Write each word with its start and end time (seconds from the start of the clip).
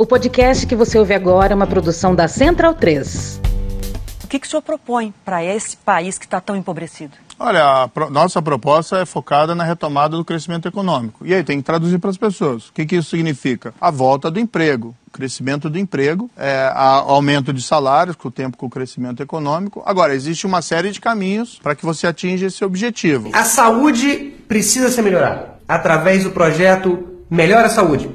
O 0.00 0.06
podcast 0.06 0.64
que 0.64 0.76
você 0.76 0.96
ouve 0.96 1.12
agora 1.12 1.52
é 1.52 1.56
uma 1.56 1.66
produção 1.66 2.14
da 2.14 2.28
Central 2.28 2.72
3. 2.72 3.40
O 4.22 4.28
que, 4.28 4.38
que 4.38 4.46
o 4.46 4.50
senhor 4.50 4.62
propõe 4.62 5.12
para 5.24 5.42
esse 5.42 5.76
país 5.76 6.16
que 6.16 6.24
está 6.24 6.40
tão 6.40 6.54
empobrecido? 6.54 7.16
Olha, 7.36 7.82
a 7.82 7.88
pro, 7.88 8.08
nossa 8.08 8.40
proposta 8.40 9.00
é 9.00 9.04
focada 9.04 9.56
na 9.56 9.64
retomada 9.64 10.16
do 10.16 10.24
crescimento 10.24 10.68
econômico. 10.68 11.26
E 11.26 11.34
aí 11.34 11.42
tem 11.42 11.58
que 11.58 11.64
traduzir 11.64 11.98
para 11.98 12.10
as 12.10 12.16
pessoas. 12.16 12.68
O 12.68 12.72
que, 12.74 12.86
que 12.86 12.94
isso 12.94 13.10
significa? 13.10 13.74
A 13.80 13.90
volta 13.90 14.30
do 14.30 14.38
emprego, 14.38 14.94
crescimento 15.12 15.68
do 15.68 15.76
emprego, 15.80 16.30
é, 16.36 16.70
aumento 16.72 17.52
de 17.52 17.60
salários 17.60 18.14
com 18.14 18.28
o 18.28 18.30
tempo 18.30 18.56
com 18.56 18.66
o 18.66 18.70
crescimento 18.70 19.20
econômico. 19.20 19.82
Agora, 19.84 20.14
existe 20.14 20.46
uma 20.46 20.62
série 20.62 20.92
de 20.92 21.00
caminhos 21.00 21.58
para 21.60 21.74
que 21.74 21.84
você 21.84 22.06
atinja 22.06 22.46
esse 22.46 22.64
objetivo. 22.64 23.30
A 23.32 23.42
saúde 23.42 24.32
precisa 24.46 24.90
ser 24.90 25.02
melhorada 25.02 25.56
através 25.66 26.22
do 26.22 26.30
projeto 26.30 27.04
Melhora 27.28 27.66
a 27.66 27.70
Saúde, 27.70 28.08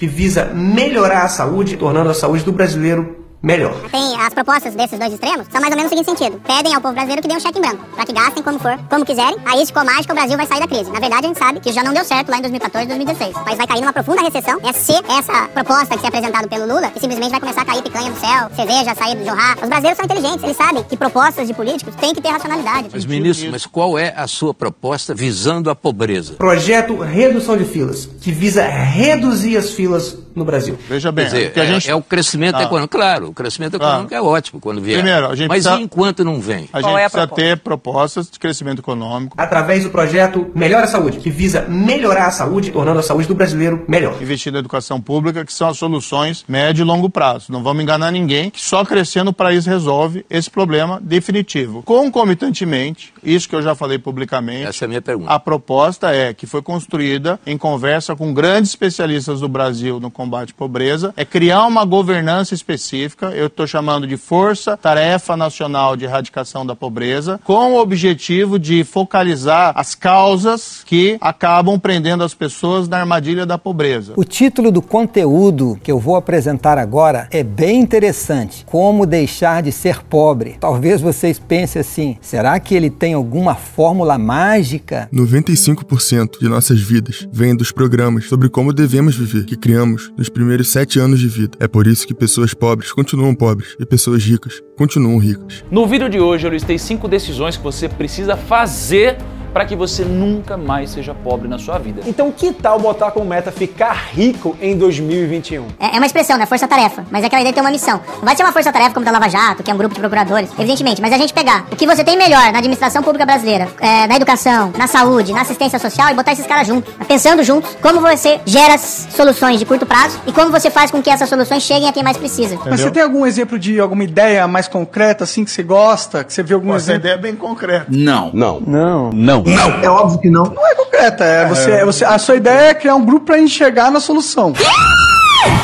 que 0.00 0.06
visa 0.06 0.46
melhorar 0.46 1.26
a 1.26 1.28
saúde, 1.28 1.76
tornando 1.76 2.08
a 2.08 2.14
saúde 2.14 2.42
do 2.42 2.50
brasileiro 2.50 3.19
melhor. 3.42 3.74
Tem 3.90 4.20
as 4.20 4.32
propostas 4.34 4.74
desses 4.74 4.98
dois 4.98 5.12
extremos, 5.12 5.46
são 5.50 5.60
mais 5.60 5.72
ou 5.72 5.76
menos 5.76 5.92
o 5.92 5.94
seguinte 5.96 6.10
sentido. 6.10 6.40
Pedem 6.46 6.74
ao 6.74 6.80
povo 6.80 6.94
brasileiro 6.94 7.22
que 7.22 7.28
dê 7.28 7.34
um 7.34 7.40
cheque 7.40 7.58
em 7.58 7.62
branco, 7.62 7.84
para 7.94 8.04
que 8.04 8.12
gastem 8.12 8.42
como 8.42 8.58
for, 8.58 8.78
como 8.88 9.04
quiserem. 9.04 9.36
Aí, 9.44 9.64
se 9.64 9.72
for 9.72 9.84
mágica, 9.84 10.12
o 10.12 10.16
Brasil 10.16 10.36
vai 10.36 10.46
sair 10.46 10.60
da 10.60 10.68
crise. 10.68 10.90
Na 10.90 11.00
verdade, 11.00 11.24
a 11.24 11.28
gente 11.28 11.38
sabe 11.38 11.60
que 11.60 11.72
já 11.72 11.82
não 11.82 11.92
deu 11.92 12.04
certo 12.04 12.30
lá 12.30 12.38
em 12.38 12.42
2014 12.42 12.84
e 12.84 12.88
2016. 12.88 13.36
O 13.36 13.44
país 13.44 13.56
vai 13.56 13.66
cair 13.66 13.80
numa 13.80 13.92
profunda 13.92 14.22
recessão. 14.22 14.58
É 14.62 14.72
se 14.72 14.92
essa 14.92 15.48
proposta 15.48 15.94
que 15.94 16.00
se 16.00 16.06
é 16.06 16.08
apresentada 16.08 16.48
pelo 16.48 16.66
Lula, 16.66 16.90
que 16.90 17.00
simplesmente 17.00 17.30
vai 17.30 17.40
começar 17.40 17.62
a 17.62 17.64
cair 17.64 17.82
picanha 17.82 18.10
do 18.10 18.18
céu, 18.18 18.50
cerveja 18.54 18.94
sair 18.94 19.16
do 19.16 19.24
jorrar. 19.24 19.56
Os 19.62 19.68
brasileiros 19.68 19.96
são 19.96 20.04
inteligentes, 20.04 20.44
eles 20.44 20.56
sabem 20.56 20.82
que 20.84 20.96
propostas 20.96 21.46
de 21.46 21.54
políticos 21.54 21.94
têm 21.96 22.14
que 22.14 22.20
ter 22.20 22.28
racionalidade. 22.28 22.88
Mas, 22.92 23.04
ministro, 23.06 23.50
mas 23.50 23.66
qual 23.66 23.98
é 23.98 24.12
a 24.16 24.26
sua 24.26 24.52
proposta 24.52 25.14
visando 25.14 25.70
a 25.70 25.74
pobreza? 25.74 26.34
Projeto 26.34 26.96
Redução 26.96 27.56
de 27.56 27.64
Filas, 27.64 28.08
que 28.20 28.30
visa 28.30 28.62
reduzir 28.66 29.56
as 29.56 29.70
filas 29.70 30.16
no 30.40 30.44
Brasil. 30.44 30.76
Veja 30.88 31.12
bem, 31.12 31.26
dizer, 31.26 31.52
é, 31.54 31.66
gente... 31.66 31.88
é, 31.90 31.94
o 31.94 32.02
crescimento 32.02 32.56
Ah. 32.56 32.62
econômico. 32.64 32.88
Claro, 32.96 33.28
o 33.28 33.32
crescimento 33.32 33.76
econômico 33.76 34.12
é 34.14 34.20
ótimo 34.20 34.60
quando 34.60 34.80
vier. 34.80 34.98
Primeiro, 35.00 35.26
a 35.28 35.34
gente 35.36 35.48
Mas 35.48 35.62
precisa- 35.64 35.80
enquanto 35.82 36.24
não 36.24 36.40
vem? 36.40 36.68
A 36.72 36.80
Qual 36.80 36.92
gente 36.92 37.00
é 37.00 37.04
a 37.04 37.10
precisa 37.10 37.26
proposta? 37.28 37.34
ter 37.50 37.56
propostas 37.58 38.30
de 38.30 38.38
crescimento 38.38 38.80
econômico, 38.80 39.34
Através 39.38 39.84
do 39.84 39.90
projeto 39.90 40.50
Melhora 40.54 40.84
a 40.84 40.88
Saúde, 40.88 41.18
que 41.18 41.30
visa 41.30 41.66
melhorar 41.68 42.26
a 42.26 42.30
saúde, 42.30 42.70
tornando 42.70 42.98
a 42.98 43.02
saúde 43.02 43.28
do 43.28 43.34
brasileiro 43.34 43.84
melhor. 43.86 44.20
investir 44.20 44.52
na 44.52 44.58
educação 44.58 45.00
pública, 45.00 45.44
que 45.44 45.52
são 45.52 45.68
as 45.68 45.78
soluções 45.78 46.44
médio 46.48 46.82
e 46.82 46.84
longo 46.84 47.08
prazo. 47.10 47.46
Não 47.52 47.62
vamos 47.62 47.82
enganar 47.82 48.10
ninguém, 48.10 48.50
que 48.50 48.60
só 48.60 48.84
crescendo 48.84 49.30
o 49.30 49.34
país 49.34 49.66
resolve 49.66 50.24
esse 50.30 50.50
problema 50.50 50.98
definitivo. 51.02 51.82
Concomitantemente, 51.82 53.12
isso 53.22 53.48
que 53.48 53.54
eu 53.54 53.62
já 53.62 53.74
falei 53.74 53.98
publicamente, 53.98 54.66
Essa 54.66 54.84
é 54.84 54.86
a 54.86 54.88
minha 54.88 55.02
pergunta. 55.02 55.30
a 55.30 55.38
proposta 55.38 56.14
é 56.14 56.32
que 56.32 56.46
foi 56.46 56.62
construída 56.62 57.38
em 57.46 57.56
conversa 57.56 58.14
com 58.16 58.32
grandes 58.32 58.70
especialistas 58.70 59.40
do 59.40 59.48
Brasil 59.48 60.00
no 60.00 60.10
combate 60.10 60.52
à 60.52 60.54
pobreza, 60.56 61.12
é 61.16 61.24
criar 61.24 61.66
uma 61.66 61.84
governança 61.84 62.54
específica, 62.54 63.26
eu 63.30 63.46
estou 63.46 63.66
chamando 63.66 64.06
de 64.06 64.16
Força 64.16 64.76
Tarefa 64.76 65.36
Nacional 65.36 65.96
de 65.96 66.04
Erradicação 66.04 66.64
da 66.64 66.74
Pobreza, 66.74 67.40
com 67.44 67.72
o 67.72 67.80
objetivo 67.80 68.58
de 68.58 68.84
focalizar 68.84 69.72
as 69.76 69.94
causas 69.94 70.82
que 70.84 71.16
acabam 71.20 71.78
prendendo 71.78 72.24
as 72.24 72.34
pessoas 72.34 72.88
na 72.88 72.98
armadilha 72.98 73.44
da 73.46 73.58
pobreza. 73.58 74.14
O 74.16 74.24
título 74.24 74.70
do 74.70 74.82
conteúdo 74.82 75.78
que 75.82 75.90
eu 75.90 75.98
vou 75.98 76.16
apresentar 76.16 76.78
agora 76.78 77.28
é 77.30 77.42
bem 77.42 77.80
interessante. 77.80 78.64
Como 78.66 79.06
deixar 79.06 79.62
de 79.62 79.72
ser 79.72 80.02
pobre. 80.04 80.56
Talvez 80.60 81.00
vocês 81.00 81.38
pensem 81.38 81.80
assim: 81.80 82.18
será 82.20 82.58
que 82.60 82.74
ele 82.74 82.90
tem 82.90 83.09
alguma 83.14 83.54
fórmula 83.54 84.18
mágica? 84.18 85.08
95% 85.12 86.38
de 86.40 86.48
nossas 86.48 86.80
vidas 86.80 87.28
vêm 87.32 87.56
dos 87.56 87.72
programas 87.72 88.26
sobre 88.26 88.48
como 88.48 88.72
devemos 88.72 89.16
viver 89.16 89.44
que 89.44 89.56
criamos 89.56 90.12
nos 90.16 90.28
primeiros 90.28 90.68
sete 90.68 90.98
anos 90.98 91.20
de 91.20 91.28
vida. 91.28 91.56
É 91.60 91.68
por 91.68 91.86
isso 91.86 92.06
que 92.06 92.14
pessoas 92.14 92.54
pobres 92.54 92.92
continuam 92.92 93.34
pobres 93.34 93.76
e 93.78 93.86
pessoas 93.86 94.24
ricas 94.24 94.62
continuam 94.76 95.18
ricas. 95.18 95.62
No 95.70 95.86
vídeo 95.86 96.08
de 96.08 96.18
hoje 96.18 96.46
eu 96.46 96.50
listei 96.50 96.78
cinco 96.78 97.06
decisões 97.06 97.56
que 97.56 97.62
você 97.62 97.88
precisa 97.88 98.36
fazer 98.36 99.18
para 99.52 99.64
que 99.64 99.76
você 99.76 100.04
nunca 100.04 100.56
mais 100.56 100.90
seja 100.90 101.14
pobre 101.14 101.48
na 101.48 101.58
sua 101.58 101.78
vida. 101.78 102.02
Então, 102.06 102.30
que 102.30 102.52
tal 102.52 102.78
botar 102.78 103.10
como 103.10 103.26
meta 103.26 103.50
ficar 103.52 104.10
rico 104.12 104.56
em 104.60 104.76
2021? 104.76 105.66
É 105.78 105.90
é 105.94 105.98
uma 105.98 106.06
expressão, 106.06 106.38
né? 106.38 106.46
Força-tarefa. 106.46 107.04
Mas 107.10 107.24
aquela 107.24 107.42
ideia 107.42 107.52
tem 107.52 107.62
uma 107.62 107.70
missão. 107.70 108.00
Não 108.16 108.24
vai 108.24 108.36
ser 108.36 108.42
uma 108.42 108.52
força-tarefa 108.52 108.94
como 108.94 109.04
da 109.04 109.10
Lava 109.12 109.28
Jato, 109.28 109.62
que 109.62 109.70
é 109.70 109.74
um 109.74 109.76
grupo 109.76 109.94
de 109.94 110.00
procuradores, 110.00 110.50
evidentemente. 110.58 111.00
Mas 111.02 111.12
a 111.12 111.18
gente 111.18 111.34
pegar 111.34 111.66
o 111.70 111.76
que 111.76 111.86
você 111.86 112.02
tem 112.04 112.16
melhor 112.16 112.52
na 112.52 112.58
administração 112.58 113.02
pública 113.02 113.26
brasileira, 113.26 113.68
é, 113.80 114.06
na 114.06 114.16
educação, 114.16 114.72
na 114.78 114.86
saúde, 114.86 115.32
na 115.32 115.42
assistência 115.42 115.78
social 115.78 116.10
e 116.10 116.14
botar 116.14 116.32
esses 116.32 116.46
caras 116.46 116.66
juntos. 116.66 116.92
Pensando 117.06 117.42
juntos, 117.42 117.76
como 117.82 118.00
você 118.00 118.40
gera 118.46 118.78
soluções 118.78 119.58
de 119.58 119.66
curto 119.66 119.84
prazo 119.84 120.18
e 120.26 120.32
como 120.32 120.50
você 120.50 120.70
faz 120.70 120.90
com 120.90 121.02
que 121.02 121.10
essas 121.10 121.28
soluções 121.28 121.62
cheguem 121.62 121.88
a 121.88 121.92
quem 121.92 122.02
mais 122.02 122.16
precisa. 122.16 122.58
Mas 122.64 122.80
você 122.80 122.90
tem 122.90 123.02
algum 123.02 123.26
exemplo 123.26 123.58
de 123.58 123.80
alguma 123.80 124.04
ideia 124.04 124.46
mais 124.46 124.68
concreta, 124.68 125.24
assim, 125.24 125.44
que 125.44 125.50
você 125.50 125.62
gosta? 125.62 126.24
Que 126.24 126.32
você 126.32 126.42
vê 126.42 126.54
algum 126.54 126.70
Essa 126.74 126.92
exemplo? 126.92 127.00
ideia 127.00 127.14
é 127.14 127.18
bem 127.18 127.34
concreta. 127.34 127.86
Não. 127.88 128.30
Não. 128.32 128.60
Não. 128.60 129.10
Não. 129.12 129.39
É 129.82 129.88
óbvio 129.88 130.18
que 130.20 130.30
não. 130.30 130.44
Não 130.44 130.66
é 130.66 130.74
concreta, 130.74 131.24
é 131.24 131.46
você, 131.46 131.70
é 131.70 131.84
você, 131.84 132.04
a 132.04 132.18
sua 132.18 132.36
ideia 132.36 132.70
é 132.70 132.74
criar 132.74 132.94
um 132.94 133.04
grupo 133.04 133.26
pra 133.26 133.38
enxergar 133.38 133.90
na 133.90 134.00
solução. 134.00 134.52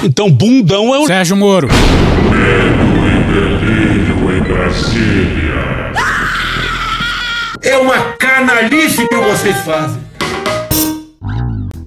Então 0.03 0.31
bundão 0.31 0.95
é 0.95 0.99
o 0.99 1.07
Sérgio 1.07 1.37
Moro. 1.37 1.69
É 7.63 7.77
uma 7.79 7.99
canalice 8.19 9.07
que 9.09 9.17
vocês 9.17 9.57
fazem. 9.59 10.07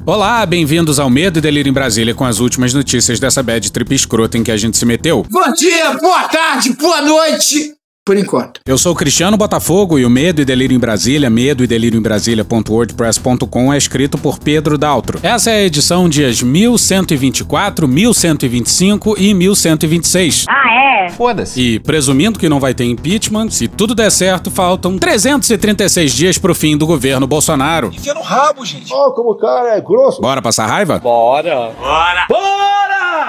Olá, 0.06 0.46
bem-vindos 0.46 1.00
ao 1.00 1.10
Medo 1.10 1.38
e 1.38 1.42
Delírio 1.42 1.70
em 1.70 1.74
Brasília 1.74 2.16
com 2.16 2.26
as 2.26 2.40
últimas 2.40 2.74
notícias 2.74 3.20
dessa 3.20 3.44
bad 3.44 3.72
trip 3.72 3.94
escrota 3.94 4.38
em 4.38 4.44
que 4.44 4.52
a 4.52 4.58
gente 4.58 4.78
se 4.78 4.86
meteu. 4.86 5.26
Bom 5.30 5.54
dia, 5.54 5.94
boa 6.02 6.24
tarde, 6.24 6.74
boa 6.74 7.02
noite. 7.02 7.79
Por 8.10 8.18
enquanto. 8.18 8.60
Eu 8.66 8.76
sou 8.76 8.94
o 8.94 8.96
Cristiano 8.96 9.38
Botafogo 9.38 10.00
e 10.00 10.04
o 10.04 10.10
Medo 10.10 10.42
e 10.42 10.46
Delírio 10.46 10.76
em 10.76 10.80
Brasília, 10.80 11.30
medo 11.30 11.64
e 11.64 11.68
delírio 11.68 12.00
em 12.00 12.02
Brasília.wordpress.com 12.02 13.72
é 13.72 13.78
escrito 13.78 14.18
por 14.18 14.40
Pedro 14.40 14.80
Daltro. 14.80 15.20
Essa 15.22 15.52
é 15.52 15.58
a 15.58 15.62
edição 15.62 16.10
dias 16.10 16.42
1124, 16.42 17.88
1125 17.88 19.16
e 19.16 19.32
1126. 19.32 20.46
Ah, 20.50 21.06
é? 21.06 21.10
Foda-se. 21.10 21.62
E 21.62 21.80
presumindo 21.80 22.40
que 22.40 22.50
não 22.50 22.60
vai 22.60 22.74
ter 22.74 22.86
impeachment, 22.86 23.52
se 23.52 23.68
tudo 23.68 23.94
der 23.94 24.10
certo, 24.10 24.50
faltam 24.50 24.98
336 24.98 26.12
dias 26.12 26.40
pro 26.40 26.56
fim 26.56 26.76
do 26.76 26.88
governo 26.88 27.28
Bolsonaro. 27.28 27.92
Enfia 27.94 28.16
no 28.16 28.24
rabo, 28.24 28.66
gente. 28.66 28.92
Ó, 28.92 29.12
como 29.12 29.34
o 29.34 29.38
cara 29.38 29.78
é 29.78 29.82
grosso. 29.82 30.20
Bora 30.20 30.42
passar 30.42 30.66
raiva? 30.66 30.98
Bora. 30.98 31.74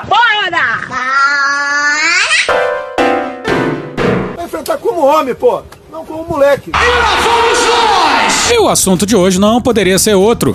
Vai 0.09 0.51
enfrentar 4.50 4.78
como 4.78 5.00
homem, 5.06 5.33
pô. 5.33 5.62
Não 5.93 6.05
como 6.05 6.25
moleque. 6.25 6.72
E 8.53 8.59
o 8.59 8.69
assunto 8.69 9.06
de 9.06 9.15
hoje 9.15 9.38
não 9.38 9.62
poderia 9.62 9.99
ser 9.99 10.15
outro. 10.15 10.53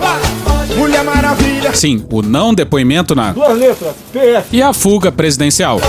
Mulher 0.76 1.02
Maravilha. 1.02 1.74
Sim, 1.74 2.06
o 2.10 2.20
não 2.20 2.52
depoimento 2.52 3.14
na 3.14 3.32
Duas 3.32 3.56
letras. 3.58 3.94
PF. 4.12 4.48
e 4.52 4.62
a 4.62 4.72
fuga 4.74 5.10
presidencial. 5.10 5.80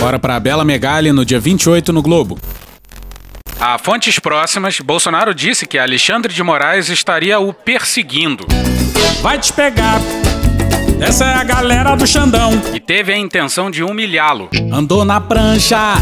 Bora 0.00 0.18
pra 0.18 0.40
Bela 0.40 0.64
Megali 0.64 1.12
no 1.12 1.24
dia 1.24 1.38
28 1.38 1.92
no 1.92 2.00
Globo. 2.00 2.38
A 3.60 3.76
fontes 3.78 4.18
próximas, 4.18 4.80
Bolsonaro 4.80 5.34
disse 5.34 5.66
que 5.66 5.76
Alexandre 5.78 6.32
de 6.32 6.42
Moraes 6.42 6.88
estaria 6.88 7.38
o 7.40 7.52
perseguindo. 7.52 8.46
Vai 9.20 9.38
te 9.38 9.52
pegar. 9.52 10.00
Essa 11.00 11.24
é 11.24 11.34
a 11.34 11.44
galera 11.44 11.94
do 11.96 12.06
Xandão. 12.06 12.52
E 12.72 12.80
teve 12.80 13.12
a 13.12 13.18
intenção 13.18 13.70
de 13.70 13.82
humilhá-lo. 13.82 14.48
Andou 14.72 15.04
na 15.04 15.20
prancha. 15.20 15.94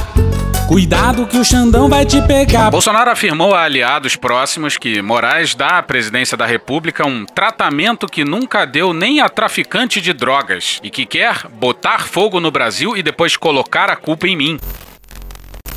Cuidado 0.68 1.28
que 1.28 1.38
o 1.38 1.44
Xandão 1.44 1.88
vai 1.88 2.04
te 2.04 2.20
pegar. 2.22 2.70
Bolsonaro 2.72 3.08
afirmou 3.08 3.54
a 3.54 3.62
aliados 3.62 4.16
próximos 4.16 4.76
que 4.76 5.00
Moraes 5.00 5.54
dá 5.54 5.78
à 5.78 5.82
presidência 5.82 6.36
da 6.36 6.44
República 6.44 7.06
um 7.06 7.24
tratamento 7.24 8.08
que 8.08 8.24
nunca 8.24 8.64
deu 8.64 8.92
nem 8.92 9.20
a 9.20 9.28
traficante 9.28 10.00
de 10.00 10.12
drogas 10.12 10.80
e 10.82 10.90
que 10.90 11.06
quer 11.06 11.46
botar 11.52 12.00
fogo 12.00 12.40
no 12.40 12.50
Brasil 12.50 12.96
e 12.96 13.02
depois 13.02 13.36
colocar 13.36 13.88
a 13.88 13.94
culpa 13.94 14.26
em 14.26 14.36
mim. 14.36 14.58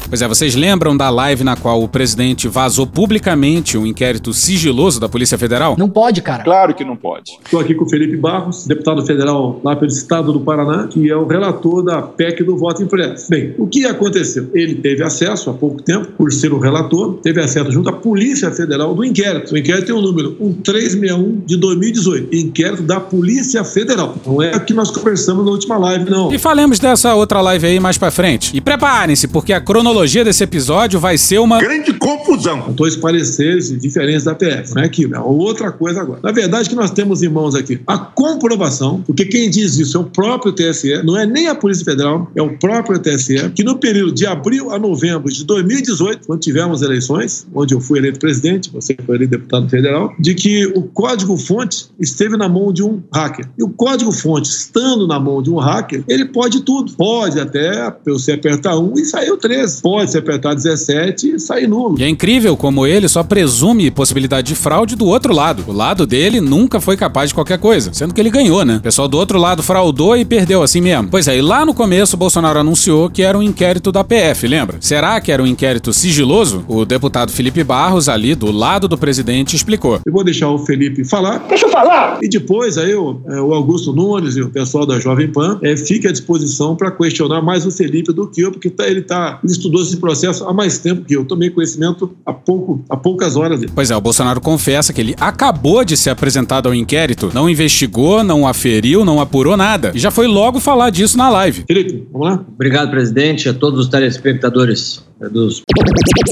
Pois 0.09 0.23
é, 0.23 0.27
vocês 0.27 0.55
lembram 0.55 0.97
da 0.97 1.07
live 1.11 1.43
na 1.43 1.55
qual 1.55 1.83
o 1.83 1.87
presidente 1.87 2.47
vazou 2.47 2.87
publicamente 2.87 3.77
um 3.77 3.85
inquérito 3.85 4.33
sigiloso 4.33 4.99
da 4.99 5.07
Polícia 5.07 5.37
Federal? 5.37 5.75
Não 5.77 5.87
pode, 5.87 6.19
cara. 6.23 6.43
Claro 6.43 6.73
que 6.73 6.83
não 6.83 6.95
pode. 6.95 7.37
Estou 7.45 7.59
aqui 7.59 7.75
com 7.75 7.85
o 7.85 7.89
Felipe 7.89 8.17
Barros, 8.17 8.65
deputado 8.65 9.05
federal 9.05 9.61
lá 9.63 9.75
pelo 9.75 9.91
estado 9.91 10.33
do 10.33 10.39
Paraná, 10.39 10.87
que 10.87 11.07
é 11.07 11.15
o 11.15 11.27
relator 11.27 11.83
da 11.83 12.01
PEC 12.01 12.43
do 12.43 12.57
voto 12.57 12.81
impresso. 12.81 13.29
Bem, 13.29 13.53
o 13.59 13.67
que 13.67 13.85
aconteceu? 13.85 14.49
Ele 14.51 14.73
teve 14.73 15.03
acesso 15.03 15.51
há 15.51 15.53
pouco 15.53 15.79
tempo, 15.83 16.07
por 16.17 16.31
ser 16.31 16.51
o 16.53 16.57
relator, 16.57 17.19
teve 17.21 17.39
acesso 17.39 17.71
junto 17.71 17.89
à 17.89 17.93
Polícia 17.93 18.49
Federal 18.49 18.95
do 18.95 19.05
inquérito. 19.05 19.53
O 19.53 19.57
inquérito 19.59 19.85
tem 19.85 19.95
o 19.95 20.01
número 20.01 20.35
1361 20.39 21.43
de 21.45 21.55
2018, 21.55 22.35
inquérito 22.35 22.81
da 22.81 22.99
Polícia 22.99 23.63
Federal. 23.63 24.15
Não 24.25 24.41
é 24.41 24.55
o 24.55 24.59
que 24.59 24.73
nós 24.73 24.89
conversamos 24.89 25.45
na 25.45 25.51
última 25.51 25.77
live, 25.77 26.09
não. 26.09 26.33
E 26.33 26.39
falemos 26.39 26.79
dessa 26.79 27.13
outra 27.13 27.41
live 27.41 27.67
aí 27.67 27.79
mais 27.79 27.95
pra 27.95 28.09
frente. 28.09 28.57
E 28.57 28.59
preparem-se, 28.59 29.27
porque 29.27 29.53
a 29.53 29.61
cronologia 29.61 29.98
cronologia 29.99 30.23
desse 30.23 30.43
episódio 30.43 30.97
vai 30.97 31.17
ser 31.17 31.39
uma 31.39 31.59
grande 31.59 31.91
confusão. 31.93 32.61
Com 32.61 32.71
dois 32.71 32.95
pareceres 32.95 33.77
diferentes 33.81 34.23
da 34.23 34.33
PF. 34.33 34.73
Não 34.73 34.81
é 34.81 34.85
aquilo, 34.85 35.15
é 35.15 35.19
outra 35.19 35.71
coisa 35.71 36.01
agora. 36.01 36.21
Na 36.23 36.31
verdade, 36.31 36.69
que 36.69 36.75
nós 36.75 36.91
temos 36.91 37.21
em 37.21 37.27
mãos 37.27 37.53
aqui 37.53 37.81
a 37.85 37.97
comprovação, 37.97 39.01
porque 39.05 39.25
quem 39.25 39.49
diz 39.49 39.77
isso 39.77 39.97
é 39.97 39.99
o 39.99 40.05
próprio 40.05 40.53
TSE, 40.53 41.03
não 41.03 41.17
é 41.17 41.25
nem 41.25 41.47
a 41.47 41.55
Polícia 41.55 41.83
Federal, 41.83 42.31
é 42.33 42.41
o 42.41 42.57
próprio 42.57 42.97
TSE, 42.97 43.49
que 43.53 43.63
no 43.63 43.77
período 43.77 44.13
de 44.13 44.25
abril 44.25 44.71
a 44.71 44.79
novembro 44.79 45.29
de 45.31 45.43
2018, 45.43 46.25
quando 46.25 46.39
tivemos 46.39 46.81
eleições, 46.81 47.45
onde 47.53 47.73
eu 47.73 47.81
fui 47.81 47.99
eleito 47.99 48.19
presidente, 48.19 48.71
você 48.71 48.95
foi 49.05 49.15
eleito 49.15 49.31
deputado 49.31 49.67
federal, 49.67 50.13
de 50.17 50.33
que 50.33 50.65
o 50.75 50.83
código-fonte 50.83 51.87
esteve 51.99 52.37
na 52.37 52.47
mão 52.47 52.71
de 52.71 52.83
um 52.83 53.01
hacker. 53.13 53.49
E 53.57 53.63
o 53.63 53.69
código-fonte, 53.69 54.49
estando 54.49 55.05
na 55.07 55.19
mão 55.19 55.41
de 55.41 55.49
um 55.49 55.57
hacker, 55.57 56.03
ele 56.07 56.25
pode 56.25 56.61
tudo. 56.61 56.93
Pode 56.93 57.39
até 57.39 57.93
você 58.05 58.33
apertar 58.33 58.77
um 58.77 58.93
e 58.93 59.03
sair 59.05 59.31
o 59.31 59.37
13. 59.37 59.81
Pode 59.89 60.11
se 60.11 60.19
apertar 60.19 60.53
17 60.53 61.31
e 61.31 61.39
sair 61.39 61.67
nulo. 61.67 61.95
E 61.97 62.03
é 62.03 62.07
incrível 62.07 62.55
como 62.55 62.85
ele 62.85 63.07
só 63.07 63.23
presume 63.23 63.89
possibilidade 63.89 64.49
de 64.49 64.53
fraude 64.53 64.95
do 64.95 65.07
outro 65.07 65.33
lado. 65.33 65.63
O 65.67 65.71
lado 65.71 66.05
dele 66.05 66.39
nunca 66.39 66.79
foi 66.79 66.95
capaz 66.95 67.31
de 67.31 67.33
qualquer 67.33 67.57
coisa, 67.57 67.91
sendo 67.91 68.13
que 68.13 68.21
ele 68.21 68.29
ganhou, 68.29 68.63
né? 68.63 68.77
O 68.77 68.81
pessoal 68.81 69.07
do 69.07 69.17
outro 69.17 69.39
lado 69.39 69.63
fraudou 69.63 70.15
e 70.15 70.23
perdeu 70.23 70.61
assim 70.61 70.79
mesmo. 70.79 71.07
Pois 71.09 71.27
é, 71.27 71.35
e 71.35 71.41
lá 71.41 71.65
no 71.65 71.73
começo 71.73 72.15
o 72.15 72.19
Bolsonaro 72.19 72.59
anunciou 72.59 73.09
que 73.09 73.23
era 73.23 73.35
um 73.35 73.41
inquérito 73.41 73.91
da 73.91 74.03
PF, 74.03 74.47
lembra? 74.47 74.77
Será 74.79 75.19
que 75.19 75.31
era 75.31 75.41
um 75.41 75.47
inquérito 75.47 75.91
sigiloso? 75.91 76.63
O 76.67 76.85
deputado 76.85 77.31
Felipe 77.31 77.63
Barros, 77.63 78.07
ali 78.07 78.35
do 78.35 78.51
lado 78.51 78.87
do 78.87 78.95
presidente, 78.95 79.55
explicou. 79.55 79.99
Eu 80.05 80.13
vou 80.13 80.23
deixar 80.23 80.51
o 80.51 80.59
Felipe 80.59 81.03
falar. 81.03 81.39
Deixa 81.49 81.65
eu 81.65 81.71
falar! 81.71 82.19
E 82.21 82.29
depois 82.29 82.77
aí 82.77 82.93
o, 82.93 83.21
é, 83.27 83.41
o 83.41 83.55
Augusto 83.55 83.91
Nunes 83.91 84.37
e 84.37 84.41
o 84.43 84.51
pessoal 84.51 84.85
da 84.85 84.99
Jovem 84.99 85.31
Pan 85.31 85.59
é, 85.63 85.75
fique 85.75 86.07
à 86.07 86.11
disposição 86.11 86.75
para 86.75 86.91
questionar 86.91 87.41
mais 87.41 87.65
o 87.65 87.71
Felipe 87.71 88.13
do 88.13 88.27
que 88.27 88.41
eu, 88.41 88.51
porque 88.51 88.69
tá, 88.69 88.87
ele, 88.87 89.01
tá, 89.01 89.39
ele 89.43 89.51
estudou 89.51 89.78
esse 89.87 89.97
processo 89.97 90.45
há 90.45 90.53
mais 90.53 90.77
tempo 90.77 91.03
que 91.05 91.15
eu. 91.15 91.25
Tomei 91.25 91.49
conhecimento 91.49 92.15
há, 92.25 92.33
pouco, 92.33 92.83
há 92.89 92.97
poucas 92.97 93.35
horas 93.35 93.59
dele. 93.59 93.71
Pois 93.73 93.91
é, 93.91 93.95
o 93.95 94.01
Bolsonaro 94.01 94.41
confessa 94.41 94.93
que 94.93 95.01
ele 95.01 95.15
acabou 95.19 95.83
de 95.83 95.95
ser 95.95 96.09
apresentado 96.09 96.67
ao 96.67 96.73
inquérito, 96.73 97.31
não 97.33 97.49
investigou, 97.49 98.23
não 98.23 98.47
aferiu, 98.47 99.05
não 99.05 99.19
apurou 99.19 99.55
nada. 99.55 99.91
E 99.93 99.99
já 99.99 100.11
foi 100.11 100.27
logo 100.27 100.59
falar 100.59 100.89
disso 100.89 101.17
na 101.17 101.29
live. 101.29 101.63
Felipe, 101.67 102.07
vamos 102.11 102.27
lá? 102.27 102.45
Obrigado, 102.53 102.89
presidente, 102.89 103.47
a 103.49 103.53
todos 103.53 103.79
os 103.79 103.87
telespectadores 103.87 105.08
dos... 105.31 105.61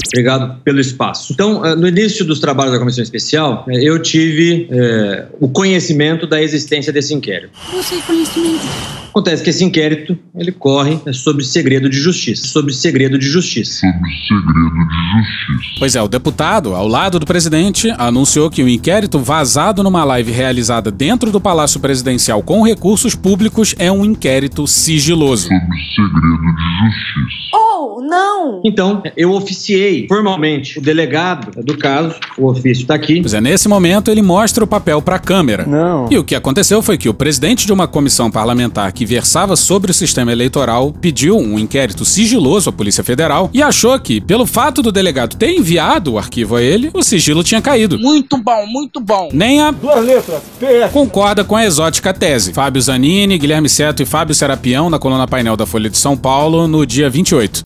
Obrigado 0.08 0.60
pelo 0.62 0.80
espaço. 0.80 1.32
Então, 1.32 1.76
no 1.76 1.86
início 1.86 2.24
dos 2.24 2.40
trabalhos 2.40 2.72
da 2.72 2.78
Comissão 2.78 3.02
Especial, 3.02 3.66
eu 3.68 4.00
tive 4.00 4.68
é, 4.70 5.26
o 5.38 5.48
conhecimento 5.48 6.26
da 6.26 6.42
existência 6.42 6.92
desse 6.92 7.14
inquérito. 7.14 7.52
Você 7.72 7.96
conhecimento? 8.06 8.66
Acontece 9.10 9.42
que 9.42 9.50
esse 9.50 9.64
inquérito 9.64 10.16
ele 10.34 10.52
corre 10.52 11.00
sobre 11.12 11.44
segredo 11.44 11.88
de 11.88 11.98
justiça. 11.98 12.46
Sobre 12.46 12.72
segredo 12.72 13.18
de 13.18 13.26
justiça. 13.26 13.80
Sobre 13.80 14.10
segredo 14.28 14.88
de 14.88 15.20
justiça. 15.20 15.78
Pois 15.78 15.96
é, 15.96 16.02
o 16.02 16.08
deputado, 16.08 16.74
ao 16.74 16.86
lado 16.86 17.18
do 17.18 17.26
presidente, 17.26 17.92
anunciou 17.98 18.50
que 18.50 18.62
o 18.62 18.68
inquérito 18.68 19.18
vazado 19.18 19.82
numa 19.82 20.04
live 20.04 20.30
realizada 20.30 20.90
dentro 20.90 21.32
do 21.32 21.40
Palácio 21.40 21.80
Presidencial 21.80 22.42
com 22.42 22.62
recursos 22.62 23.14
públicos 23.14 23.74
é 23.78 23.90
um 23.90 24.04
inquérito 24.04 24.66
sigiloso. 24.66 25.48
Sobre 25.48 25.66
segredo 25.94 26.54
de 26.54 26.86
justiça. 26.86 27.48
Oh, 27.54 28.00
não! 28.02 28.60
Então, 28.64 28.77
eu 29.16 29.32
oficiei 29.32 30.06
formalmente 30.08 30.78
o 30.78 30.82
delegado 30.82 31.62
do 31.62 31.76
caso, 31.76 32.14
o 32.36 32.46
ofício 32.46 32.82
está 32.82 32.94
aqui. 32.94 33.20
Pois 33.20 33.34
é, 33.34 33.40
nesse 33.40 33.68
momento 33.68 34.10
ele 34.10 34.22
mostra 34.22 34.64
o 34.64 34.66
papel 34.66 35.00
para 35.02 35.16
a 35.16 35.18
câmera. 35.18 35.66
Não. 35.66 36.08
E 36.10 36.18
o 36.18 36.24
que 36.24 36.34
aconteceu 36.34 36.82
foi 36.82 36.96
que 36.96 37.08
o 37.08 37.14
presidente 37.14 37.66
de 37.66 37.72
uma 37.72 37.86
comissão 37.88 38.30
parlamentar 38.30 38.92
que 38.92 39.04
versava 39.04 39.56
sobre 39.56 39.90
o 39.90 39.94
sistema 39.94 40.32
eleitoral 40.32 40.92
pediu 40.92 41.36
um 41.38 41.58
inquérito 41.58 42.04
sigiloso 42.04 42.70
à 42.70 42.72
Polícia 42.72 43.04
Federal 43.04 43.50
e 43.52 43.62
achou 43.62 43.98
que, 43.98 44.20
pelo 44.20 44.46
fato 44.46 44.82
do 44.82 44.92
delegado 44.92 45.36
ter 45.36 45.56
enviado 45.56 46.12
o 46.12 46.18
arquivo 46.18 46.56
a 46.56 46.62
ele, 46.62 46.90
o 46.94 47.02
sigilo 47.02 47.42
tinha 47.42 47.60
caído. 47.60 47.98
Muito 47.98 48.36
bom, 48.38 48.66
muito 48.66 49.00
bom. 49.00 49.28
Nem 49.32 49.60
a 49.60 49.70
Duas 49.70 50.04
letras, 50.04 50.42
PF. 50.58 50.92
concorda 50.92 51.44
com 51.44 51.56
a 51.56 51.64
exótica 51.64 52.12
tese. 52.12 52.52
Fábio 52.52 52.80
Zanini, 52.80 53.38
Guilherme 53.38 53.68
Seto 53.68 54.02
e 54.02 54.06
Fábio 54.06 54.34
Serapião 54.34 54.90
na 54.90 54.98
coluna 54.98 55.26
painel 55.26 55.56
da 55.56 55.66
Folha 55.66 55.90
de 55.90 55.98
São 55.98 56.16
Paulo 56.16 56.66
no 56.66 56.86
dia 56.86 57.08
28. 57.10 57.64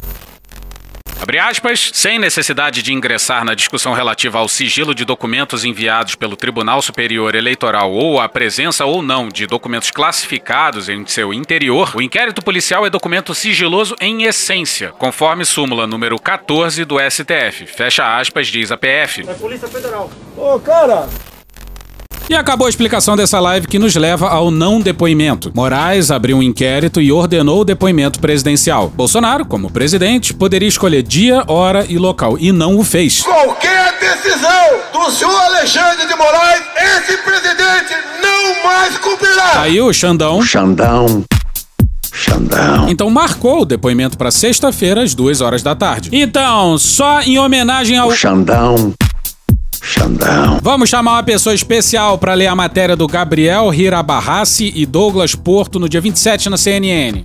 Abre 1.22 1.38
aspas, 1.38 1.92
sem 1.94 2.19
necessidade 2.19 2.82
de 2.82 2.92
ingressar 2.92 3.44
na 3.44 3.54
discussão 3.54 3.92
relativa 3.92 4.40
ao 4.40 4.48
sigilo 4.48 4.92
de 4.92 5.04
documentos 5.04 5.64
enviados 5.64 6.16
pelo 6.16 6.34
Tribunal 6.34 6.82
Superior 6.82 7.36
Eleitoral 7.36 7.92
ou 7.92 8.19
a 8.19 8.28
presença 8.28 8.84
ou 8.84 9.02
não 9.02 9.28
de 9.28 9.46
documentos 9.46 9.92
classificados 9.92 10.88
em 10.88 11.06
seu 11.06 11.32
interior, 11.32 11.92
o 11.94 12.02
inquérito 12.02 12.42
policial 12.42 12.84
é 12.84 12.90
documento 12.90 13.36
sigiloso 13.36 13.94
em 14.00 14.24
essência, 14.24 14.90
conforme 14.98 15.44
súmula 15.44 15.86
número 15.86 16.19
14 16.19 16.84
do 16.84 16.96
STF. 16.98 17.69
Fecha 17.69 18.19
aspas, 18.19 18.48
diz 18.48 18.72
a 18.72 18.76
PF. 18.76 19.20
É 19.20 19.34
Polícia 19.34 19.69
Federal. 19.69 20.10
Ô, 20.36 20.58
cara, 20.58 21.08
E 22.32 22.34
acabou 22.34 22.67
a 22.67 22.70
explicação 22.70 23.14
dessa 23.14 23.38
live 23.38 23.67
que 23.67 23.79
nos 23.79 23.94
leva 23.94 24.26
ao 24.26 24.50
não 24.50 24.81
depoimento. 24.81 25.52
Moraes 25.55 26.11
abriu 26.11 26.38
um 26.38 26.43
inquérito 26.43 26.99
e 26.99 27.12
ordenou 27.12 27.61
o 27.61 27.64
depoimento 27.64 28.19
presidencial. 28.20 28.88
Bolsonaro, 28.88 29.44
como 29.44 29.70
presidente, 29.70 30.32
poderia 30.32 30.67
escolher 30.67 31.02
dia, 31.02 31.44
hora 31.46 31.84
e 31.87 31.99
local 31.99 32.38
e 32.40 32.50
não 32.50 32.79
o 32.79 32.84
fez. 32.84 33.20
qualquer 33.20 33.99
decisão 34.00 34.81
do 34.94 35.11
senhor 35.11 35.43
Alexandre 35.43 36.06
de 36.06 36.14
Moraes, 36.14 36.62
esse 36.75 37.19
presidente 37.19 37.94
não 38.23 38.64
mais 38.64 38.96
cumprirá. 38.96 39.61
Aí 39.61 39.79
o 39.79 39.93
Xandão 39.93 40.40
Xandão. 40.40 41.25
Xandão. 42.14 42.88
então 42.88 43.11
marcou 43.11 43.61
o 43.61 43.64
depoimento 43.67 44.17
para 44.17 44.31
sexta-feira 44.31 45.02
às 45.02 45.14
duas 45.14 45.43
horas 45.43 45.62
da 45.62 45.75
tarde. 45.75 46.08
Então, 46.11 46.79
só 46.79 47.20
em 47.20 47.38
homenagem 47.38 47.99
ao 47.99 48.11
Xandão. 48.12 48.94
Xandão. 49.82 50.61
Vamos 50.62 50.88
chamar 50.88 51.14
uma 51.14 51.23
pessoa 51.25 51.55
especial 51.55 52.17
para 52.17 52.34
ler 52.34 52.46
a 52.46 52.55
matéria 52.55 52.94
do 52.94 53.06
Gabriel 53.08 53.75
Hirabarrassi 53.75 54.73
e 54.75 54.87
Douglas 54.87 55.34
Porto 55.34 55.81
no 55.81 55.88
dia 55.88 56.00
27 56.00 56.49
na 56.49 56.56
CNN. 56.56 57.25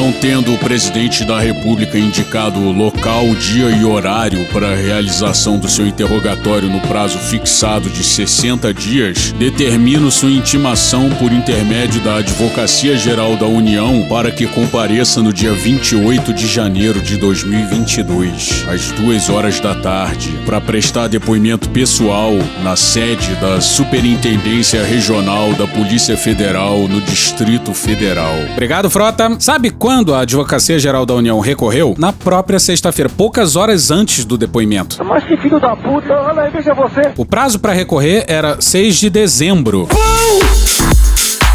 Não 0.00 0.12
tendo 0.12 0.54
o 0.54 0.56
presidente 0.56 1.26
da 1.26 1.38
República 1.38 1.98
indicado 1.98 2.58
o 2.58 2.72
local, 2.72 3.34
dia 3.34 3.68
e 3.68 3.84
horário 3.84 4.46
para 4.46 4.72
a 4.72 4.74
realização 4.74 5.58
do 5.58 5.68
seu 5.68 5.86
interrogatório 5.86 6.70
no 6.70 6.80
prazo 6.80 7.18
fixado 7.18 7.90
de 7.90 8.02
60 8.02 8.72
dias, 8.72 9.30
determino 9.32 10.10
sua 10.10 10.30
intimação 10.30 11.10
por 11.18 11.30
intermédio 11.30 12.00
da 12.00 12.16
Advocacia 12.16 12.96
Geral 12.96 13.36
da 13.36 13.44
União 13.44 14.06
para 14.08 14.30
que 14.30 14.46
compareça 14.46 15.22
no 15.22 15.34
dia 15.34 15.52
28 15.52 16.32
de 16.32 16.46
janeiro 16.46 17.02
de 17.02 17.18
2022, 17.18 18.64
às 18.70 18.90
2 18.92 19.28
horas 19.28 19.60
da 19.60 19.74
tarde, 19.74 20.30
para 20.46 20.62
prestar 20.62 21.08
depoimento 21.08 21.68
pessoal 21.68 22.32
na 22.62 22.74
sede 22.74 23.34
da 23.34 23.60
Superintendência 23.60 24.82
Regional 24.82 25.52
da 25.52 25.66
Polícia 25.66 26.16
Federal 26.16 26.88
no 26.88 27.02
Distrito 27.02 27.74
Federal. 27.74 28.34
Obrigado, 28.52 28.88
Frota. 28.88 29.36
Sabe 29.38 29.68
quando 29.68 29.89
a 29.90 30.20
Advocacia 30.20 30.78
Geral 30.78 31.04
da 31.04 31.14
União 31.14 31.40
recorreu? 31.40 31.96
Na 31.98 32.12
própria 32.12 32.60
sexta-feira, 32.60 33.10
poucas 33.10 33.56
horas 33.56 33.90
antes 33.90 34.24
do 34.24 34.38
depoimento. 34.38 35.04
Mas 35.04 35.24
que 35.24 35.36
filho 35.36 35.58
da 35.58 35.74
puta, 35.74 36.12
olha 36.14 36.42
aí, 36.42 36.50
veja 36.50 36.72
você. 36.72 37.12
O 37.16 37.26
prazo 37.26 37.58
para 37.58 37.72
recorrer 37.72 38.24
era 38.28 38.60
6 38.60 38.96
de 38.96 39.10
dezembro. 39.10 39.88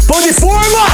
Pão 0.06 0.20
de 0.20 0.34
forma! 0.34 0.86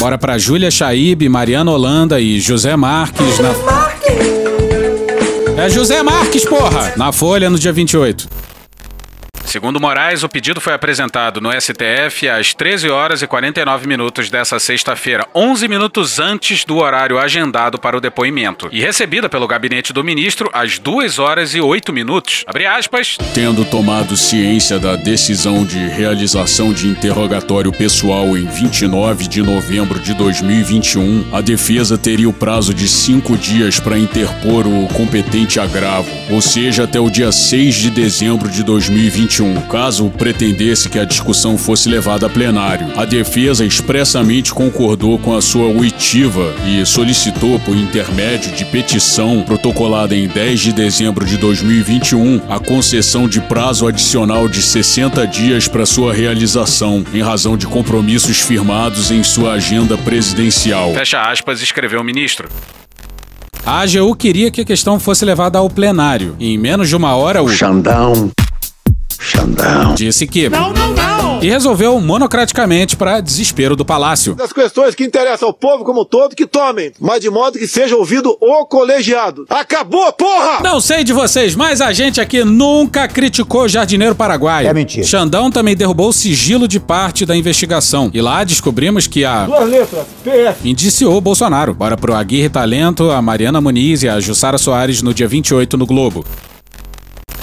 Bora 0.00 0.18
pra 0.18 0.36
Júlia 0.36 0.70
Chaib, 0.70 1.28
Mariana 1.28 1.70
Holanda 1.70 2.20
e 2.20 2.40
José 2.40 2.74
Marques 2.74 3.38
na. 3.38 3.50
É 5.62 5.70
José 5.70 6.02
Marques, 6.02 6.44
porra! 6.44 6.92
Na 6.96 7.12
Folha 7.12 7.48
no 7.48 7.58
dia 7.58 7.72
28. 7.72 8.28
Segundo 9.48 9.80
Moraes, 9.80 10.22
o 10.22 10.28
pedido 10.28 10.60
foi 10.60 10.74
apresentado 10.74 11.40
no 11.40 11.50
STF 11.50 12.28
às 12.28 12.52
13 12.52 12.90
horas 12.90 13.22
e 13.22 13.26
49 13.26 13.88
minutos 13.88 14.28
dessa 14.28 14.58
sexta-feira, 14.58 15.26
11 15.34 15.66
minutos 15.66 16.18
antes 16.18 16.66
do 16.66 16.76
horário 16.76 17.18
agendado 17.18 17.78
para 17.78 17.96
o 17.96 18.00
depoimento, 18.00 18.68
e 18.70 18.82
recebida 18.82 19.26
pelo 19.26 19.48
gabinete 19.48 19.90
do 19.90 20.04
ministro 20.04 20.50
às 20.52 20.78
2 20.78 21.18
horas 21.18 21.54
e 21.54 21.62
8 21.62 21.94
minutos. 21.94 22.44
Abre 22.46 22.66
aspas. 22.66 23.16
Tendo 23.32 23.64
tomado 23.64 24.18
ciência 24.18 24.78
da 24.78 24.96
decisão 24.96 25.64
de 25.64 25.78
realização 25.78 26.74
de 26.74 26.86
interrogatório 26.86 27.72
pessoal 27.72 28.36
em 28.36 28.44
29 28.44 29.26
de 29.28 29.40
novembro 29.40 29.98
de 29.98 30.12
2021, 30.12 31.30
a 31.32 31.40
defesa 31.40 31.96
teria 31.96 32.28
o 32.28 32.34
prazo 32.34 32.74
de 32.74 32.86
cinco 32.86 33.34
dias 33.34 33.80
para 33.80 33.98
interpor 33.98 34.66
o 34.66 34.86
competente 34.88 35.58
agravo, 35.58 36.10
ou 36.28 36.42
seja, 36.42 36.84
até 36.84 37.00
o 37.00 37.08
dia 37.08 37.32
6 37.32 37.74
de 37.74 37.90
dezembro 37.90 38.50
de 38.50 38.62
2021, 39.38 39.68
caso 39.68 40.10
pretendesse 40.10 40.88
que 40.88 40.98
a 40.98 41.04
discussão 41.04 41.56
fosse 41.56 41.88
levada 41.88 42.26
a 42.26 42.28
plenário. 42.28 42.88
A 42.96 43.04
defesa 43.04 43.64
expressamente 43.64 44.52
concordou 44.52 45.18
com 45.18 45.36
a 45.36 45.40
sua 45.40 45.66
oitiva 45.66 46.54
e 46.66 46.84
solicitou, 46.84 47.58
por 47.60 47.76
intermédio 47.76 48.52
de 48.52 48.64
petição 48.64 49.42
protocolada 49.42 50.14
em 50.14 50.26
10 50.26 50.60
de 50.60 50.72
dezembro 50.72 51.24
de 51.24 51.36
2021, 51.36 52.40
a 52.48 52.58
concessão 52.58 53.28
de 53.28 53.40
prazo 53.40 53.86
adicional 53.86 54.48
de 54.48 54.60
60 54.60 55.26
dias 55.26 55.68
para 55.68 55.86
sua 55.86 56.12
realização, 56.12 57.04
em 57.14 57.22
razão 57.22 57.56
de 57.56 57.66
compromissos 57.66 58.40
firmados 58.40 59.10
em 59.10 59.22
sua 59.22 59.52
agenda 59.52 59.96
presidencial. 59.98 60.92
Fecha 60.92 61.22
aspas, 61.22 61.62
escreveu 61.62 62.00
o 62.00 62.04
ministro. 62.04 62.48
A 63.64 63.80
AGU 63.80 64.14
queria 64.16 64.50
que 64.50 64.62
a 64.62 64.64
questão 64.64 64.98
fosse 64.98 65.24
levada 65.24 65.58
ao 65.58 65.68
plenário. 65.68 66.34
E 66.38 66.54
em 66.54 66.58
menos 66.58 66.88
de 66.88 66.96
uma 66.96 67.14
hora, 67.14 67.42
o 67.42 67.48
Xandão. 67.48 68.30
Xandão. 69.18 69.94
disse 69.94 70.26
que. 70.26 70.48
Não, 70.48 70.72
não, 70.72 70.92
não! 70.94 71.42
E 71.42 71.48
resolveu 71.48 72.00
monocraticamente 72.00 72.96
para 72.96 73.20
desespero 73.20 73.76
do 73.76 73.84
palácio. 73.84 74.34
Das 74.34 74.52
questões 74.52 74.94
que 74.94 75.04
interessam 75.04 75.48
ao 75.48 75.54
povo 75.54 75.84
como 75.84 76.02
um 76.02 76.04
todo, 76.04 76.34
que 76.34 76.46
tomem, 76.46 76.92
mas 77.00 77.20
de 77.20 77.30
modo 77.30 77.58
que 77.58 77.68
seja 77.68 77.96
ouvido 77.96 78.36
o 78.40 78.66
colegiado. 78.66 79.46
Acabou, 79.48 80.12
porra! 80.12 80.60
Não 80.62 80.80
sei 80.80 81.04
de 81.04 81.12
vocês, 81.12 81.54
mas 81.54 81.80
a 81.80 81.92
gente 81.92 82.20
aqui 82.20 82.42
nunca 82.42 83.06
criticou 83.06 83.62
o 83.62 83.68
jardineiro 83.68 84.14
paraguaio. 84.14 84.68
É 84.68 84.74
mentira. 84.74 85.06
Xandão 85.06 85.50
também 85.50 85.76
derrubou 85.76 86.08
o 86.08 86.12
sigilo 86.12 86.66
de 86.66 86.80
parte 86.80 87.24
da 87.24 87.36
investigação. 87.36 88.10
E 88.12 88.20
lá 88.20 88.42
descobrimos 88.42 89.06
que 89.06 89.24
a. 89.24 89.46
Duas 89.46 89.68
letras, 89.68 90.06
PF. 90.24 90.68
Indiciou 90.68 91.16
o 91.16 91.20
Bolsonaro. 91.20 91.72
Bora 91.72 91.96
pro 91.96 92.14
Aguirre 92.14 92.48
Talento, 92.48 93.10
a 93.10 93.22
Mariana 93.22 93.60
Muniz 93.60 94.02
e 94.02 94.08
a 94.08 94.18
Jussara 94.18 94.58
Soares 94.58 95.02
no 95.02 95.14
dia 95.14 95.28
28 95.28 95.76
no 95.76 95.86
Globo. 95.86 96.24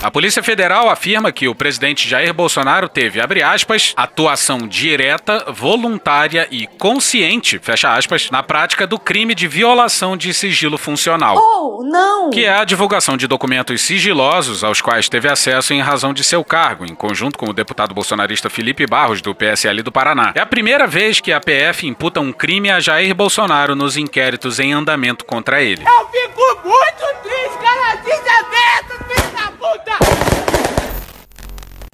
A 0.06 0.12
Polícia 0.12 0.44
Federal 0.44 0.88
afirma 0.88 1.32
que 1.32 1.48
o 1.48 1.56
presidente 1.56 2.08
Jair 2.08 2.32
Bolsonaro 2.32 2.88
teve, 2.88 3.20
abre 3.20 3.42
aspas, 3.42 3.92
atuação 3.98 4.68
direta, 4.68 5.46
voluntária 5.52 6.48
e 6.52 6.68
consciente, 6.68 7.58
fecha 7.58 7.92
aspas, 7.92 8.30
na 8.30 8.44
prática 8.44 8.86
do 8.86 9.00
crime 9.00 9.34
de 9.34 9.48
violação 9.48 10.16
de 10.16 10.32
sigilo 10.32 10.78
funcional. 10.78 11.40
Oh, 11.40 11.84
não! 11.84 12.30
Que 12.30 12.46
é 12.46 12.54
a 12.54 12.64
divulgação 12.64 13.18
de 13.18 13.26
documentos 13.26 13.82
sigilosos 13.82 14.64
aos 14.64 14.80
quais 14.80 15.10
teve 15.10 15.28
acesso 15.28 15.74
em 15.74 15.82
razão 15.82 16.14
de 16.14 16.24
seu 16.24 16.44
cargo, 16.44 16.86
em 16.86 16.94
conjunto 16.94 17.36
com 17.36 17.50
o 17.50 17.54
deputado 17.54 17.96
bolsonarista 17.96 18.48
Felipe 18.48 18.86
Barros, 18.86 19.24
do 19.24 19.34
PSL 19.34 19.82
do 19.82 19.92
Paraná. 19.92 20.34
É 20.36 20.40
a 20.40 20.46
primeira 20.46 20.86
vez 20.86 21.20
que 21.20 21.34
a 21.34 21.40
PF 21.40 21.88
imputa 21.88 22.20
um 22.20 22.32
crime 22.32 22.70
a 22.70 22.80
Jair 22.80 23.16
Bolsonaro 23.16 23.76
nos 23.76 23.98
inquéritos 23.98 24.60
em 24.60 24.72
andamento 24.72 25.26
contra 25.26 25.64
ele. 25.64 25.82
Eu 25.82 26.08
fico 26.10 26.60
muito 26.64 27.24
triste, 27.24 27.58
cara, 27.58 27.96
desaberto, 27.96 29.04
filho 29.08 29.25
puta! 29.52 29.98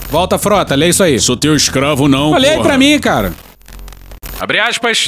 Volta, 0.10 0.38
frota, 0.38 0.76
lê 0.76 0.90
isso 0.90 1.04
aí. 1.04 1.20
Sou 1.20 1.38
teu 1.38 1.56
escravo, 1.56 2.08
não. 2.08 2.32
Olha 2.32 2.52
aí 2.52 2.62
pra 2.62 2.78
mim, 2.78 3.00
cara. 3.00 3.34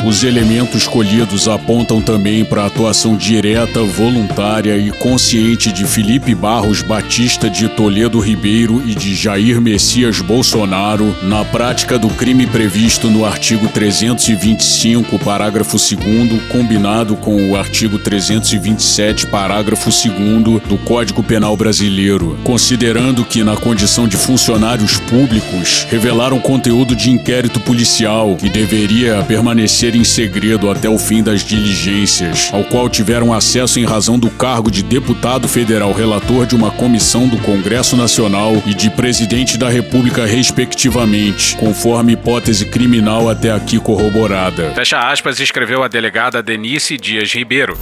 Os 0.05 0.23
elementos 0.23 0.85
colhidos 0.85 1.47
apontam 1.47 1.99
também 1.99 2.45
para 2.45 2.61
a 2.61 2.65
atuação 2.67 3.17
direta, 3.17 3.81
voluntária 3.81 4.77
e 4.77 4.91
consciente 4.91 5.71
de 5.71 5.85
Felipe 5.85 6.35
Barros 6.35 6.83
Batista 6.83 7.49
de 7.49 7.67
Toledo 7.67 8.19
Ribeiro 8.19 8.83
e 8.85 8.93
de 8.93 9.15
Jair 9.15 9.59
Messias 9.59 10.21
Bolsonaro 10.21 11.15
na 11.23 11.43
prática 11.43 11.97
do 11.97 12.09
crime 12.09 12.45
previsto 12.45 13.09
no 13.09 13.25
artigo 13.25 13.67
325, 13.69 15.17
parágrafo 15.17 15.77
2, 15.77 16.43
combinado 16.49 17.15
com 17.15 17.49
o 17.49 17.55
artigo 17.55 17.97
327, 17.97 19.25
parágrafo 19.25 19.89
2 19.89 20.61
do 20.69 20.77
Código 20.85 21.23
Penal 21.23 21.57
Brasileiro, 21.57 22.37
considerando 22.43 23.25
que, 23.25 23.43
na 23.43 23.57
condição 23.57 24.07
de 24.07 24.15
funcionários 24.15 24.97
públicos, 24.97 25.87
revelaram 25.89 26.39
conteúdo 26.39 26.95
de 26.95 27.09
inquérito 27.09 27.59
policial 27.59 28.35
que 28.35 28.47
deveria 28.47 29.22
permanecer 29.23 29.95
em 29.95 30.03
segredo 30.03 30.69
até 30.69 30.89
o 30.89 30.97
fim 30.97 31.23
das 31.23 31.43
diligências, 31.43 32.49
ao 32.53 32.63
qual 32.63 32.89
tiveram 32.89 33.33
acesso 33.33 33.79
em 33.79 33.85
razão 33.85 34.19
do 34.19 34.29
cargo 34.29 34.69
de 34.69 34.83
deputado 34.83 35.47
federal 35.47 35.91
relator 35.91 36.45
de 36.45 36.55
uma 36.55 36.71
comissão 36.71 37.27
do 37.27 37.37
Congresso 37.37 37.95
Nacional 37.95 38.61
e 38.65 38.73
de 38.73 38.89
presidente 38.89 39.57
da 39.57 39.69
República, 39.69 40.25
respectivamente, 40.25 41.55
conforme 41.57 42.13
hipótese 42.13 42.65
criminal 42.65 43.29
até 43.29 43.51
aqui 43.51 43.79
corroborada. 43.79 44.71
Fecha 44.75 44.99
aspas, 44.99 45.39
escreveu 45.39 45.83
a 45.83 45.87
delegada 45.87 46.43
Denise 46.43 46.97
Dias 46.97 47.33
Ribeiro. 47.33 47.77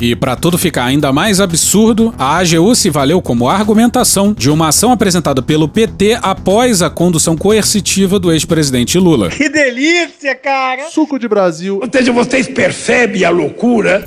E 0.00 0.14
para 0.14 0.36
tudo 0.36 0.56
ficar 0.56 0.84
ainda 0.84 1.12
mais 1.12 1.40
absurdo, 1.40 2.14
a 2.16 2.38
AGU 2.38 2.74
se 2.76 2.88
valeu 2.88 3.20
como 3.20 3.48
argumentação 3.48 4.32
de 4.32 4.48
uma 4.48 4.68
ação 4.68 4.92
apresentada 4.92 5.42
pelo 5.42 5.68
PT 5.68 6.18
após 6.22 6.82
a 6.82 6.88
condução 6.88 7.36
coercitiva 7.36 8.18
do 8.18 8.30
ex-presidente 8.30 8.96
Lula. 8.96 9.28
Que 9.30 9.48
delícia, 9.48 10.36
cara! 10.36 10.88
Suco 10.90 11.18
de 11.18 11.26
Brasil. 11.26 11.80
Ou 11.82 11.88
seja, 11.90 12.12
vocês 12.12 12.46
percebem 12.46 13.24
a 13.24 13.30
loucura? 13.30 14.06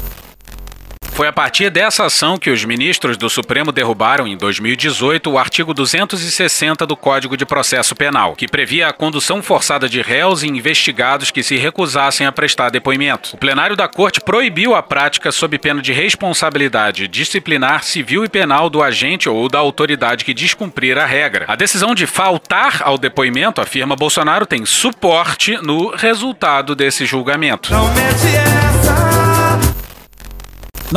Foi 1.14 1.28
a 1.28 1.34
partir 1.34 1.70
dessa 1.70 2.06
ação 2.06 2.38
que 2.38 2.50
os 2.50 2.64
ministros 2.64 3.18
do 3.18 3.30
Supremo 3.30 3.72
derrubaram 3.72 4.26
em 4.26 4.38
2018 4.38 5.30
o 5.30 5.38
artigo 5.38 5.74
260 5.74 6.86
do 6.86 6.96
Código 6.96 7.36
de 7.36 7.46
Processo 7.46 7.94
Penal, 7.96 8.34
que 8.36 8.48
previa 8.48 8.88
a 8.88 8.94
condução 8.94 9.44
forçada 9.44 9.90
de 9.90 10.02
réus 10.02 10.42
e 10.42 10.48
investigados 10.48 11.30
que 11.30 11.44
se 11.44 11.58
recusassem 11.58 12.26
a 12.26 12.32
prestar 12.32 12.70
depoimento. 12.70 13.36
O 13.36 13.38
plenário 13.38 13.76
da 13.76 13.88
Corte 13.88 14.22
proibiu 14.22 14.74
a 14.74 14.82
prática 14.82 15.32
sob 15.32 15.58
pena 15.58 15.82
de 15.82 15.92
responsabilidade 15.92 17.08
disciplinar 17.08 17.84
civil 17.84 18.24
e 18.24 18.30
penal 18.30 18.70
do 18.70 18.82
agente 18.82 19.28
ou 19.28 19.50
da 19.50 19.60
autoridade 19.60 20.24
que 20.24 20.34
descumprir 20.34 20.98
a 20.98 21.06
regra. 21.06 21.46
A 21.48 21.56
decisão 21.56 21.94
de 21.94 22.08
faltar 22.08 22.82
ao 22.84 22.98
depoimento, 22.98 23.60
afirma 23.60 23.96
Bolsonaro, 23.96 24.46
tem 24.46 24.66
suporte 24.66 25.58
no 25.62 25.94
resultado 25.94 26.74
desse 26.74 27.06
julgamento. 27.06 27.72
Não 27.72 27.94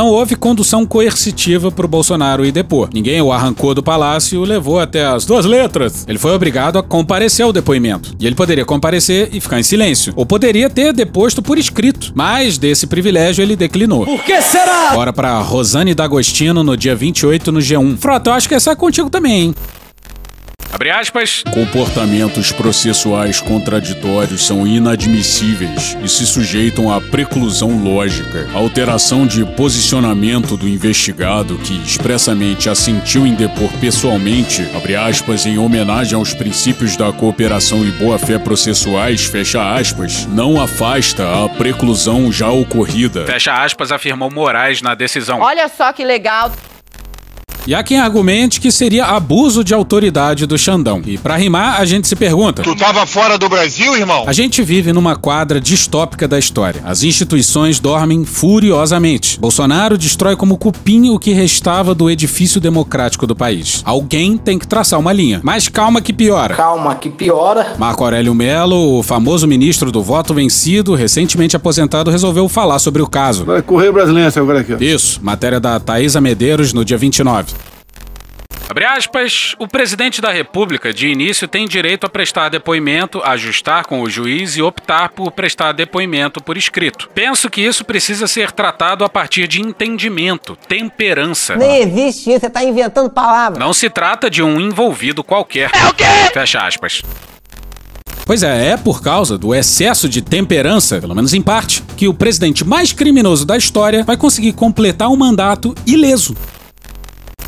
houve 0.08 0.34
condução 0.34 0.84
coercitiva 0.84 1.70
para 1.70 1.86
o 1.86 1.88
Bolsonaro 1.88 2.44
ir 2.44 2.50
depor. 2.50 2.88
Ninguém 2.92 3.22
o 3.22 3.32
arrancou 3.32 3.74
do 3.74 3.82
palácio 3.82 4.34
e 4.34 4.38
o 4.38 4.44
levou 4.44 4.80
até 4.80 5.06
as 5.06 5.24
duas 5.24 5.44
letras. 5.46 6.04
Ele 6.08 6.18
foi 6.18 6.32
obrigado 6.32 6.78
a 6.78 6.82
comparecer 6.82 7.44
ao 7.44 7.52
depoimento. 7.52 8.14
E 8.18 8.26
ele 8.26 8.34
poderia 8.34 8.64
comparecer 8.64 9.28
e 9.32 9.40
ficar 9.40 9.60
em 9.60 9.62
silêncio. 9.62 10.12
Ou 10.16 10.26
poderia 10.26 10.68
ter 10.68 10.92
deposto 10.92 11.40
por 11.40 11.58
escrito. 11.58 12.12
Mas 12.14 12.58
desse 12.58 12.86
privilégio 12.88 13.42
ele 13.42 13.54
declinou. 13.54 14.04
Por 14.04 14.24
que 14.24 14.42
será? 14.42 14.92
Bora 14.94 15.12
pra 15.12 15.38
Rosane 15.38 15.94
D'Agostino 15.94 16.64
no 16.64 16.76
dia 16.76 16.96
28 16.96 17.52
no 17.52 17.60
G1. 17.60 17.96
Frota, 17.98 18.30
eu 18.30 18.34
acho 18.34 18.48
que 18.48 18.54
essa 18.54 18.72
é 18.72 18.74
contigo 18.74 19.08
também, 19.08 19.42
hein? 19.42 19.54
Abre 20.74 20.90
aspas. 20.90 21.44
Comportamentos 21.52 22.50
processuais 22.50 23.40
contraditórios 23.40 24.44
são 24.44 24.66
inadmissíveis 24.66 25.96
e 26.02 26.08
se 26.08 26.26
sujeitam 26.26 26.92
à 26.92 27.00
preclusão 27.00 27.78
lógica. 27.80 28.48
A 28.52 28.58
alteração 28.58 29.24
de 29.24 29.44
posicionamento 29.44 30.56
do 30.56 30.68
investigado 30.68 31.56
que 31.58 31.80
expressamente 31.84 32.68
assentiu 32.68 33.24
em 33.24 33.36
depor 33.36 33.70
pessoalmente, 33.80 34.68
abre 34.74 34.96
aspas, 34.96 35.46
em 35.46 35.58
homenagem 35.58 36.16
aos 36.16 36.34
princípios 36.34 36.96
da 36.96 37.12
cooperação 37.12 37.84
e 37.84 37.92
boa-fé 37.92 38.36
processuais, 38.36 39.24
fecha 39.24 39.76
aspas, 39.76 40.26
não 40.26 40.60
afasta 40.60 41.44
a 41.44 41.48
preclusão 41.50 42.32
já 42.32 42.50
ocorrida. 42.50 43.24
Fecha 43.26 43.62
aspas, 43.62 43.92
afirmou 43.92 44.28
Moraes 44.28 44.82
na 44.82 44.96
decisão. 44.96 45.38
Olha 45.38 45.68
só 45.68 45.92
que 45.92 46.04
legal. 46.04 46.50
E 47.66 47.75
há 47.75 47.83
quem 47.83 47.99
argumente 47.99 48.61
que 48.61 48.71
seria 48.71 49.06
abuso 49.06 49.64
de 49.64 49.73
autoridade 49.73 50.44
do 50.44 50.59
Xandão. 50.59 51.00
E 51.06 51.16
para 51.16 51.35
rimar, 51.37 51.80
a 51.80 51.85
gente 51.87 52.06
se 52.06 52.14
pergunta: 52.14 52.62
Tu 52.62 52.76
tava 52.76 53.06
fora 53.06 53.38
do 53.38 53.49
Brasil, 53.49 53.97
irmão? 53.97 54.25
A 54.26 54.35
gente 54.35 54.62
vive 54.62 54.92
numa 54.92 55.16
quadra 55.16 55.59
distópica 55.59 56.28
da 56.28 56.38
história. 56.38 56.83
As 56.85 57.02
instituições 57.02 57.80
dormem 57.80 58.23
furiosamente. 58.26 59.40
Bolsonaro 59.40 59.97
destrói 59.97 60.37
como 60.37 60.59
cupim 60.59 61.09
o 61.09 61.18
que 61.18 61.33
restava 61.33 61.94
do 61.94 62.11
edifício 62.11 62.61
democrático 62.61 63.26
do 63.26 63.35
país. 63.35 63.80
Alguém 63.87 64.37
tem 64.37 64.59
que 64.59 64.66
traçar 64.66 65.00
uma 65.00 65.12
linha. 65.12 65.40
Mas 65.42 65.66
calma 65.66 66.02
que 66.02 66.12
piora. 66.12 66.54
Calma 66.54 66.94
que 66.94 67.09
piora. 67.09 67.75
Marco 67.78 68.04
Aurélio 68.04 68.35
Melo, 68.35 68.99
o 68.99 69.02
famoso 69.02 69.47
ministro 69.47 69.90
do 69.90 70.02
voto 70.02 70.35
vencido, 70.35 70.94
recentemente 70.94 71.56
aposentado, 71.56 72.11
resolveu 72.11 72.47
falar 72.47 72.78
sobre 72.78 73.00
o 73.00 73.06
caso. 73.06 73.47
Vai 73.47 73.62
correr 73.62 73.90
brasileiro 73.90 74.30
agora 74.38 74.61
aqui. 74.61 74.75
ó. 74.75 74.76
Isso, 74.78 75.18
matéria 75.23 75.59
da 75.59 75.80
Thaisa 75.80 76.21
Medeiros 76.21 76.75
no 76.75 76.85
dia 76.85 76.99
29. 76.99 77.53
Abre 78.68 78.87
aspas, 78.87 79.54
o 79.59 79.68
presidente 79.68 80.23
da 80.23 80.33
República, 80.33 80.92
de 80.92 81.06
início, 81.06 81.47
tem 81.47 81.68
direito 81.68 82.06
a 82.06 82.09
prestar 82.09 82.49
depoimento, 82.49 83.21
ajustar 83.23 83.85
com 83.85 84.00
o 84.00 84.09
juiz 84.09 84.56
e 84.56 84.62
optar 84.62 85.11
por 85.11 85.30
prestar 85.33 85.73
depoimento 85.73 86.42
por 86.42 86.56
escrito. 86.56 87.11
Penso 87.14 87.50
que 87.50 87.61
isso 87.61 87.85
precisa 87.85 88.26
ser 88.26 88.50
tratado 88.52 89.04
a 89.04 89.09
partir 89.09 89.47
de 89.47 89.61
entendimento, 89.61 90.56
temperança. 90.66 91.56
Nem 91.56 91.83
existe 91.83 92.30
isso, 92.30 92.40
você 92.40 92.50
tá 92.50 92.64
inventando 92.64 93.11
palavras. 93.11 93.59
Não 93.59 93.75
se 93.75 93.90
trata 93.90 94.30
de 94.30 94.42
um 94.42 94.59
envolvido 94.59 95.23
qualquer. 95.23 95.71
É 95.75 95.87
o 95.87 95.94
quê? 95.94 96.04
Fecha 96.33 96.66
aspas. 96.66 97.02
Pois 98.26 98.42
é, 98.42 98.71
é 98.71 98.76
por 98.78 99.02
causa 99.02 99.37
do 99.37 99.54
excesso 99.54 100.09
de 100.09 100.23
temperança, 100.23 100.99
pelo 100.99 101.14
menos 101.14 101.35
em 101.35 101.42
parte, 101.42 101.85
que 101.94 102.09
o 102.09 102.14
presidente 102.14 102.64
mais 102.64 102.90
criminoso 102.90 103.44
da 103.44 103.59
história 103.59 104.02
vai 104.02 104.16
conseguir 104.16 104.54
completar 104.54 105.11
um 105.11 105.16
mandato 105.16 105.75
ileso. 105.87 106.35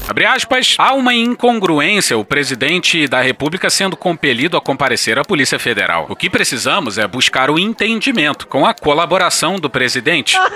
Abre 0.08 0.24
aspas, 0.24 0.76
há 0.78 0.94
uma 0.94 1.12
incongruência 1.12 2.16
o 2.16 2.24
presidente 2.24 3.08
da 3.08 3.20
República 3.20 3.68
sendo 3.68 3.96
compelido 3.96 4.56
a 4.56 4.60
comparecer 4.60 5.18
à 5.18 5.24
Polícia 5.24 5.58
Federal. 5.58 6.06
O 6.08 6.14
que 6.14 6.30
precisamos 6.30 6.96
é 6.96 7.08
buscar 7.08 7.50
o 7.50 7.58
entendimento 7.58 8.46
com 8.46 8.64
a 8.64 8.72
colaboração 8.72 9.56
do 9.56 9.68
presidente. 9.68 10.38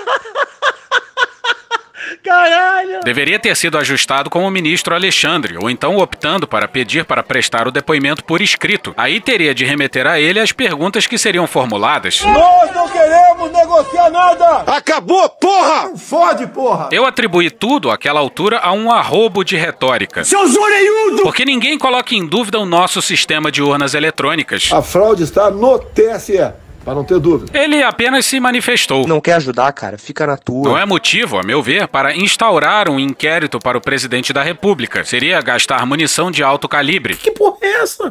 Caralho! 2.23 3.01
Deveria 3.03 3.39
ter 3.39 3.55
sido 3.55 3.77
ajustado 3.77 4.29
com 4.29 4.45
o 4.45 4.51
ministro 4.51 4.93
Alexandre, 4.95 5.57
ou 5.57 5.69
então 5.69 5.97
optando 5.97 6.47
para 6.47 6.67
pedir 6.67 7.05
para 7.05 7.23
prestar 7.23 7.67
o 7.67 7.71
depoimento 7.71 8.23
por 8.23 8.41
escrito. 8.41 8.93
Aí 8.97 9.19
teria 9.19 9.53
de 9.53 9.65
remeter 9.65 10.07
a 10.07 10.19
ele 10.19 10.39
as 10.39 10.51
perguntas 10.51 11.07
que 11.07 11.17
seriam 11.17 11.47
formuladas. 11.47 12.21
Nós 12.21 12.73
não 12.73 12.87
queremos 12.89 13.51
negociar 13.51 14.09
nada! 14.09 14.63
Acabou, 14.67 15.29
porra! 15.29 15.89
Não 15.89 15.97
fode, 15.97 16.47
porra! 16.47 16.89
Eu 16.91 17.05
atribuí 17.05 17.49
tudo 17.49 17.89
àquela 17.89 18.19
altura 18.19 18.59
a 18.59 18.71
um 18.71 18.91
arrobo 18.91 19.43
de 19.43 19.55
retórica. 19.55 20.23
Seu 20.23 20.47
zoreiudo! 20.47 21.23
Porque 21.23 21.45
ninguém 21.45 21.77
coloca 21.77 22.15
em 22.15 22.25
dúvida 22.25 22.59
o 22.59 22.65
nosso 22.65 23.01
sistema 23.01 23.51
de 23.51 23.61
urnas 23.61 23.93
eletrônicas. 23.93 24.69
A 24.71 24.81
fraude 24.81 25.23
está 25.23 25.49
no 25.49 25.79
TSE. 25.79 26.51
Para 26.83 26.95
não 26.95 27.03
ter 27.03 27.19
dúvida. 27.19 27.51
Ele 27.57 27.83
apenas 27.83 28.25
se 28.25 28.39
manifestou. 28.39 29.07
Não 29.07 29.21
quer 29.21 29.33
ajudar, 29.33 29.71
cara? 29.71 29.97
Fica 29.97 30.25
na 30.25 30.37
tua. 30.37 30.63
Não 30.63 30.77
é 30.77 30.85
motivo, 30.85 31.37
a 31.37 31.43
meu 31.43 31.61
ver, 31.61 31.87
para 31.87 32.15
instaurar 32.15 32.89
um 32.89 32.99
inquérito 32.99 33.59
para 33.59 33.77
o 33.77 33.81
presidente 33.81 34.33
da 34.33 34.41
República. 34.41 35.05
Seria 35.05 35.39
gastar 35.41 35.85
munição 35.85 36.31
de 36.31 36.41
alto 36.41 36.67
calibre. 36.67 37.15
Que 37.15 37.31
porra 37.31 37.57
é 37.61 37.81
essa? 37.83 38.09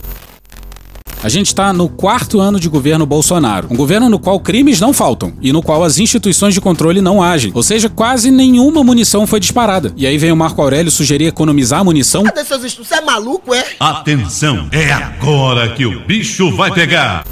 A 1.23 1.29
gente 1.29 1.49
está 1.49 1.71
no 1.71 1.87
quarto 1.87 2.41
ano 2.41 2.59
de 2.59 2.67
governo 2.67 3.05
Bolsonaro. 3.05 3.69
Um 3.71 3.77
governo 3.77 4.09
no 4.09 4.19
qual 4.19 4.41
crimes 4.41 4.81
não 4.81 4.91
faltam 4.91 5.35
e 5.43 5.53
no 5.53 5.63
qual 5.63 5.85
as 5.85 5.99
instituições 5.99 6.55
de 6.55 6.63
controle 6.63 7.03
não 7.03 7.23
agem. 7.23 7.53
Ou 7.55 7.63
seja, 7.63 7.91
quase 7.91 8.31
nenhuma 8.31 8.83
munição 8.83 9.27
foi 9.27 9.39
disparada. 9.39 9.93
E 9.97 10.07
aí 10.07 10.17
vem 10.17 10.33
o 10.33 10.37
Marco 10.37 10.63
Aurélio 10.63 10.91
sugerir 10.91 11.27
economizar 11.27 11.85
munição. 11.85 12.25
Cadê 12.25 12.43
seus 12.43 12.65
estudos? 12.65 12.89
Você 12.89 12.95
é 12.95 13.01
maluco, 13.03 13.53
é? 13.55 13.67
Atenção, 13.79 14.67
é 14.73 14.91
agora 14.91 15.69
que 15.75 15.85
o 15.85 16.01
bicho 16.07 16.57
vai 16.57 16.73
pegar. 16.73 17.27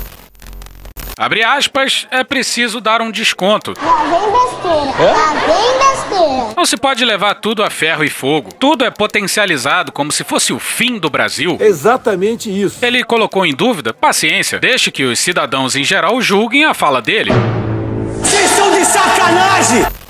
Abre 1.18 1.42
aspas, 1.42 2.06
é 2.12 2.22
preciso 2.22 2.80
dar 2.80 3.02
um 3.02 3.10
desconto. 3.10 3.74
Lá 3.82 4.04
vem 4.04 4.30
besteira. 4.30 5.12
Lá 5.12 5.34
vem 5.34 5.78
besteira. 5.78 6.54
Não 6.56 6.64
se 6.64 6.76
pode 6.76 7.04
levar 7.04 7.34
tudo 7.34 7.64
a 7.64 7.70
ferro 7.70 8.04
e 8.04 8.08
fogo. 8.08 8.52
Tudo 8.52 8.84
é 8.84 8.90
potencializado 8.90 9.90
como 9.90 10.12
se 10.12 10.22
fosse 10.22 10.52
o 10.52 10.60
fim 10.60 10.96
do 10.96 11.10
Brasil. 11.10 11.58
Exatamente 11.60 12.48
isso. 12.48 12.84
Ele 12.84 13.02
colocou 13.02 13.44
em 13.44 13.52
dúvida? 13.52 13.92
Paciência, 13.92 14.60
deixe 14.60 14.92
que 14.92 15.02
os 15.02 15.18
cidadãos 15.18 15.74
em 15.74 15.82
geral 15.82 16.22
julguem 16.22 16.64
a 16.64 16.72
fala 16.72 17.02
dele. 17.02 17.32
Vocês 18.22 18.50
são 18.50 18.70
de 18.70 18.84
sacanagem! 18.84 20.07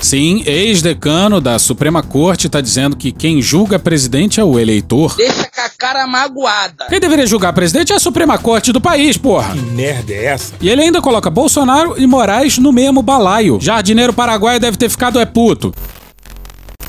Sim, 0.00 0.42
ex-decano 0.46 1.40
da 1.40 1.58
Suprema 1.58 2.02
Corte 2.02 2.46
está 2.46 2.60
dizendo 2.60 2.96
que 2.96 3.10
quem 3.10 3.42
julga 3.42 3.78
presidente 3.78 4.40
é 4.40 4.44
o 4.44 4.58
eleitor. 4.58 5.16
Deixa 5.16 5.50
com 5.50 5.60
a 5.60 5.68
cara 5.68 6.06
magoada. 6.06 6.86
Quem 6.88 7.00
deveria 7.00 7.26
julgar 7.26 7.52
presidente 7.52 7.92
é 7.92 7.96
a 7.96 8.00
Suprema 8.00 8.38
Corte 8.38 8.72
do 8.72 8.80
país, 8.80 9.16
porra. 9.16 9.52
Que 9.52 9.60
merda 9.60 10.12
é 10.12 10.24
essa? 10.26 10.54
E 10.60 10.70
ele 10.70 10.82
ainda 10.82 11.02
coloca 11.02 11.28
Bolsonaro 11.28 11.94
e 11.98 12.06
Moraes 12.06 12.58
no 12.58 12.72
mesmo 12.72 13.02
balaio. 13.02 13.58
Jardineiro 13.60 14.12
paraguaio 14.12 14.60
deve 14.60 14.76
ter 14.76 14.88
ficado 14.88 15.20
é 15.20 15.26
puto. 15.26 15.74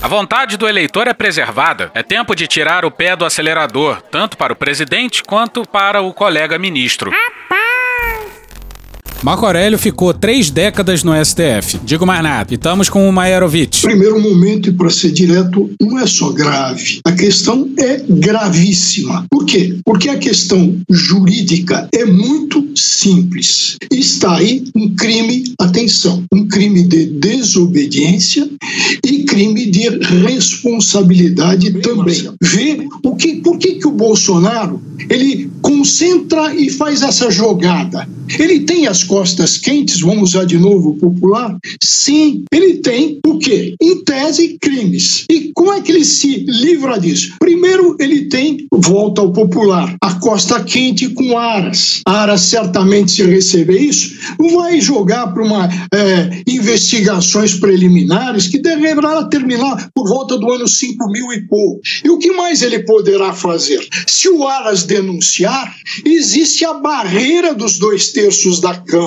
A 0.01 0.07
vontade 0.07 0.55
do 0.55 0.65
eleitor 0.65 1.07
é 1.07 1.13
preservada. 1.13 1.91
É 1.93 2.01
tempo 2.01 2.33
de 2.33 2.47
tirar 2.47 2.85
o 2.85 2.91
pé 2.91 3.17
do 3.17 3.25
acelerador, 3.25 4.01
tanto 4.09 4.37
para 4.37 4.53
o 4.53 4.55
presidente 4.55 5.21
quanto 5.23 5.67
para 5.67 6.01
o 6.01 6.13
colega 6.13 6.57
ministro. 6.57 7.11
Marco 9.21 9.45
Aurélio 9.45 9.77
ficou 9.77 10.13
três 10.13 10.49
décadas 10.49 11.03
no 11.03 11.13
STF. 11.13 11.77
Digo 11.83 12.05
mais 12.05 12.23
nada. 12.23 12.53
E 12.53 12.55
estamos 12.55 12.87
com 12.87 13.07
o 13.07 13.11
Maerovic. 13.11 13.81
Primeiro 13.81 14.19
momento, 14.19 14.69
e 14.69 14.71
para 14.71 14.89
ser 14.89 15.11
direto, 15.11 15.69
não 15.81 15.99
é 15.99 16.07
só 16.07 16.31
grave. 16.31 17.01
A 17.03 17.11
questão 17.11 17.69
é 17.77 18.01
gravíssima. 18.09 19.25
Por 19.29 19.45
quê? 19.45 19.75
Porque 19.83 20.07
a 20.07 20.17
questão 20.17 20.77
jurídica 20.89 21.89
é 21.93 22.05
muito 22.05 22.65
simples. 22.75 23.75
Está 23.91 24.37
aí 24.37 24.63
um 24.73 24.95
crime, 24.95 25.53
atenção, 25.59 26.23
um 26.33 26.47
crime 26.47 26.83
de 26.83 27.07
desobediência 27.07 28.49
e 29.05 29.23
crime 29.23 29.65
de 29.65 29.89
responsabilidade 30.23 31.73
também. 31.81 32.29
Vê 32.41 32.87
o 33.03 33.15
que, 33.17 33.35
por 33.35 33.57
que, 33.57 33.75
que 33.75 33.87
o 33.87 33.91
Bolsonaro 33.91 34.81
ele 35.09 35.51
concentra 35.61 36.55
e 36.55 36.69
faz 36.69 37.01
essa 37.01 37.29
jogada? 37.29 38.07
Ele 38.37 38.59
tem 38.59 38.85
as 38.85 39.03
costas 39.09 39.57
quentes, 39.57 40.01
vamos 40.01 40.29
usar 40.29 40.45
de 40.45 40.57
novo 40.57 40.95
popular? 40.95 41.57
Sim, 41.83 42.43
ele 42.53 42.75
tem 42.75 43.19
o 43.25 43.39
quê? 43.39 43.73
Em 43.81 44.03
tese, 44.03 44.57
crimes. 44.61 45.25
E 45.29 45.51
como 45.53 45.73
é 45.73 45.81
que 45.81 45.91
ele 45.91 46.05
se 46.05 46.45
livra 46.47 46.99
disso? 46.99 47.33
Primeiro, 47.39 47.97
ele 47.99 48.25
tem, 48.25 48.67
volta 48.71 49.21
ao 49.21 49.33
popular, 49.33 49.95
a 49.99 50.13
costa 50.19 50.63
quente 50.63 51.09
com 51.09 51.37
aras. 51.37 52.01
Aras 52.05 52.41
certamente, 52.41 53.11
se 53.11 53.23
receber 53.23 53.79
isso, 53.79 54.15
vai 54.53 54.79
jogar 54.79 55.33
para 55.33 55.43
uma 55.43 55.67
é, 55.91 56.43
investigações 56.47 57.55
preliminares 57.55 58.47
que 58.47 58.59
deverá 58.59 59.23
terminar 59.23 59.89
por 59.95 60.07
volta 60.07 60.37
do 60.37 60.51
ano 60.51 60.67
5 60.67 61.11
mil 61.11 61.33
e 61.33 61.47
pouco. 61.47 61.81
E 62.05 62.09
o 62.09 62.19
que 62.19 62.31
mais 62.31 62.61
ele 62.61 62.83
poderá 62.83 63.33
fazer? 63.33 63.79
Se 64.05 64.29
o 64.29 64.47
Aras 64.47 64.83
denunciar, 64.83 65.75
existe 66.05 66.63
a 66.63 66.75
barreira 66.75 67.55
dos 67.55 67.79
dois 67.79 68.11
terços 68.11 68.61
da 68.61 68.75
Câmara. 68.75 68.98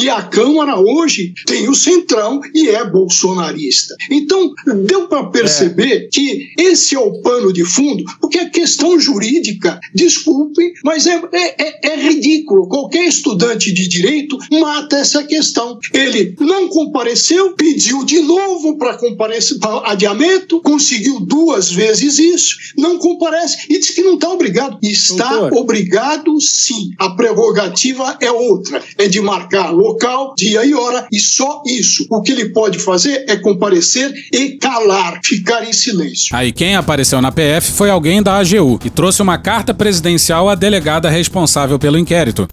E 0.00 0.08
a 0.08 0.22
Câmara 0.22 0.78
hoje 0.78 1.32
tem 1.46 1.68
o 1.68 1.74
Centrão 1.74 2.40
e 2.54 2.68
é 2.68 2.84
bolsonarista. 2.84 3.94
Então, 4.10 4.52
deu 4.84 5.08
para 5.08 5.30
perceber 5.30 5.92
é. 5.92 6.08
que 6.08 6.48
esse 6.58 6.94
é 6.94 6.98
o 6.98 7.20
pano 7.20 7.52
de 7.52 7.64
fundo, 7.64 8.04
porque 8.20 8.38
a 8.38 8.50
questão 8.50 8.98
jurídica, 8.98 9.78
desculpem, 9.94 10.72
mas 10.84 11.06
é, 11.06 11.20
é, 11.32 11.90
é 11.90 11.96
ridículo. 12.08 12.68
Qualquer 12.68 13.06
estudante 13.06 13.72
de 13.72 13.88
direito 13.88 14.38
mata 14.60 14.96
essa 14.96 15.22
questão. 15.24 15.78
Ele 15.92 16.34
não 16.40 16.68
compareceu, 16.68 17.52
pediu 17.52 18.04
de 18.04 18.20
novo 18.20 18.76
para 18.76 18.94
comparecer, 18.94 19.58
adiamento, 19.84 20.60
conseguiu 20.60 21.20
duas 21.20 21.70
vezes 21.70 22.18
isso, 22.18 22.56
não 22.76 22.98
comparece 22.98 23.66
e 23.68 23.78
diz 23.78 23.90
que 23.90 24.02
não 24.02 24.14
está 24.14 24.30
obrigado. 24.30 24.78
Está 24.82 25.36
Doutor. 25.36 25.58
obrigado 25.58 26.40
sim. 26.40 26.90
A 26.98 27.10
prerrogativa 27.10 28.16
é 28.20 28.30
outra, 28.30 28.82
é 28.96 29.08
de 29.08 29.17
marcar 29.20 29.70
local, 29.70 30.34
dia 30.36 30.64
e 30.64 30.74
hora 30.74 31.06
e 31.12 31.18
só 31.18 31.62
isso. 31.66 32.06
O 32.10 32.22
que 32.22 32.32
ele 32.32 32.50
pode 32.50 32.78
fazer 32.78 33.24
é 33.28 33.36
comparecer 33.36 34.12
e 34.32 34.56
calar, 34.58 35.20
ficar 35.24 35.64
em 35.64 35.72
silêncio. 35.72 36.34
Aí 36.34 36.52
quem 36.52 36.76
apareceu 36.76 37.20
na 37.20 37.32
PF 37.32 37.72
foi 37.72 37.90
alguém 37.90 38.22
da 38.22 38.36
AGU 38.38 38.78
e 38.84 38.90
trouxe 38.90 39.22
uma 39.22 39.38
carta 39.38 39.72
presidencial 39.74 40.48
à 40.48 40.54
delegada 40.54 41.08
responsável 41.08 41.78
pelo 41.78 41.98
inquérito. 41.98 42.48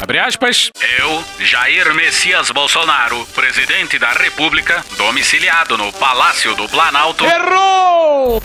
Abre 0.00 0.18
aspas. 0.18 0.70
Eu, 0.98 1.24
Jair 1.44 1.94
Messias 1.94 2.50
Bolsonaro, 2.50 3.26
presidente 3.34 3.98
da 3.98 4.12
República, 4.12 4.84
domiciliado 4.96 5.78
no 5.78 5.92
Palácio 5.92 6.54
do 6.54 6.68
Planalto. 6.68 7.24
Errou! 7.24 8.42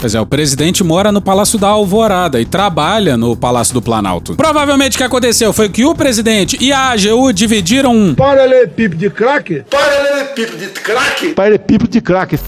Pois 0.00 0.14
é, 0.14 0.20
o 0.20 0.24
presidente 0.24 0.82
mora 0.82 1.12
no 1.12 1.20
Palácio 1.20 1.58
da 1.58 1.68
Alvorada 1.68 2.40
e 2.40 2.46
trabalha 2.46 3.18
no 3.18 3.36
Palácio 3.36 3.74
do 3.74 3.82
Planalto. 3.82 4.34
Provavelmente 4.34 4.94
o 4.94 4.96
que 4.96 5.04
aconteceu 5.04 5.52
foi 5.52 5.68
que 5.68 5.84
o 5.84 5.94
presidente 5.94 6.56
e 6.58 6.72
a 6.72 6.92
AGU 6.92 7.30
dividiram 7.34 7.94
um 7.94 8.14
paralelepípedo 8.14 8.96
de 8.96 9.10
crack. 9.10 9.62
Paralelepípedo 9.68 10.56
de 10.56 10.68
crack. 10.68 11.34
Paralelepípedo 11.34 11.90
de 11.90 12.00
crack. 12.00 12.38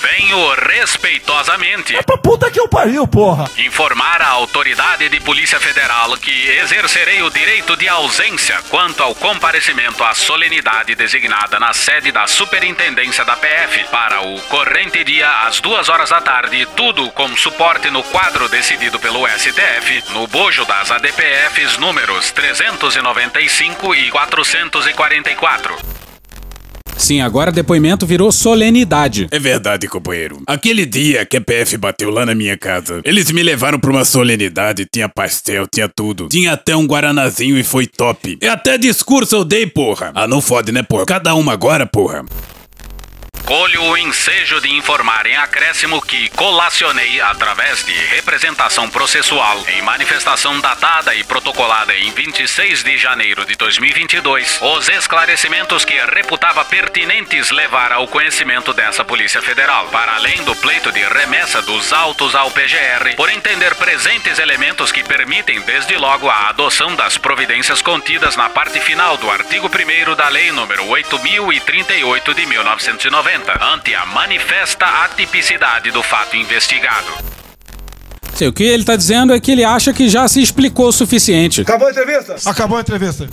Venho 0.00 0.54
respeitosamente. 0.54 1.96
É 1.96 2.02
pra 2.02 2.16
puta 2.16 2.50
que 2.50 2.60
eu 2.60 2.68
pariu, 2.68 3.06
porra. 3.06 3.50
Informar 3.58 4.22
a 4.22 4.28
autoridade 4.28 5.08
de 5.08 5.20
Polícia 5.20 5.58
Federal 5.58 6.16
que 6.18 6.48
exercerei 6.50 7.22
o 7.22 7.30
direito 7.30 7.76
de 7.76 7.88
ausência 7.88 8.58
quanto 8.70 9.02
ao 9.02 9.14
comparecimento 9.14 10.04
à 10.04 10.14
solenidade 10.14 10.94
designada 10.94 11.58
na 11.58 11.72
sede 11.72 12.12
da 12.12 12.26
Superintendência 12.26 13.24
da 13.24 13.36
PF 13.36 13.84
para 13.90 14.20
o 14.22 14.40
corrente 14.42 15.02
dia 15.02 15.28
às 15.46 15.60
duas 15.60 15.88
horas 15.88 16.10
da 16.10 16.20
tarde, 16.20 16.66
tudo 16.76 17.10
com 17.10 17.36
suporte 17.36 17.90
no 17.90 18.02
quadro 18.04 18.48
decidido 18.48 18.98
pelo 18.98 19.26
STF, 19.26 20.04
no 20.10 20.26
bojo 20.26 20.64
das 20.64 20.90
ADPFs 20.90 21.76
números 21.78 22.30
395 22.30 23.94
e 23.94 24.10
444. 24.10 25.87
Sim, 26.98 27.20
agora 27.20 27.52
depoimento 27.52 28.04
virou 28.04 28.30
solenidade. 28.32 29.28
É 29.30 29.38
verdade, 29.38 29.86
companheiro. 29.86 30.42
Aquele 30.46 30.84
dia 30.84 31.24
que 31.24 31.36
a 31.36 31.40
PF 31.40 31.76
bateu 31.78 32.10
lá 32.10 32.26
na 32.26 32.34
minha 32.34 32.58
casa, 32.58 33.00
eles 33.04 33.30
me 33.30 33.42
levaram 33.42 33.78
pra 33.78 33.90
uma 33.90 34.04
solenidade, 34.04 34.84
tinha 34.84 35.08
pastel, 35.08 35.66
tinha 35.72 35.88
tudo. 35.88 36.28
Tinha 36.28 36.52
até 36.52 36.76
um 36.76 36.86
guaranazinho 36.86 37.56
e 37.56 37.62
foi 37.62 37.86
top. 37.86 38.36
E 38.42 38.46
até 38.48 38.76
discurso 38.76 39.36
eu 39.36 39.44
dei, 39.44 39.66
porra. 39.66 40.10
Ah, 40.14 40.26
não 40.26 40.40
fode, 40.40 40.72
né, 40.72 40.82
porra? 40.82 41.06
Cada 41.06 41.34
uma 41.34 41.52
agora, 41.52 41.86
porra. 41.86 42.24
Colho 43.48 43.82
o 43.82 43.96
ensejo 43.96 44.60
de 44.60 44.70
informar 44.74 45.26
em 45.26 45.34
acréscimo 45.34 46.02
que 46.02 46.28
colacionei 46.36 47.18
através 47.18 47.82
de 47.82 47.94
representação 47.94 48.90
processual 48.90 49.64
em 49.68 49.80
manifestação 49.80 50.60
datada 50.60 51.14
e 51.14 51.24
protocolada 51.24 51.94
em 51.96 52.10
26 52.10 52.82
de 52.82 52.98
janeiro 52.98 53.46
de 53.46 53.56
2022 53.56 54.58
os 54.60 54.90
esclarecimentos 54.90 55.82
que 55.86 55.94
reputava 56.14 56.62
pertinentes 56.62 57.50
levar 57.50 57.90
ao 57.90 58.06
conhecimento 58.06 58.74
dessa 58.74 59.02
Polícia 59.02 59.40
Federal, 59.40 59.88
para 59.88 60.16
além 60.16 60.44
do 60.44 60.54
pleito 60.56 60.92
de 60.92 61.00
remessa 61.00 61.62
dos 61.62 61.90
autos 61.90 62.34
ao 62.34 62.50
PGR, 62.50 63.16
por 63.16 63.30
entender 63.30 63.74
presentes 63.76 64.38
elementos 64.38 64.92
que 64.92 65.02
permitem 65.02 65.58
desde 65.62 65.96
logo 65.96 66.28
a 66.28 66.50
adoção 66.50 66.94
das 66.94 67.16
providências 67.16 67.80
contidas 67.80 68.36
na 68.36 68.50
parte 68.50 68.78
final 68.78 69.16
do 69.16 69.30
artigo 69.30 69.68
1 69.68 70.14
da 70.14 70.28
Lei 70.28 70.50
nº 70.50 70.86
8038 70.86 72.34
de 72.34 72.44
1990 72.44 73.37
ante 73.60 73.94
a 73.94 74.06
manifesta 74.06 74.86
atipicidade 75.04 75.90
do 75.90 76.02
fato 76.02 76.36
investigado. 76.36 77.06
Sei, 78.34 78.46
o 78.46 78.52
que 78.52 78.62
ele 78.62 78.84
tá 78.84 78.94
dizendo 78.94 79.32
é 79.34 79.40
que 79.40 79.50
ele 79.50 79.64
acha 79.64 79.92
que 79.92 80.08
já 80.08 80.28
se 80.28 80.40
explicou 80.40 80.88
o 80.88 80.92
suficiente. 80.92 81.62
Acabou 81.62 81.88
a 81.88 81.90
entrevista? 81.90 82.36
Acabou 82.46 82.78
a 82.78 82.80
entrevista. 82.80 83.28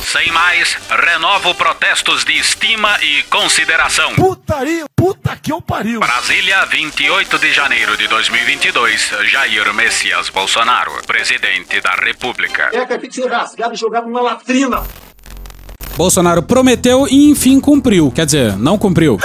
Sem 0.00 0.30
mais, 0.32 0.76
renovo 0.88 1.54
protestos 1.54 2.24
de 2.24 2.32
estima 2.32 2.98
e 3.02 3.22
consideração. 3.24 4.14
Putaria, 4.14 4.84
puta 4.96 5.36
que 5.36 5.52
eu 5.52 5.60
pariu. 5.60 6.00
Brasília, 6.00 6.64
28 6.66 7.38
de 7.38 7.52
janeiro 7.52 7.96
de 7.96 8.08
2022. 8.08 9.12
Jair 9.24 9.72
Messias 9.74 10.28
Bolsonaro, 10.30 10.92
presidente 11.06 11.80
da 11.80 11.92
República. 11.92 12.70
É 12.72 12.86
que 12.86 12.98
tem 12.98 13.10
que 13.10 13.14
ser 13.14 13.28
rasgado 13.28 13.74
e 13.74 13.76
jogado 13.76 14.06
numa 14.06 14.20
latrina. 14.20 14.82
Bolsonaro 15.96 16.42
prometeu 16.42 17.06
e 17.08 17.30
enfim 17.30 17.60
cumpriu. 17.60 18.10
Quer 18.10 18.26
dizer, 18.26 18.56
não 18.56 18.78
cumpriu. 18.78 19.18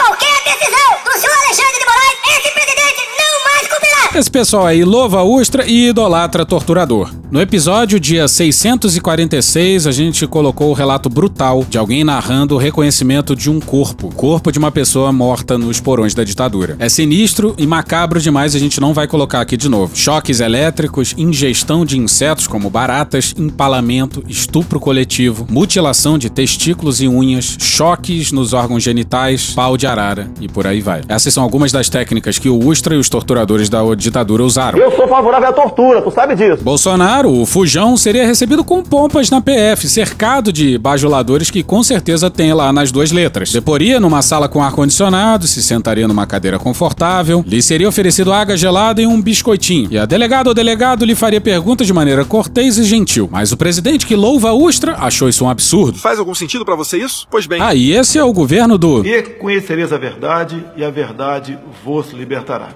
Esse 4.16 4.32
pessoal 4.32 4.66
aí 4.66 4.86
louva 4.86 5.24
Ustra 5.24 5.68
e 5.68 5.90
idolatra 5.90 6.46
torturador. 6.46 7.12
No 7.30 7.42
episódio 7.42 8.00
dia 8.00 8.30
646, 8.30 9.88
a 9.88 9.92
gente 9.92 10.26
colocou 10.26 10.70
o 10.70 10.74
relato 10.74 11.10
brutal 11.10 11.66
de 11.70 11.78
alguém 11.78 12.02
narrando 12.02 12.56
o 12.56 12.58
reconhecimento 12.58 13.36
de 13.36 13.50
um 13.50 13.60
corpo, 13.60 14.10
corpo 14.16 14.54
de 14.54 14.58
uma 14.58 14.72
pessoa 14.72 15.12
morta 15.12 15.58
nos 15.58 15.82
porões 15.82 16.14
da 16.14 16.24
ditadura. 16.24 16.78
É 16.80 16.88
sinistro 16.88 17.54
e 17.58 17.68
macabro 17.68 18.22
demais, 18.22 18.56
a 18.56 18.60
gente 18.60 18.80
não 18.80 18.94
vai 18.94 19.06
colocar 19.06 19.42
aqui 19.42 19.58
de 19.58 19.68
novo. 19.68 19.94
Choques 19.98 20.40
elétricos, 20.40 21.14
ingestão 21.18 21.84
de 21.84 22.00
insetos 22.00 22.48
como 22.48 22.70
baratas, 22.70 23.36
empalamento, 23.38 24.24
estupro 24.30 24.80
coletivo, 24.80 25.46
mutilação 25.50 26.18
de 26.18 26.30
testículos 26.30 27.02
e 27.02 27.08
unhas, 27.10 27.58
choques 27.60 28.32
nos 28.32 28.54
órgãos 28.54 28.82
genitais, 28.82 29.52
pau 29.54 29.76
de 29.76 29.86
arara 29.86 30.32
e 30.40 30.48
por 30.48 30.66
aí 30.66 30.80
vai. 30.80 31.02
Essas 31.10 31.34
são 31.34 31.44
algumas 31.44 31.74
das 31.74 31.90
técnicas 31.90 32.40
que 32.40 32.48
o 32.48 32.66
Ustra 32.66 32.96
e 32.96 32.98
os 32.98 33.10
torturadores 33.10 33.68
da 33.68 33.84
ditadura 34.06 34.44
usaram. 34.44 34.78
Eu 34.78 34.92
sou 34.92 35.08
favorável 35.08 35.50
à 35.50 35.54
tortura, 35.54 36.02
tu 36.02 36.12
sabe 36.12 36.36
disso. 36.36 36.64
Bolsonaro, 36.64 37.32
o 37.32 37.46
Fujão, 37.46 37.98
seria 37.98 38.26
recebido 38.26 38.64
com 38.64 38.84
pompas 38.84 39.30
na 39.30 39.42
PF, 39.42 39.88
cercado 39.88 40.54
de 40.54 40.78
bajuladores 40.78 41.50
que 41.50 41.64
com 41.64 41.84
certeza 41.84 42.30
tem 42.30 42.54
lá 42.54 42.72
nas 42.72 42.92
duas 42.92 43.12
letras. 43.12 43.52
Deporia 43.52 44.00
numa 44.00 44.22
sala 44.22 44.48
com 44.48 44.62
ar-condicionado, 44.62 45.48
se 45.48 45.62
sentaria 45.62 46.08
numa 46.08 46.26
cadeira 46.26 46.60
confortável, 46.60 47.44
lhe 47.48 47.62
seria 47.62 47.90
oferecido 47.90 48.32
água 48.32 48.56
gelada 48.56 49.02
e 49.02 49.08
um 49.08 49.22
biscoitinho. 49.22 49.90
E 49.92 49.98
a 49.98 50.06
delegada 50.06 50.50
ou 50.50 50.56
delegado 50.56 51.04
lhe 51.04 51.16
faria 51.16 51.42
perguntas 51.42 51.88
de 51.88 51.94
maneira 51.94 52.24
cortês 52.24 52.78
e 52.78 52.84
gentil. 52.84 53.28
Mas 53.32 53.52
o 53.52 53.58
presidente 53.58 54.06
que 54.06 54.16
louva 54.16 54.50
a 54.50 54.54
Ustra 54.54 54.96
achou 55.00 55.28
isso 55.28 55.44
um 55.44 55.50
absurdo. 55.50 55.98
Faz 55.98 56.20
algum 56.20 56.36
sentido 56.36 56.64
pra 56.64 56.76
você 56.76 56.98
isso? 56.98 57.28
Pois 57.30 57.48
bem. 57.48 57.62
Ah, 57.62 57.74
e 57.74 57.92
esse 57.92 58.18
é 58.18 58.24
o 58.24 58.32
governo 58.32 58.78
do. 58.78 59.06
E 59.06 59.24
conhecereis 59.24 59.92
a 59.92 59.98
verdade, 59.98 60.64
e 60.78 60.84
a 60.84 60.90
verdade 60.90 61.58
vos 61.84 62.12
libertará. 62.12 62.70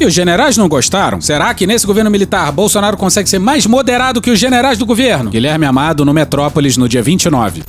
E 0.00 0.04
os 0.04 0.12
generais 0.12 0.56
não 0.56 0.68
gostaram? 0.68 1.20
Será 1.20 1.52
que 1.54 1.66
nesse 1.66 1.86
governo 1.86 2.10
militar 2.10 2.50
Bolsonaro 2.50 2.96
consegue 2.96 3.28
ser 3.28 3.38
mais 3.38 3.66
moderado 3.66 4.20
que 4.20 4.30
os 4.30 4.38
generais 4.38 4.78
do 4.78 4.86
governo? 4.86 5.30
Guilherme 5.30 5.66
Amado 5.66 6.04
no 6.04 6.12
Metrópolis 6.12 6.76
no 6.76 6.88
dia 6.88 7.02
29. 7.02 7.62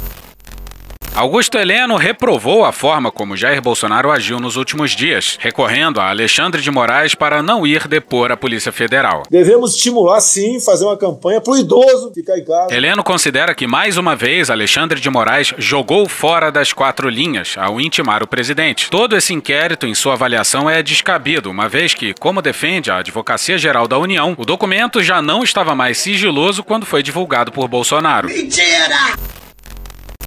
Augusto 1.15 1.57
Heleno 1.57 1.95
reprovou 1.95 2.65
a 2.65 2.73
forma 2.73 3.09
como 3.09 3.37
Jair 3.37 3.61
Bolsonaro 3.61 4.11
agiu 4.11 4.37
nos 4.37 4.57
últimos 4.57 4.91
dias, 4.91 5.37
recorrendo 5.39 6.01
a 6.01 6.09
Alexandre 6.09 6.61
de 6.61 6.69
Moraes 6.69 7.15
para 7.15 7.41
não 7.41 7.65
ir 7.65 7.87
depor 7.87 8.33
a 8.33 8.37
Polícia 8.37 8.69
Federal. 8.69 9.23
Devemos 9.29 9.75
estimular, 9.75 10.19
sim, 10.19 10.59
fazer 10.59 10.83
uma 10.83 10.97
campanha 10.97 11.39
pro 11.39 11.55
idoso 11.55 12.11
ficar 12.13 12.37
em 12.37 12.43
casa. 12.43 12.75
Heleno 12.75 13.01
considera 13.01 13.55
que, 13.55 13.65
mais 13.65 13.95
uma 13.95 14.13
vez, 14.13 14.49
Alexandre 14.49 14.99
de 14.99 15.09
Moraes 15.09 15.53
jogou 15.57 16.05
fora 16.09 16.51
das 16.51 16.73
quatro 16.73 17.07
linhas 17.07 17.55
ao 17.57 17.79
intimar 17.79 18.21
o 18.21 18.27
presidente. 18.27 18.89
Todo 18.89 19.15
esse 19.15 19.33
inquérito, 19.33 19.87
em 19.87 19.95
sua 19.95 20.15
avaliação, 20.15 20.69
é 20.69 20.83
descabido, 20.83 21.49
uma 21.49 21.69
vez 21.69 21.93
que, 21.93 22.13
como 22.19 22.41
defende 22.41 22.91
a 22.91 22.97
Advocacia 22.97 23.57
Geral 23.57 23.87
da 23.87 23.97
União, 23.97 24.35
o 24.37 24.43
documento 24.43 25.01
já 25.01 25.21
não 25.21 25.43
estava 25.43 25.73
mais 25.73 25.97
sigiloso 25.97 26.61
quando 26.61 26.85
foi 26.85 27.01
divulgado 27.01 27.53
por 27.53 27.69
Bolsonaro. 27.69 28.27
Mentira! 28.27 29.15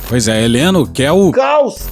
Pois 0.09 0.27
é, 0.27 0.43
Heleno 0.43 0.91
quer 0.91 1.13
o. 1.13 1.31
Caos! 1.33 1.87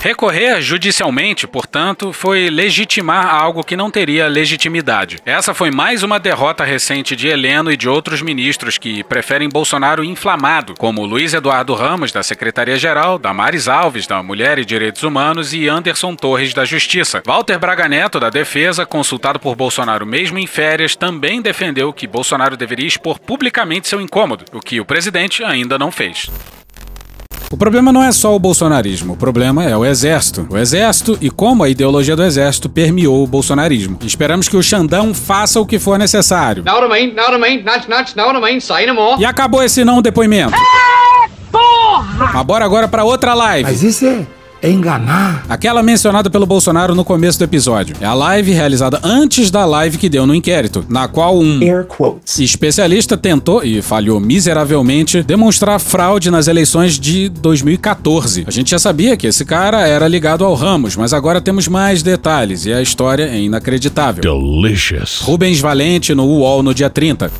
Recorrer 0.00 0.62
judicialmente, 0.62 1.46
portanto, 1.46 2.12
foi 2.12 2.48
legitimar 2.48 3.34
algo 3.34 3.64
que 3.64 3.76
não 3.76 3.90
teria 3.90 4.28
legitimidade. 4.28 5.18
Essa 5.26 5.52
foi 5.52 5.72
mais 5.72 6.04
uma 6.04 6.20
derrota 6.20 6.64
recente 6.64 7.16
de 7.16 7.26
Heleno 7.26 7.70
e 7.70 7.76
de 7.76 7.88
outros 7.88 8.22
ministros 8.22 8.78
que 8.78 9.02
preferem 9.02 9.48
Bolsonaro 9.48 10.04
inflamado, 10.04 10.74
como 10.78 11.04
Luiz 11.04 11.34
Eduardo 11.34 11.74
Ramos, 11.74 12.12
da 12.12 12.22
Secretaria-Geral, 12.22 13.18
Damares 13.18 13.66
Alves, 13.66 14.06
da 14.06 14.22
Mulher 14.22 14.58
e 14.60 14.64
Direitos 14.64 15.02
Humanos, 15.02 15.52
e 15.52 15.68
Anderson 15.68 16.14
Torres, 16.14 16.54
da 16.54 16.64
Justiça. 16.64 17.22
Walter 17.26 17.58
Braga 17.58 17.88
Neto, 17.88 18.20
da 18.20 18.30
Defesa, 18.30 18.86
consultado 18.86 19.40
por 19.40 19.56
Bolsonaro 19.56 20.06
mesmo 20.06 20.38
em 20.38 20.46
férias, 20.46 20.94
também 20.94 21.42
defendeu 21.42 21.92
que 21.92 22.06
Bolsonaro 22.06 22.56
deveria 22.56 22.86
expor 22.86 23.18
publicamente 23.18 23.88
seu 23.88 24.00
incômodo, 24.00 24.44
o 24.52 24.60
que 24.60 24.80
o 24.80 24.84
presidente 24.84 25.44
ainda 25.44 25.76
não 25.76 25.90
fez. 25.90 26.30
O 27.52 27.56
problema 27.56 27.92
não 27.92 28.00
é 28.00 28.12
só 28.12 28.36
o 28.36 28.38
bolsonarismo, 28.38 29.14
o 29.14 29.16
problema 29.16 29.64
é 29.64 29.76
o 29.76 29.84
exército. 29.84 30.46
O 30.48 30.56
exército 30.56 31.18
e 31.20 31.28
como 31.28 31.64
a 31.64 31.68
ideologia 31.68 32.14
do 32.14 32.22
exército 32.22 32.68
permeou 32.68 33.24
o 33.24 33.26
bolsonarismo. 33.26 33.98
Esperamos 34.02 34.48
que 34.48 34.56
o 34.56 34.62
Xandão 34.62 35.12
faça 35.12 35.60
o 35.60 35.66
que 35.66 35.76
for 35.76 35.98
necessário. 35.98 36.62
E 39.18 39.24
acabou 39.24 39.64
esse 39.64 39.84
não 39.84 40.00
depoimento. 40.00 40.54
Mas 42.32 42.46
bora 42.46 42.64
agora 42.64 42.86
pra 42.86 43.02
outra 43.02 43.34
live. 43.34 43.68
Mas 43.68 43.82
isso 43.82 44.06
é, 44.06 44.24
é 44.62 44.70
enganar. 44.70 45.44
Aquela 45.48 45.82
mencionada 45.82 46.30
pelo 46.30 46.46
Bolsonaro 46.46 46.94
no 46.94 47.04
começo 47.04 47.38
do 47.38 47.44
episódio. 47.44 47.96
É 48.00 48.06
a 48.06 48.14
live 48.14 48.52
realizada 48.52 49.00
antes 49.02 49.50
da 49.50 49.64
live 49.64 49.98
que 49.98 50.08
deu 50.08 50.26
no 50.26 50.34
inquérito, 50.34 50.84
na 50.88 51.08
qual 51.08 51.38
um 51.38 51.60
especialista 52.38 53.16
tentou, 53.16 53.62
e 53.64 53.80
falhou 53.82 54.20
miseravelmente, 54.20 55.22
demonstrar 55.22 55.78
fraude 55.78 56.30
nas 56.30 56.48
eleições 56.48 56.98
de 56.98 57.28
2014. 57.28 58.44
A 58.46 58.50
gente 58.50 58.70
já 58.70 58.78
sabia 58.78 59.16
que 59.16 59.26
esse 59.26 59.44
cara 59.44 59.86
era 59.86 60.06
ligado 60.06 60.44
ao 60.44 60.54
Ramos, 60.54 60.96
mas 60.96 61.12
agora 61.12 61.40
temos 61.40 61.68
mais 61.68 62.02
detalhes 62.02 62.66
e 62.66 62.72
a 62.72 62.82
história 62.82 63.24
é 63.24 63.40
inacreditável. 63.40 64.22
Delicious. 64.22 65.20
Rubens 65.20 65.60
Valente 65.60 66.14
no 66.14 66.24
UOL 66.24 66.62
no 66.62 66.74
dia 66.74 66.90
30. 66.90 67.30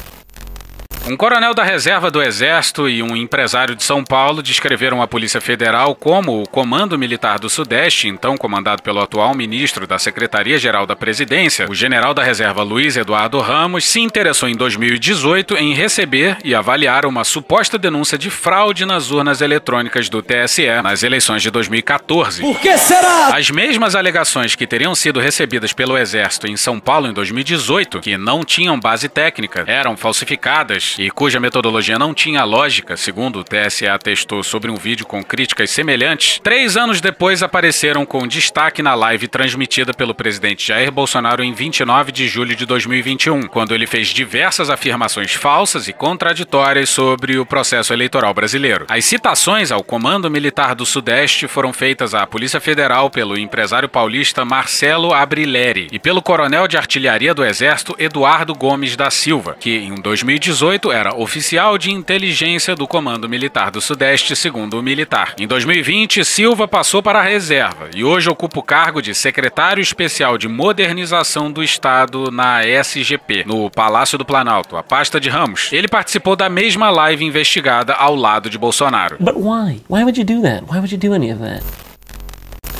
Um 1.06 1.16
coronel 1.16 1.54
da 1.54 1.64
reserva 1.64 2.10
do 2.10 2.22
Exército 2.22 2.88
e 2.88 3.02
um 3.02 3.16
empresário 3.16 3.74
de 3.74 3.82
São 3.82 4.04
Paulo 4.04 4.42
descreveram 4.42 5.00
a 5.00 5.08
Polícia 5.08 5.40
Federal 5.40 5.94
como 5.94 6.42
o 6.42 6.46
Comando 6.46 6.98
Militar 6.98 7.38
do 7.38 7.48
Sudeste, 7.48 8.06
então 8.06 8.36
comandado 8.36 8.82
pelo 8.82 9.00
atual 9.00 9.34
ministro 9.34 9.86
da 9.86 9.98
Secretaria-Geral 9.98 10.86
da 10.86 10.94
Presidência, 10.94 11.66
o 11.68 11.74
general 11.74 12.12
da 12.12 12.22
reserva 12.22 12.62
Luiz 12.62 12.96
Eduardo 12.96 13.40
Ramos, 13.40 13.86
se 13.86 13.98
interessou 13.98 14.48
em 14.48 14.54
2018 14.54 15.56
em 15.56 15.72
receber 15.72 16.36
e 16.44 16.54
avaliar 16.54 17.06
uma 17.06 17.24
suposta 17.24 17.78
denúncia 17.78 18.18
de 18.18 18.30
fraude 18.30 18.84
nas 18.84 19.10
urnas 19.10 19.40
eletrônicas 19.40 20.08
do 20.08 20.22
TSE 20.22 20.82
nas 20.82 21.02
eleições 21.02 21.42
de 21.42 21.50
2014. 21.50 22.42
Por 22.42 22.60
que 22.60 22.76
será? 22.76 23.34
As 23.34 23.50
mesmas 23.50 23.94
alegações 23.94 24.54
que 24.54 24.66
teriam 24.66 24.94
sido 24.94 25.18
recebidas 25.18 25.72
pelo 25.72 25.96
Exército 25.96 26.46
em 26.46 26.56
São 26.56 26.78
Paulo 26.78 27.08
em 27.08 27.12
2018, 27.12 28.00
que 28.00 28.16
não 28.18 28.44
tinham 28.44 28.78
base 28.78 29.08
técnica, 29.08 29.64
eram 29.66 29.96
falsificadas 29.96 30.90
e 31.00 31.10
cuja 31.10 31.40
metodologia 31.40 31.98
não 31.98 32.12
tinha 32.12 32.44
lógica, 32.44 32.94
segundo 32.94 33.38
o 33.38 33.44
TSE 33.44 33.88
atestou 33.88 34.42
sobre 34.42 34.70
um 34.70 34.74
vídeo 34.74 35.06
com 35.06 35.24
críticas 35.24 35.70
semelhantes, 35.70 36.38
três 36.42 36.76
anos 36.76 37.00
depois 37.00 37.42
apareceram 37.42 38.04
com 38.04 38.28
destaque 38.28 38.82
na 38.82 38.94
live 38.94 39.26
transmitida 39.26 39.94
pelo 39.94 40.14
presidente 40.14 40.68
Jair 40.68 40.92
Bolsonaro 40.92 41.42
em 41.42 41.54
29 41.54 42.12
de 42.12 42.28
julho 42.28 42.54
de 42.54 42.66
2021, 42.66 43.44
quando 43.44 43.74
ele 43.74 43.86
fez 43.86 44.08
diversas 44.08 44.68
afirmações 44.68 45.32
falsas 45.32 45.88
e 45.88 45.92
contraditórias 45.94 46.90
sobre 46.90 47.38
o 47.38 47.46
processo 47.46 47.94
eleitoral 47.94 48.34
brasileiro. 48.34 48.84
As 48.86 49.06
citações 49.06 49.72
ao 49.72 49.82
Comando 49.82 50.30
Militar 50.30 50.74
do 50.74 50.84
Sudeste 50.84 51.48
foram 51.48 51.72
feitas 51.72 52.14
à 52.14 52.26
Polícia 52.26 52.60
Federal 52.60 53.08
pelo 53.08 53.38
empresário 53.38 53.88
paulista 53.88 54.44
Marcelo 54.44 55.14
Abrileri 55.14 55.88
e 55.90 55.98
pelo 55.98 56.20
coronel 56.20 56.68
de 56.68 56.76
artilharia 56.76 57.32
do 57.32 57.42
Exército 57.42 57.96
Eduardo 57.98 58.54
Gomes 58.54 58.96
da 58.96 59.10
Silva, 59.10 59.56
que 59.58 59.78
em 59.78 59.94
2018 59.94 60.79
era 60.88 61.16
oficial 61.16 61.76
de 61.76 61.90
inteligência 61.90 62.76
do 62.76 62.86
Comando 62.86 63.28
Militar 63.28 63.72
do 63.72 63.80
Sudeste, 63.80 64.36
segundo 64.36 64.78
o 64.78 64.82
militar. 64.82 65.34
Em 65.38 65.46
2020, 65.48 66.24
Silva 66.24 66.68
passou 66.68 67.02
para 67.02 67.18
a 67.18 67.22
reserva 67.22 67.90
e 67.94 68.04
hoje 68.04 68.30
ocupa 68.30 68.60
o 68.60 68.62
cargo 68.62 69.02
de 69.02 69.12
secretário 69.14 69.82
especial 69.82 70.38
de 70.38 70.46
modernização 70.46 71.50
do 71.50 71.62
Estado 71.62 72.30
na 72.30 72.64
SGP, 72.64 73.44
no 73.44 73.68
Palácio 73.68 74.16
do 74.16 74.24
Planalto, 74.24 74.76
a 74.76 74.82
pasta 74.82 75.20
de 75.20 75.28
Ramos. 75.28 75.70
Ele 75.72 75.88
participou 75.88 76.36
da 76.36 76.48
mesma 76.48 76.88
live 76.90 77.24
investigada 77.24 77.94
ao 77.94 78.14
lado 78.14 78.48
de 78.48 78.56
Bolsonaro. 78.56 79.16
But 79.18 79.34
why? 79.34 79.82
Why 79.88 80.04
would 80.04 80.20
you 80.20 80.24
do 80.24 80.40
that? 80.42 80.64
Why 80.70 80.78
would 80.78 80.94
you 80.94 80.98
do 80.98 81.12
any 81.12 81.32
of 81.32 81.42
that? 81.42 81.64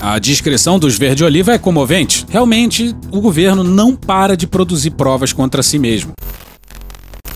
A 0.01 0.19
descrição 0.19 0.79
dos 0.79 0.97
verde-oliva 0.97 1.53
é 1.53 1.59
comovente. 1.59 2.25
Realmente, 2.31 2.97
o 3.11 3.21
governo 3.21 3.63
não 3.63 3.95
para 3.95 4.35
de 4.35 4.47
produzir 4.47 4.93
provas 4.93 5.31
contra 5.31 5.63
si 5.63 5.79
mesmo. 5.79 6.15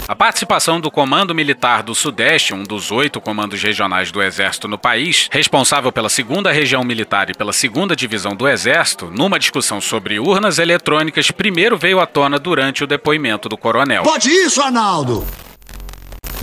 A 0.07 0.15
participação 0.15 0.79
do 0.79 0.91
Comando 0.91 1.35
Militar 1.35 1.83
do 1.83 1.95
Sudeste, 1.95 2.53
um 2.53 2.63
dos 2.63 2.91
oito 2.91 3.23
comandos 3.23 3.63
regionais 3.63 4.13
do 4.13 4.23
Exército 4.23 4.69
no 4.69 4.77
país, 4.77 5.31
responsável 5.33 5.91
pela 5.91 6.11
segunda 6.11 6.53
região 6.53 6.85
militar 6.85 7.31
e 7.31 7.35
pela 7.35 7.55
segunda 7.55 7.97
divisão 7.97 8.37
do 8.37 8.47
Exército, 8.47 9.11
numa 9.11 9.39
discussão 9.39 9.81
sobre 9.81 10.21
urnas 10.21 10.59
eletrônicas, 10.59 11.31
primeiro 11.31 11.79
veio 11.79 12.01
à 12.01 12.07
tona 12.07 12.39
durante 12.39 12.85
o 12.85 12.87
depoimento 12.87 13.49
do 13.49 13.57
coronel. 13.57 14.03
Pode 14.03 14.29
isso, 14.29 14.61
Arnaldo! 14.61 15.27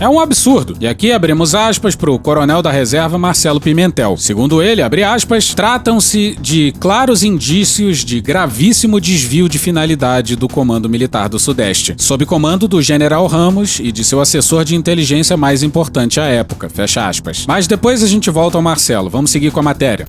É 0.02 0.08
um 0.08 0.18
absurdo. 0.18 0.76
E 0.80 0.88
aqui 0.88 1.12
abrimos 1.12 1.54
aspas 1.54 1.94
para 1.94 2.10
o 2.10 2.18
coronel 2.18 2.60
da 2.60 2.72
reserva 2.72 3.16
Marcelo 3.16 3.60
Pimentel. 3.60 4.16
Segundo 4.16 4.60
ele, 4.60 4.82
abre 4.82 5.04
aspas, 5.04 5.54
tratam-se 5.54 6.36
de 6.40 6.74
claros 6.80 7.22
indícios 7.22 8.04
de 8.04 8.20
gravíssimo 8.20 9.00
desvio 9.00 9.48
de 9.48 9.60
finalidade 9.60 10.34
do 10.34 10.48
Comando 10.48 10.88
Militar 10.88 11.28
do 11.28 11.38
Sudeste, 11.38 11.94
sob 11.98 12.26
comando 12.26 12.66
do 12.66 12.82
general 12.82 13.28
Ramos 13.28 13.78
e 13.78 13.92
de 13.92 14.02
seu 14.02 14.20
assessor 14.20 14.64
de 14.64 14.74
inteligência 14.74 15.36
mais 15.36 15.62
importante 15.62 16.18
à 16.18 16.24
época. 16.24 16.68
Fecha 16.68 17.06
aspas. 17.06 17.44
Mas 17.46 17.68
depois 17.68 18.02
a 18.02 18.08
gente 18.08 18.28
volta 18.28 18.58
ao 18.58 18.62
Marcelo. 18.62 19.08
Vamos 19.08 19.30
seguir 19.30 19.52
com 19.52 19.60
a 19.60 19.62
matéria. 19.62 20.08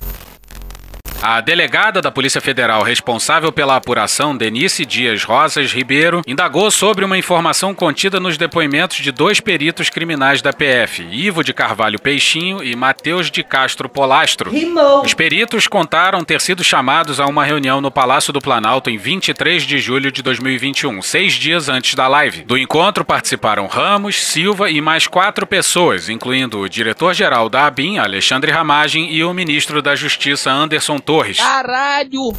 A 1.26 1.40
delegada 1.40 2.02
da 2.02 2.10
Polícia 2.10 2.38
Federal 2.38 2.82
responsável 2.82 3.50
pela 3.50 3.76
apuração, 3.76 4.36
Denise 4.36 4.84
Dias 4.84 5.24
Rosas 5.24 5.72
Ribeiro, 5.72 6.20
indagou 6.26 6.70
sobre 6.70 7.02
uma 7.02 7.16
informação 7.16 7.74
contida 7.74 8.20
nos 8.20 8.36
depoimentos 8.36 8.98
de 8.98 9.10
dois 9.10 9.40
peritos 9.40 9.88
criminais 9.88 10.42
da 10.42 10.52
PF, 10.52 11.02
Ivo 11.10 11.42
de 11.42 11.54
Carvalho 11.54 11.98
Peixinho 11.98 12.62
e 12.62 12.76
Matheus 12.76 13.30
de 13.30 13.42
Castro 13.42 13.88
Polastro. 13.88 14.50
Rimou. 14.50 15.00
Os 15.02 15.14
peritos 15.14 15.66
contaram 15.66 16.22
ter 16.22 16.42
sido 16.42 16.62
chamados 16.62 17.18
a 17.18 17.24
uma 17.24 17.42
reunião 17.42 17.80
no 17.80 17.90
Palácio 17.90 18.30
do 18.30 18.38
Planalto 18.38 18.90
em 18.90 18.98
23 18.98 19.62
de 19.62 19.78
julho 19.78 20.12
de 20.12 20.20
2021, 20.20 21.00
seis 21.00 21.32
dias 21.32 21.70
antes 21.70 21.94
da 21.94 22.06
live. 22.06 22.42
Do 22.42 22.58
encontro 22.58 23.02
participaram 23.02 23.66
Ramos, 23.66 24.22
Silva 24.22 24.68
e 24.68 24.78
mais 24.78 25.06
quatro 25.06 25.46
pessoas, 25.46 26.10
incluindo 26.10 26.58
o 26.58 26.68
diretor-geral 26.68 27.48
da 27.48 27.66
ABIN, 27.66 27.96
Alexandre 27.96 28.52
Ramagem, 28.52 29.10
e 29.10 29.24
o 29.24 29.32
ministro 29.32 29.80
da 29.80 29.96
Justiça, 29.96 30.52
Anderson 30.52 30.98
Torres. 30.98 31.13
Caralho! 31.38 32.32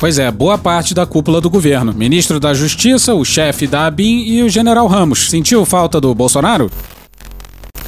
Pois 0.00 0.18
é, 0.18 0.30
boa 0.32 0.58
parte 0.58 0.94
da 0.94 1.06
cúpula 1.06 1.40
do 1.40 1.48
governo. 1.48 1.92
Ministro 1.92 2.40
da 2.40 2.52
Justiça, 2.52 3.14
o 3.14 3.24
chefe 3.24 3.68
da 3.68 3.86
ABIN 3.86 4.24
e 4.24 4.42
o 4.42 4.48
general 4.48 4.88
Ramos. 4.88 5.30
Sentiu 5.30 5.64
falta 5.64 6.00
do 6.00 6.12
Bolsonaro? 6.12 6.68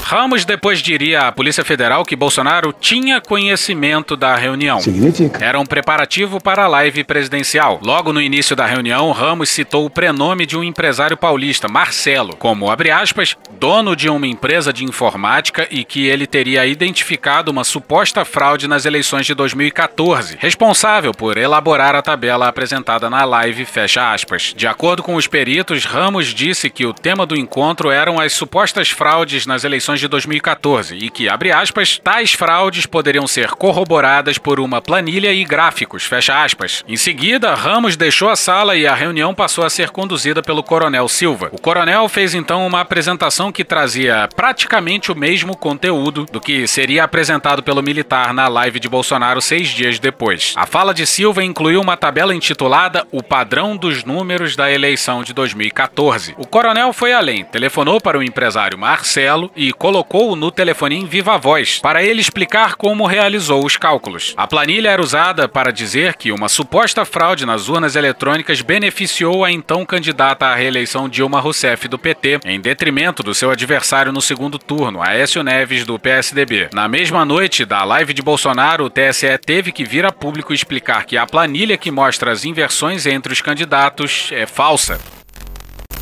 Ramos 0.06 0.44
depois 0.44 0.80
diria 0.80 1.22
à 1.22 1.32
Polícia 1.32 1.64
Federal 1.64 2.04
que 2.04 2.14
Bolsonaro 2.14 2.74
tinha 2.78 3.22
conhecimento 3.22 4.14
da 4.14 4.36
reunião. 4.36 4.78
Significa? 4.78 5.42
Era 5.42 5.58
um 5.58 5.64
preparativo 5.64 6.38
para 6.38 6.64
a 6.64 6.68
live 6.68 7.02
presidencial. 7.04 7.80
Logo 7.82 8.12
no 8.12 8.20
início 8.20 8.54
da 8.54 8.66
reunião, 8.66 9.10
Ramos 9.12 9.48
citou 9.48 9.86
o 9.86 9.90
prenome 9.90 10.44
de 10.44 10.58
um 10.58 10.62
empresário 10.62 11.16
paulista, 11.16 11.68
Marcelo, 11.68 12.36
como, 12.36 12.70
abre 12.70 12.90
aspas, 12.90 13.34
dono 13.58 13.96
de 13.96 14.10
uma 14.10 14.26
empresa 14.26 14.74
de 14.74 14.84
informática 14.84 15.66
e 15.70 15.84
que 15.84 16.06
ele 16.06 16.26
teria 16.26 16.66
identificado 16.66 17.50
uma 17.50 17.64
suposta 17.64 18.26
fraude 18.26 18.68
nas 18.68 18.84
eleições 18.84 19.24
de 19.24 19.34
2014, 19.34 20.36
responsável 20.38 21.12
por 21.12 21.38
elaborar 21.38 21.94
a 21.94 22.02
tabela 22.02 22.46
apresentada 22.46 23.08
na 23.08 23.24
live, 23.24 23.64
fecha 23.64 24.12
aspas. 24.12 24.52
De 24.54 24.66
acordo 24.66 25.02
com 25.02 25.14
os 25.14 25.26
peritos, 25.26 25.86
Ramos 25.86 26.26
disse 26.34 26.68
que 26.68 26.84
o 26.84 26.92
tema 26.92 27.24
do 27.24 27.34
encontro 27.34 27.90
eram 27.90 28.20
as 28.20 28.34
supostas 28.34 28.90
fraudes 28.90 29.46
nas 29.46 29.64
eleições 29.64 29.93
de 30.00 30.08
2014 30.08 30.96
e 30.96 31.10
que, 31.10 31.28
abre 31.28 31.52
aspas, 31.52 32.00
tais 32.02 32.32
fraudes 32.32 32.86
poderiam 32.86 33.26
ser 33.26 33.50
corroboradas 33.50 34.38
por 34.38 34.60
uma 34.60 34.80
planilha 34.80 35.32
e 35.32 35.44
gráficos, 35.44 36.04
fecha 36.04 36.42
aspas. 36.42 36.84
Em 36.86 36.96
seguida, 36.96 37.54
Ramos 37.54 37.96
deixou 37.96 38.28
a 38.28 38.36
sala 38.36 38.76
e 38.76 38.86
a 38.86 38.94
reunião 38.94 39.34
passou 39.34 39.64
a 39.64 39.70
ser 39.70 39.90
conduzida 39.90 40.42
pelo 40.42 40.62
Coronel 40.62 41.08
Silva. 41.08 41.50
O 41.52 41.60
coronel 41.60 42.08
fez 42.08 42.34
então 42.34 42.66
uma 42.66 42.80
apresentação 42.80 43.52
que 43.52 43.64
trazia 43.64 44.28
praticamente 44.34 45.12
o 45.12 45.16
mesmo 45.16 45.56
conteúdo 45.56 46.26
do 46.30 46.40
que 46.40 46.66
seria 46.66 47.04
apresentado 47.04 47.62
pelo 47.62 47.82
militar 47.82 48.32
na 48.32 48.48
live 48.48 48.80
de 48.80 48.88
Bolsonaro 48.88 49.40
seis 49.40 49.68
dias 49.68 49.98
depois. 49.98 50.54
A 50.56 50.66
fala 50.66 50.94
de 50.94 51.06
Silva 51.06 51.42
incluiu 51.42 51.80
uma 51.80 51.96
tabela 51.96 52.34
intitulada 52.34 53.06
O 53.10 53.22
Padrão 53.22 53.76
dos 53.76 54.04
Números 54.04 54.56
da 54.56 54.70
Eleição 54.70 55.22
de 55.22 55.32
2014. 55.32 56.34
O 56.38 56.46
coronel 56.46 56.92
foi 56.92 57.12
além, 57.12 57.44
telefonou 57.44 58.00
para 58.00 58.18
o 58.18 58.22
empresário 58.22 58.78
Marcelo 58.78 59.50
e 59.56 59.72
colocou-o 59.84 60.34
no 60.34 60.50
telefone 60.50 60.96
em 60.96 61.04
viva 61.04 61.36
voz 61.36 61.78
para 61.78 62.02
ele 62.02 62.18
explicar 62.18 62.74
como 62.74 63.06
realizou 63.06 63.62
os 63.66 63.76
cálculos. 63.76 64.32
A 64.34 64.46
planilha 64.46 64.88
era 64.88 65.02
usada 65.02 65.46
para 65.46 65.70
dizer 65.70 66.14
que 66.14 66.32
uma 66.32 66.48
suposta 66.48 67.04
fraude 67.04 67.44
nas 67.44 67.68
urnas 67.68 67.94
eletrônicas 67.94 68.62
beneficiou 68.62 69.44
a 69.44 69.52
então 69.52 69.84
candidata 69.84 70.46
à 70.46 70.54
reeleição 70.54 71.06
Dilma 71.06 71.38
Rousseff 71.38 71.86
do 71.86 71.98
PT, 71.98 72.40
em 72.46 72.58
detrimento 72.62 73.22
do 73.22 73.34
seu 73.34 73.50
adversário 73.50 74.10
no 74.10 74.22
segundo 74.22 74.58
turno, 74.58 75.02
Aécio 75.02 75.42
Neves 75.42 75.84
do 75.84 75.98
PSDB. 75.98 76.70
Na 76.72 76.88
mesma 76.88 77.22
noite 77.26 77.66
da 77.66 77.84
live 77.84 78.14
de 78.14 78.22
Bolsonaro, 78.22 78.86
o 78.86 78.90
TSE 78.90 79.36
teve 79.44 79.70
que 79.70 79.84
vir 79.84 80.06
a 80.06 80.10
público 80.10 80.54
explicar 80.54 81.04
que 81.04 81.18
a 81.18 81.26
planilha 81.26 81.76
que 81.76 81.90
mostra 81.90 82.32
as 82.32 82.46
inversões 82.46 83.04
entre 83.04 83.34
os 83.34 83.42
candidatos 83.42 84.30
é 84.32 84.46
falsa. 84.46 84.98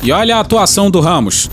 E 0.01 0.09
olha 0.09 0.37
a 0.37 0.39
atuação 0.39 0.89
do 0.89 1.01
Ramos. 1.01 1.49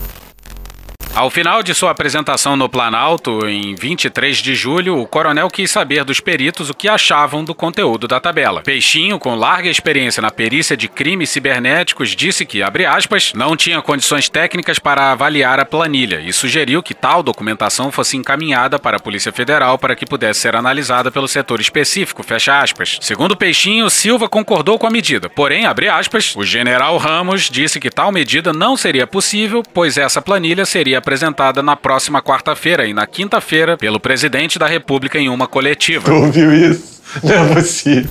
Ao 1.12 1.28
final 1.28 1.60
de 1.60 1.74
sua 1.74 1.90
apresentação 1.90 2.56
no 2.56 2.68
Planalto, 2.68 3.44
em 3.46 3.74
23 3.74 4.36
de 4.36 4.54
julho, 4.54 4.96
o 4.96 5.06
coronel 5.06 5.48
quis 5.48 5.68
saber 5.68 6.04
dos 6.04 6.20
peritos 6.20 6.70
o 6.70 6.74
que 6.74 6.88
achavam 6.88 7.42
do 7.44 7.52
conteúdo 7.52 8.06
da 8.06 8.20
tabela. 8.20 8.62
Peixinho, 8.62 9.18
com 9.18 9.34
larga 9.34 9.68
experiência 9.68 10.22
na 10.22 10.30
perícia 10.30 10.76
de 10.76 10.88
crimes 10.88 11.28
cibernéticos, 11.28 12.10
disse 12.10 12.46
que, 12.46 12.62
abre 12.62 12.86
aspas, 12.86 13.32
não 13.34 13.56
tinha 13.56 13.82
condições 13.82 14.28
técnicas 14.28 14.78
para 14.78 15.10
avaliar 15.10 15.58
a 15.58 15.64
planilha 15.64 16.20
e 16.20 16.32
sugeriu 16.32 16.80
que 16.80 16.94
tal 16.94 17.24
documentação 17.24 17.90
fosse 17.90 18.16
encaminhada 18.16 18.78
para 18.78 18.96
a 18.96 19.00
Polícia 19.00 19.32
Federal 19.32 19.76
para 19.78 19.96
que 19.96 20.06
pudesse 20.06 20.40
ser 20.40 20.54
analisada 20.54 21.10
pelo 21.10 21.26
setor 21.26 21.60
específico, 21.60 22.22
fecha 22.22 22.60
aspas. 22.60 22.98
Segundo 23.00 23.36
Peixinho, 23.36 23.90
Silva 23.90 24.28
concordou 24.28 24.78
com 24.78 24.86
a 24.86 24.90
medida, 24.90 25.28
porém, 25.28 25.66
abre 25.66 25.88
aspas, 25.88 26.34
o 26.36 26.44
general 26.44 26.96
Ramos 26.98 27.50
disse 27.50 27.80
que 27.80 27.90
tal 27.90 28.12
medida 28.12 28.52
não 28.52 28.76
seria 28.76 29.08
possível, 29.08 29.62
pois 29.74 29.98
essa 29.98 30.22
planilha 30.22 30.64
seria 30.64 30.99
apresentada 31.00 31.62
na 31.62 31.74
próxima 31.74 32.22
quarta-feira 32.22 32.86
e 32.86 32.94
na 32.94 33.06
quinta-feira 33.06 33.76
pelo 33.76 33.98
presidente 33.98 34.58
da 34.58 34.66
República 34.66 35.18
em 35.18 35.28
uma 35.28 35.46
coletiva. 35.48 36.04
Tu 36.04 36.14
ouviu 36.14 36.54
isso? 36.54 37.02
Não 37.22 37.34
é 37.34 37.54
possível. 37.54 38.10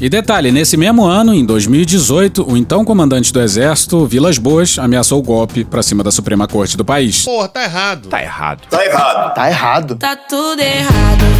E 0.00 0.08
detalhe, 0.08 0.52
nesse 0.52 0.76
mesmo 0.76 1.04
ano, 1.04 1.34
em 1.34 1.44
2018, 1.44 2.48
o 2.48 2.56
então 2.56 2.84
comandante 2.84 3.32
do 3.32 3.40
Exército, 3.40 4.06
Vilas 4.06 4.38
Boas, 4.38 4.78
ameaçou 4.78 5.18
o 5.18 5.22
golpe 5.22 5.64
para 5.64 5.82
cima 5.82 6.04
da 6.04 6.12
Suprema 6.12 6.46
Corte 6.46 6.76
do 6.76 6.84
país. 6.84 7.24
Porra, 7.24 7.48
tá 7.48 7.64
errado. 7.64 8.08
Tá 8.08 8.22
errado. 8.22 8.60
Tá 8.70 8.84
errado. 8.84 9.34
Tá 9.34 9.48
errado. 9.48 9.96
Tá 9.96 10.14
tudo 10.14 10.60
errado. 10.60 11.37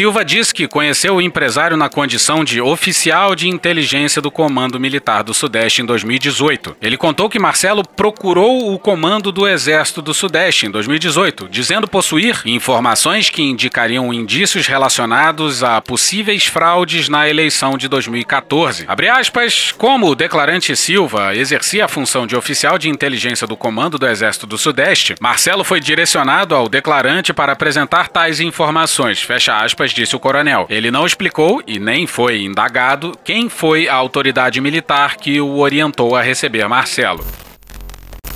Silva 0.00 0.24
disse 0.24 0.54
que 0.54 0.66
conheceu 0.66 1.16
o 1.16 1.20
empresário 1.20 1.76
na 1.76 1.90
condição 1.90 2.42
de 2.42 2.58
oficial 2.58 3.34
de 3.34 3.50
inteligência 3.50 4.22
do 4.22 4.30
Comando 4.30 4.80
Militar 4.80 5.22
do 5.22 5.34
Sudeste 5.34 5.82
em 5.82 5.84
2018. 5.84 6.74
Ele 6.80 6.96
contou 6.96 7.28
que 7.28 7.38
Marcelo 7.38 7.86
procurou 7.86 8.72
o 8.72 8.78
comando 8.78 9.30
do 9.30 9.46
Exército 9.46 10.00
do 10.00 10.14
Sudeste 10.14 10.64
em 10.64 10.70
2018, 10.70 11.50
dizendo 11.50 11.86
possuir 11.86 12.40
informações 12.46 13.28
que 13.28 13.42
indicariam 13.42 14.10
indícios 14.10 14.66
relacionados 14.66 15.62
a 15.62 15.82
possíveis 15.82 16.46
fraudes 16.46 17.10
na 17.10 17.28
eleição 17.28 17.76
de 17.76 17.86
2014. 17.86 18.86
Abre 18.88 19.10
aspas, 19.10 19.70
como 19.70 20.08
o 20.08 20.14
declarante 20.14 20.74
Silva 20.76 21.36
exercia 21.36 21.84
a 21.84 21.88
função 21.88 22.26
de 22.26 22.34
oficial 22.34 22.78
de 22.78 22.88
inteligência 22.88 23.46
do 23.46 23.54
Comando 23.54 23.98
do 23.98 24.06
Exército 24.08 24.46
do 24.46 24.56
Sudeste, 24.56 25.14
Marcelo 25.20 25.62
foi 25.62 25.78
direcionado 25.78 26.54
ao 26.54 26.70
declarante 26.70 27.34
para 27.34 27.52
apresentar 27.52 28.08
tais 28.08 28.40
informações. 28.40 29.20
Fecha 29.20 29.58
aspas 29.58 29.89
disse 29.92 30.16
o 30.16 30.20
coronel. 30.20 30.66
Ele 30.68 30.90
não 30.90 31.06
explicou 31.06 31.62
e 31.66 31.78
nem 31.78 32.06
foi 32.06 32.42
indagado 32.42 33.12
quem 33.24 33.48
foi 33.48 33.88
a 33.88 33.94
autoridade 33.94 34.60
militar 34.60 35.16
que 35.16 35.40
o 35.40 35.58
orientou 35.58 36.16
a 36.16 36.22
receber 36.22 36.68
Marcelo. 36.68 37.24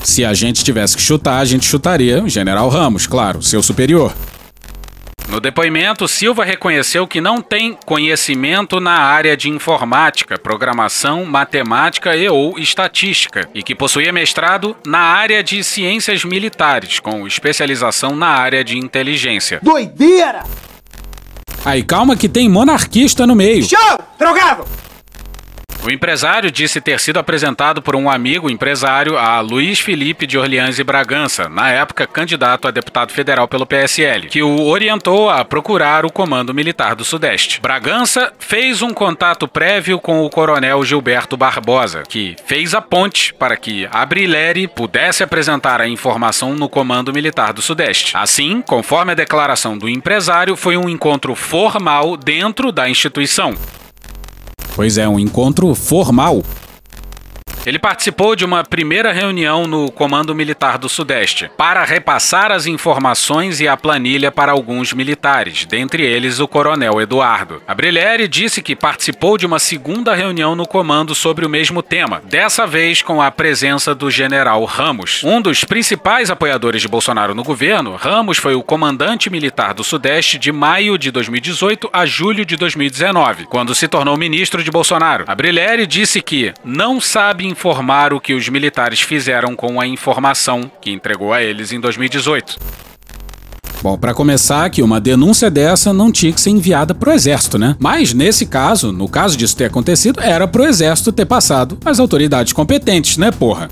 Se 0.03 0.25
a 0.25 0.35
gente 0.35 0.63
tivesse 0.63 0.97
que 0.97 1.03
chutar, 1.03 1.39
a 1.39 1.45
gente 1.45 1.65
chutaria 1.65 2.23
o 2.23 2.29
General 2.29 2.69
Ramos, 2.69 3.07
claro, 3.07 3.43
seu 3.43 3.63
superior. 3.63 4.15
No 5.29 5.41
depoimento, 5.41 6.07
Silva 6.07 6.45
reconheceu 6.45 7.07
que 7.07 7.21
não 7.21 7.41
tem 7.41 7.77
conhecimento 7.87 8.79
na 8.79 8.93
área 8.93 9.37
de 9.37 9.49
informática, 9.49 10.39
programação, 10.39 11.25
matemática 11.25 12.15
e 12.15 12.29
ou 12.29 12.59
estatística, 12.59 13.49
e 13.55 13.63
que 13.63 13.75
possuía 13.75 14.13
mestrado 14.13 14.77
na 14.87 14.99
área 14.99 15.43
de 15.43 15.65
ciências 15.65 16.25
militares, 16.25 17.01
com 17.01 17.27
especialização 17.27 18.15
na 18.15 18.29
área 18.29 18.63
de 18.63 18.79
inteligência. 18.79 19.61
Aí 21.65 21.83
calma 21.83 22.15
que 22.15 22.29
tem 22.29 22.49
monarquista 22.49 23.27
no 23.27 23.35
meio. 23.35 23.65
Show! 23.65 23.99
Drogado! 24.19 24.65
O 25.85 25.91
empresário 25.91 26.51
disse 26.51 26.81
ter 26.81 26.99
sido 26.99 27.19
apresentado 27.19 27.83
por 27.83 27.95
um 27.95 28.09
amigo 28.09 28.49
empresário 28.49 29.19
a 29.19 29.39
Luiz 29.41 29.81
Felipe 29.81 30.27
de 30.27 30.39
Orleans 30.39 30.79
e 30.79 30.85
Bragança, 30.85 31.47
na 31.47 31.69
época 31.71 32.07
candidato 32.07 32.67
a 32.67 32.71
deputado 32.71 33.13
federal 33.13 33.47
pelo 33.47 33.67
PSL, 33.67 34.29
que 34.29 34.43
o 34.43 34.63
orientou 34.63 35.29
a 35.29 35.45
procurar 35.45 36.07
o 36.07 36.11
Comando 36.11 36.55
Militar 36.55 36.95
do 36.95 37.05
Sudeste. 37.05 37.61
Bragança 37.61 38.33
fez 38.39 38.81
um 38.81 38.95
contato 38.95 39.47
prévio 39.47 40.01
com 40.01 40.25
o 40.25 40.31
coronel 40.31 40.83
Gilberto 40.87 41.37
Barbosa, 41.37 42.03
que 42.09 42.35
fez 42.47 42.73
a 42.73 42.81
ponte 42.81 43.35
para 43.35 43.55
que 43.55 43.87
Abrileri 43.93 44.67
pudesse 44.67 45.23
apresentar 45.23 45.83
a 45.83 45.87
informação 45.87 46.55
no 46.55 46.67
Comando 46.67 47.13
Militar 47.13 47.53
do 47.53 47.61
Sudeste. 47.61 48.17
Assim, 48.17 48.63
conforme 48.63 49.13
a 49.13 49.17
declaração 49.17 49.77
do 49.77 49.87
empresário, 49.87 50.57
foi 50.57 50.79
um 50.79 50.89
encontro 50.89 51.35
formal 51.35 52.17
dentro 52.17 52.73
da 52.73 52.89
instituição. 52.89 53.55
Pois 54.75 54.99
é, 54.99 55.09
um 55.09 55.21
encontro 55.21 55.73
formal. 55.75 56.43
Ele 57.67 57.79
participou 57.79 58.37
de 58.37 58.45
uma 58.45 58.63
primeira 58.63 59.11
reunião 59.11 59.67
no 59.67 59.91
Comando 59.91 60.35
Militar 60.35 60.77
do 60.77 60.87
Sudeste 60.87 61.51
para 61.57 61.83
repassar 61.83 62.53
as 62.53 62.67
informações 62.67 63.59
e 63.59 63.67
a 63.67 63.75
planilha 63.75 64.31
para 64.31 64.53
alguns 64.53 64.93
militares, 64.93 65.65
dentre 65.65 66.05
eles 66.05 66.41
o 66.41 66.47
Coronel 66.47 67.01
Eduardo. 67.01 67.63
Abrileri 67.67 68.29
disse 68.29 68.61
que 68.61 68.77
participou 68.77 69.39
de 69.39 69.47
uma 69.47 69.59
segunda 69.59 70.15
reunião 70.15 70.55
no 70.55 70.67
comando 70.67 71.15
sobre 71.15 71.47
o 71.47 71.49
mesmo 71.49 71.83
tema, 71.83 72.21
dessa 72.29 72.67
vez 72.67 73.01
com 73.01 73.23
a 73.23 73.31
presença 73.31 73.95
do 73.95 74.11
General 74.11 74.63
Ramos. 74.65 75.23
Um 75.25 75.41
dos 75.41 75.65
principais 75.65 76.31
apoiadores 76.31 76.83
de 76.83 76.89
Bolsonaro 76.89 77.35
no 77.35 77.43
governo, 77.43 77.97
Ramos 77.97 78.37
foi 78.37 78.55
o 78.55 78.63
comandante 78.63 79.31
militar 79.31 79.73
do 79.73 79.83
Sudeste 79.83 80.39
de 80.39 80.53
maio 80.53 80.99
de 80.99 81.11
2018 81.11 81.89
a 81.93 82.05
julho 82.05 82.45
de 82.45 82.57
2019, 82.57 83.47
quando 83.47 83.75
se 83.75 83.89
tornou 83.89 84.19
ministro 84.19 84.63
de 84.63 84.71
Bolsonaro. 84.71 85.25
Abrileri 85.27 85.87
disse 85.87 86.21
que 86.21 86.53
não 86.63 87.01
sabe 87.01 87.54
informar 87.55 88.13
o 88.13 88.21
que 88.21 88.35
os 88.35 88.49
militares 88.49 89.01
fizeram 89.01 89.55
com 89.55 89.81
a 89.81 89.87
informação 89.87 90.71
que 90.81 90.91
entregou 90.91 91.33
a 91.33 91.41
eles 91.41 91.73
em 91.73 91.79
2018. 91.79 92.59
Bom, 93.81 93.97
para 93.97 94.15
começar, 94.15 94.69
que 94.71 94.83
uma 94.83 95.01
denúncia 95.01 95.51
dessa 95.51 95.93
não 95.93 96.11
tinha 96.11 96.33
que 96.33 96.41
ser 96.41 96.51
enviada 96.51 96.95
pro 96.95 97.13
exército, 97.13 97.59
né? 97.59 97.77
Mas 97.79 98.13
nesse 98.13 98.47
caso, 98.47 98.91
no 98.91 99.09
caso 99.09 99.37
disso 99.37 99.57
ter 99.57 99.67
acontecido, 99.67 100.21
era 100.21 100.49
pro 100.49 100.65
exército 100.65 101.13
ter 101.13 101.27
passado 101.27 101.79
às 101.85 102.01
autoridades 102.01 102.53
competentes, 102.53 103.19
né, 103.19 103.31
porra? 103.31 103.69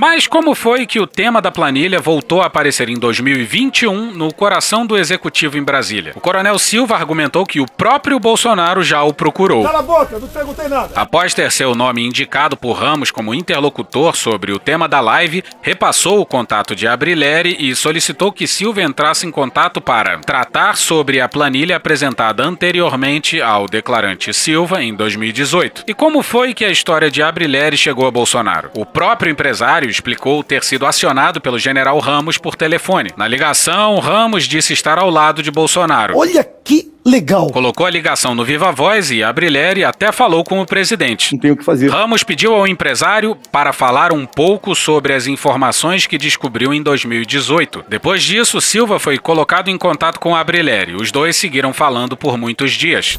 Mas 0.00 0.28
como 0.28 0.54
foi 0.54 0.86
que 0.86 1.00
o 1.00 1.08
tema 1.08 1.42
da 1.42 1.50
planilha 1.50 1.98
voltou 1.98 2.40
a 2.40 2.46
aparecer 2.46 2.88
em 2.88 2.94
2021 2.94 4.12
no 4.12 4.32
coração 4.32 4.86
do 4.86 4.96
executivo 4.96 5.58
em 5.58 5.62
Brasília? 5.62 6.12
O 6.14 6.20
Coronel 6.20 6.56
Silva 6.56 6.94
argumentou 6.94 7.44
que 7.44 7.58
o 7.58 7.66
próprio 7.66 8.20
Bolsonaro 8.20 8.84
já 8.84 9.02
o 9.02 9.12
procurou. 9.12 9.64
Cala 9.64 9.80
a 9.80 9.82
boca, 9.82 10.16
não 10.20 10.28
perguntei 10.28 10.68
nada. 10.68 10.90
Após 10.94 11.34
ter 11.34 11.50
seu 11.50 11.74
nome 11.74 12.06
indicado 12.06 12.56
por 12.56 12.74
Ramos 12.74 13.10
como 13.10 13.34
interlocutor 13.34 14.14
sobre 14.14 14.52
o 14.52 14.58
tema 14.60 14.86
da 14.86 15.00
live, 15.00 15.42
repassou 15.60 16.20
o 16.20 16.26
contato 16.26 16.76
de 16.76 16.86
Abrileri 16.86 17.56
e 17.58 17.74
solicitou 17.74 18.30
que 18.30 18.46
Silva 18.46 18.82
entrasse 18.82 19.26
em 19.26 19.32
contato 19.32 19.80
para 19.80 20.18
tratar 20.18 20.76
sobre 20.76 21.20
a 21.20 21.28
planilha 21.28 21.74
apresentada 21.74 22.44
anteriormente 22.44 23.42
ao 23.42 23.66
declarante 23.66 24.32
Silva 24.32 24.80
em 24.80 24.94
2018. 24.94 25.82
E 25.88 25.92
como 25.92 26.22
foi 26.22 26.54
que 26.54 26.64
a 26.64 26.70
história 26.70 27.10
de 27.10 27.20
Abrileri 27.20 27.76
chegou 27.76 28.06
a 28.06 28.12
Bolsonaro? 28.12 28.70
O 28.76 28.86
próprio 28.86 29.32
empresário 29.32 29.87
explicou 29.88 30.42
ter 30.42 30.62
sido 30.64 30.86
acionado 30.86 31.40
pelo 31.40 31.58
general 31.58 31.98
Ramos 31.98 32.38
por 32.38 32.54
telefone. 32.54 33.10
Na 33.16 33.26
ligação, 33.26 33.98
Ramos 33.98 34.44
disse 34.44 34.72
estar 34.72 34.98
ao 34.98 35.10
lado 35.10 35.42
de 35.42 35.50
Bolsonaro. 35.50 36.16
Olha 36.16 36.44
que 36.64 36.92
legal. 37.04 37.48
Colocou 37.50 37.86
a 37.86 37.90
ligação 37.90 38.34
no 38.34 38.44
Viva 38.44 38.70
Voz 38.70 39.10
e 39.10 39.22
Abrileri 39.22 39.84
até 39.84 40.12
falou 40.12 40.44
com 40.44 40.60
o 40.60 40.66
presidente. 40.66 41.32
Não 41.32 41.40
tem 41.40 41.50
o 41.50 41.56
que 41.56 41.64
fazer. 41.64 41.90
Ramos 41.90 42.22
pediu 42.22 42.54
ao 42.54 42.66
empresário 42.66 43.36
para 43.50 43.72
falar 43.72 44.12
um 44.12 44.26
pouco 44.26 44.74
sobre 44.74 45.12
as 45.12 45.26
informações 45.26 46.06
que 46.06 46.18
descobriu 46.18 46.72
em 46.72 46.82
2018. 46.82 47.84
Depois 47.88 48.22
disso, 48.22 48.60
Silva 48.60 48.98
foi 48.98 49.18
colocado 49.18 49.68
em 49.68 49.78
contato 49.78 50.20
com 50.20 50.36
Abrileri. 50.36 50.94
Os 50.94 51.10
dois 51.10 51.36
seguiram 51.36 51.72
falando 51.72 52.16
por 52.16 52.36
muitos 52.36 52.72
dias. 52.72 53.18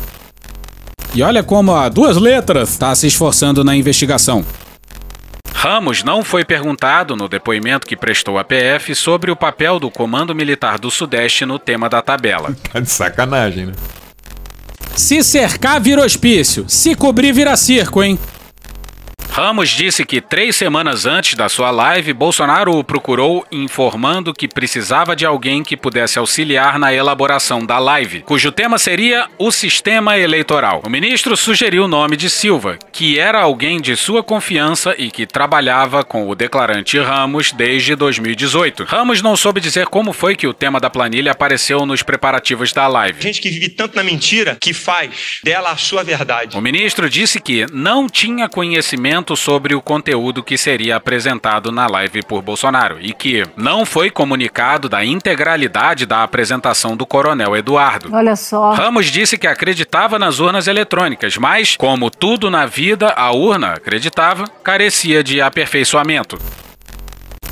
E 1.13 1.23
olha 1.23 1.41
como 1.41 1.73
a 1.73 1.89
duas 1.89 2.17
letras 2.17 2.69
está 2.69 2.93
se 2.93 3.07
esforçando 3.07 3.63
na 3.63 3.75
investigação. 3.75 4.45
Ramos 5.61 6.05
não 6.05 6.23
foi 6.23 6.45
perguntado 6.45 7.17
no 7.17 7.27
depoimento 7.27 7.85
que 7.85 7.97
prestou 7.97 8.39
à 8.39 8.45
PF 8.45 8.95
sobre 8.95 9.29
o 9.29 9.35
papel 9.35 9.77
do 9.77 9.91
Comando 9.91 10.33
Militar 10.33 10.79
do 10.79 10.89
Sudeste 10.89 11.45
no 11.45 11.59
tema 11.59 11.89
da 11.89 12.01
tabela. 12.01 12.55
Tá 12.71 12.79
de 12.79 12.89
sacanagem, 12.89 13.65
né? 13.65 13.73
Se 14.95 15.21
cercar 15.21 15.81
vira 15.81 16.01
hospício, 16.01 16.63
se 16.69 16.95
cobrir 16.95 17.33
vira 17.33 17.57
circo, 17.57 18.01
hein? 18.01 18.17
Ramos 19.31 19.69
disse 19.69 20.03
que 20.05 20.19
três 20.19 20.55
semanas 20.55 21.05
antes 21.05 21.35
da 21.35 21.47
sua 21.47 21.71
live, 21.71 22.11
Bolsonaro 22.13 22.77
o 22.77 22.83
procurou 22.83 23.45
informando 23.51 24.33
que 24.33 24.47
precisava 24.47 25.15
de 25.15 25.25
alguém 25.25 25.63
que 25.63 25.77
pudesse 25.77 26.19
auxiliar 26.19 26.77
na 26.77 26.93
elaboração 26.93 27.65
da 27.65 27.77
live, 27.79 28.21
cujo 28.21 28.51
tema 28.51 28.77
seria 28.77 29.27
o 29.37 29.51
sistema 29.51 30.17
eleitoral. 30.17 30.81
O 30.85 30.89
ministro 30.89 31.37
sugeriu 31.37 31.85
o 31.85 31.87
nome 31.87 32.17
de 32.17 32.29
Silva, 32.29 32.77
que 32.91 33.19
era 33.19 33.39
alguém 33.39 33.79
de 33.79 33.95
sua 33.95 34.23
confiança 34.23 34.93
e 34.97 35.09
que 35.09 35.25
trabalhava 35.25 36.03
com 36.03 36.27
o 36.27 36.35
declarante 36.35 36.99
Ramos 36.99 37.51
desde 37.51 37.95
2018. 37.95 38.83
Ramos 38.83 39.21
não 39.21 39.37
soube 39.37 39.61
dizer 39.61 39.87
como 39.87 40.11
foi 40.11 40.35
que 40.35 40.47
o 40.47 40.53
tema 40.53 40.79
da 40.79 40.89
planilha 40.89 41.31
apareceu 41.31 41.85
nos 41.85 42.03
preparativos 42.03 42.73
da 42.73 42.87
live. 42.87 43.21
Gente 43.21 43.39
que 43.39 43.49
vive 43.49 43.69
tanto 43.69 43.95
na 43.95 44.03
mentira 44.03 44.57
que 44.59 44.73
faz 44.73 45.39
dela 45.43 45.71
a 45.71 45.77
sua 45.77 46.03
verdade. 46.03 46.57
O 46.57 46.61
ministro 46.61 47.09
disse 47.09 47.39
que 47.39 47.65
não 47.71 48.09
tinha 48.09 48.49
conhecimento 48.49 49.18
sobre 49.35 49.75
o 49.75 49.81
conteúdo 49.81 50.43
que 50.43 50.57
seria 50.57 50.95
apresentado 50.95 51.71
na 51.71 51.87
live 51.87 52.21
por 52.23 52.41
Bolsonaro 52.41 52.97
e 52.99 53.13
que 53.13 53.43
não 53.55 53.85
foi 53.85 54.09
comunicado 54.09 54.87
da 54.87 55.03
integralidade 55.03 56.05
da 56.05 56.23
apresentação 56.23 56.95
do 56.95 57.05
coronel 57.05 57.55
Eduardo. 57.55 58.09
Olha 58.13 58.35
só. 58.35 58.73
Ramos 58.73 59.07
disse 59.07 59.37
que 59.37 59.47
acreditava 59.47 60.17
nas 60.17 60.39
urnas 60.39 60.67
eletrônicas, 60.67 61.37
mas, 61.37 61.75
como 61.75 62.09
tudo 62.09 62.49
na 62.49 62.65
vida, 62.65 63.13
a 63.15 63.31
urna, 63.31 63.73
acreditava, 63.73 64.45
carecia 64.63 65.23
de 65.23 65.41
aperfeiçoamento. 65.41 66.39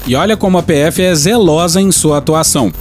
E 0.05 0.15
olha 0.15 0.37
como 0.37 0.57
a 0.57 0.63
PF 0.63 1.01
é 1.01 1.13
zelosa 1.13 1.81
em 1.81 1.91
sua 1.91 2.19
atuação. 2.19 2.71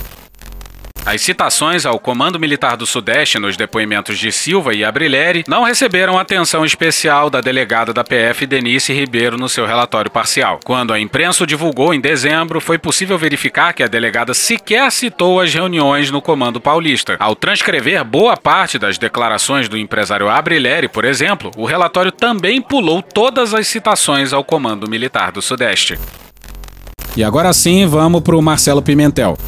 As 1.06 1.20
citações 1.20 1.86
ao 1.86 2.00
Comando 2.00 2.36
Militar 2.36 2.76
do 2.76 2.84
Sudeste 2.84 3.38
nos 3.38 3.56
depoimentos 3.56 4.18
de 4.18 4.32
Silva 4.32 4.74
e 4.74 4.84
Abrileri 4.84 5.44
não 5.46 5.62
receberam 5.62 6.18
atenção 6.18 6.64
especial 6.64 7.30
da 7.30 7.40
delegada 7.40 7.94
da 7.94 8.02
PF 8.02 8.44
Denise 8.44 8.92
Ribeiro 8.92 9.38
no 9.38 9.48
seu 9.48 9.64
relatório 9.66 10.10
parcial. 10.10 10.58
Quando 10.64 10.92
a 10.92 10.98
imprensa 10.98 11.46
divulgou 11.46 11.94
em 11.94 12.00
dezembro, 12.00 12.60
foi 12.60 12.76
possível 12.76 13.16
verificar 13.16 13.72
que 13.72 13.84
a 13.84 13.86
delegada 13.86 14.34
sequer 14.34 14.90
citou 14.90 15.38
as 15.38 15.54
reuniões 15.54 16.10
no 16.10 16.20
Comando 16.20 16.60
Paulista. 16.60 17.14
Ao 17.20 17.36
transcrever 17.36 18.02
boa 18.02 18.36
parte 18.36 18.76
das 18.76 18.98
declarações 18.98 19.68
do 19.68 19.78
empresário 19.78 20.28
Abrileri, 20.28 20.88
por 20.88 21.04
exemplo, 21.04 21.52
o 21.56 21.64
relatório 21.66 22.10
também 22.10 22.60
pulou 22.60 23.00
todas 23.00 23.54
as 23.54 23.68
citações 23.68 24.32
ao 24.32 24.42
Comando 24.42 24.90
Militar 24.90 25.30
do 25.30 25.40
Sudeste. 25.40 25.96
E 27.16 27.22
agora 27.22 27.52
sim, 27.52 27.86
vamos 27.86 28.22
para 28.22 28.34
o 28.36 28.42
Marcelo 28.42 28.82
Pimentel. 28.82 29.38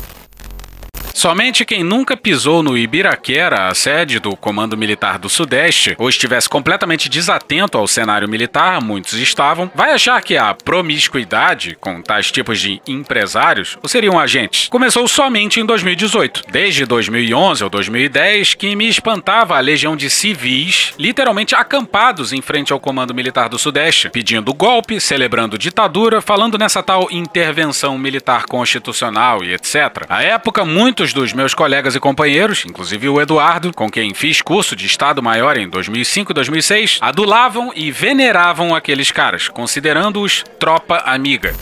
Somente 1.18 1.64
quem 1.64 1.82
nunca 1.82 2.16
pisou 2.16 2.62
no 2.62 2.78
Ibiraquera, 2.78 3.66
a 3.66 3.74
sede 3.74 4.20
do 4.20 4.36
Comando 4.36 4.76
Militar 4.76 5.18
do 5.18 5.28
Sudeste, 5.28 5.96
ou 5.98 6.08
estivesse 6.08 6.48
completamente 6.48 7.08
desatento 7.08 7.76
ao 7.76 7.88
cenário 7.88 8.28
militar, 8.28 8.80
muitos 8.80 9.14
estavam, 9.14 9.68
vai 9.74 9.90
achar 9.90 10.22
que 10.22 10.36
a 10.36 10.54
promiscuidade 10.54 11.76
com 11.80 12.00
tais 12.00 12.30
tipos 12.30 12.60
de 12.60 12.80
empresários 12.86 13.76
ou 13.82 13.88
seriam 13.88 14.16
agentes 14.16 14.68
começou 14.68 15.08
somente 15.08 15.58
em 15.58 15.66
2018. 15.66 16.44
Desde 16.52 16.86
2011 16.86 17.64
ou 17.64 17.68
2010 17.68 18.54
que 18.54 18.76
me 18.76 18.88
espantava 18.88 19.56
a 19.56 19.60
legião 19.60 19.96
de 19.96 20.08
civis 20.08 20.94
literalmente 20.96 21.52
acampados 21.52 22.32
em 22.32 22.40
frente 22.40 22.72
ao 22.72 22.78
Comando 22.78 23.12
Militar 23.12 23.48
do 23.48 23.58
Sudeste, 23.58 24.08
pedindo 24.08 24.54
golpe, 24.54 25.00
celebrando 25.00 25.58
ditadura, 25.58 26.20
falando 26.20 26.56
nessa 26.56 26.80
tal 26.80 27.08
intervenção 27.10 27.98
militar 27.98 28.44
constitucional 28.44 29.42
e 29.42 29.52
etc. 29.52 30.06
À 30.08 30.22
época, 30.22 30.64
muitos 30.64 31.07
dos 31.12 31.32
meus 31.32 31.54
colegas 31.54 31.94
e 31.94 32.00
companheiros, 32.00 32.64
inclusive 32.64 33.08
o 33.08 33.20
Eduardo, 33.20 33.72
com 33.72 33.90
quem 33.90 34.14
fiz 34.14 34.42
curso 34.42 34.74
de 34.74 34.86
Estado-Maior 34.86 35.56
em 35.56 35.68
2005 35.68 36.32
e 36.32 36.34
2006, 36.34 36.98
adulavam 37.00 37.72
e 37.74 37.90
veneravam 37.90 38.74
aqueles 38.74 39.10
caras, 39.10 39.48
considerando-os 39.48 40.44
tropa 40.58 40.98
amiga. 40.98 41.54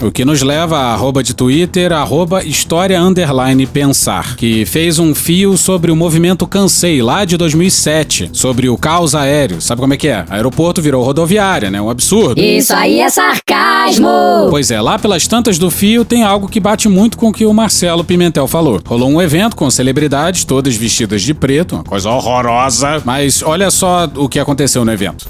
O 0.00 0.10
que 0.10 0.24
nos 0.24 0.42
leva 0.42 0.78
a 0.78 0.92
arroba 0.94 1.22
de 1.22 1.34
Twitter, 1.34 1.92
arroba 1.92 2.42
história 2.42 3.00
underline 3.00 3.66
pensar, 3.66 4.34
que 4.36 4.64
fez 4.66 4.98
um 4.98 5.14
fio 5.14 5.56
sobre 5.56 5.92
o 5.92 5.96
movimento 5.96 6.46
Cansei, 6.46 7.00
lá 7.00 7.24
de 7.24 7.36
2007, 7.36 8.30
sobre 8.32 8.68
o 8.68 8.76
caos 8.76 9.14
aéreo. 9.14 9.60
Sabe 9.60 9.80
como 9.80 9.94
é 9.94 9.96
que 9.96 10.08
é? 10.08 10.24
Aeroporto 10.28 10.82
virou 10.82 11.04
rodoviária, 11.04 11.70
né? 11.70 11.80
Um 11.80 11.88
absurdo. 11.88 12.40
Isso 12.40 12.72
aí 12.72 13.00
é 13.00 13.08
sarcasmo! 13.08 14.48
Pois 14.50 14.70
é, 14.70 14.80
lá 14.80 14.98
pelas 14.98 15.28
tantas 15.28 15.56
do 15.56 15.70
fio 15.70 16.04
tem 16.04 16.24
algo 16.24 16.48
que 16.48 16.58
bate 16.58 16.88
muito 16.88 17.16
com 17.16 17.28
o 17.28 17.32
que 17.32 17.46
o 17.46 17.52
Marcelo 17.52 18.02
Pimentel 18.02 18.48
falou. 18.48 18.80
Rolou 18.84 19.08
um 19.08 19.22
evento 19.22 19.54
com 19.54 19.70
celebridades, 19.70 20.44
todas 20.44 20.74
vestidas 20.74 21.22
de 21.22 21.32
preto, 21.32 21.76
uma 21.76 21.84
coisa 21.84 22.10
horrorosa, 22.10 23.00
mas 23.04 23.42
olha 23.42 23.70
só 23.70 24.08
o 24.16 24.28
que 24.28 24.40
aconteceu 24.40 24.84
no 24.84 24.92
evento. 24.92 25.26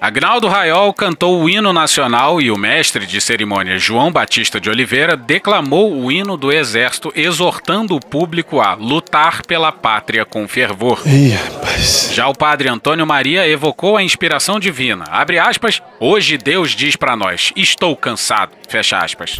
Agnaldo 0.00 0.48
Raiol 0.48 0.94
cantou 0.94 1.42
o 1.42 1.46
hino 1.48 1.74
nacional 1.74 2.40
e 2.40 2.50
o 2.50 2.56
mestre 2.56 3.04
de 3.04 3.20
cerimônia 3.20 3.78
João 3.78 4.10
Batista 4.10 4.58
de 4.58 4.70
Oliveira 4.70 5.14
declamou 5.14 5.92
o 5.92 6.10
hino 6.10 6.38
do 6.38 6.50
Exército, 6.50 7.12
exortando 7.14 7.94
o 7.94 8.00
público 8.00 8.62
a 8.62 8.72
lutar 8.72 9.44
pela 9.44 9.70
pátria 9.70 10.24
com 10.24 10.48
fervor. 10.48 11.02
Ih, 11.04 11.32
rapaz. 11.32 12.12
Já 12.14 12.26
o 12.28 12.34
padre 12.34 12.70
Antônio 12.70 13.06
Maria 13.06 13.46
evocou 13.46 13.94
a 13.98 14.02
inspiração 14.02 14.58
divina. 14.58 15.04
Abre 15.10 15.38
aspas, 15.38 15.82
hoje 16.00 16.38
Deus 16.38 16.70
diz 16.70 16.96
para 16.96 17.14
nós, 17.14 17.52
estou 17.54 17.94
cansado. 17.94 18.52
Fecha 18.66 18.96
aspas. 18.96 19.38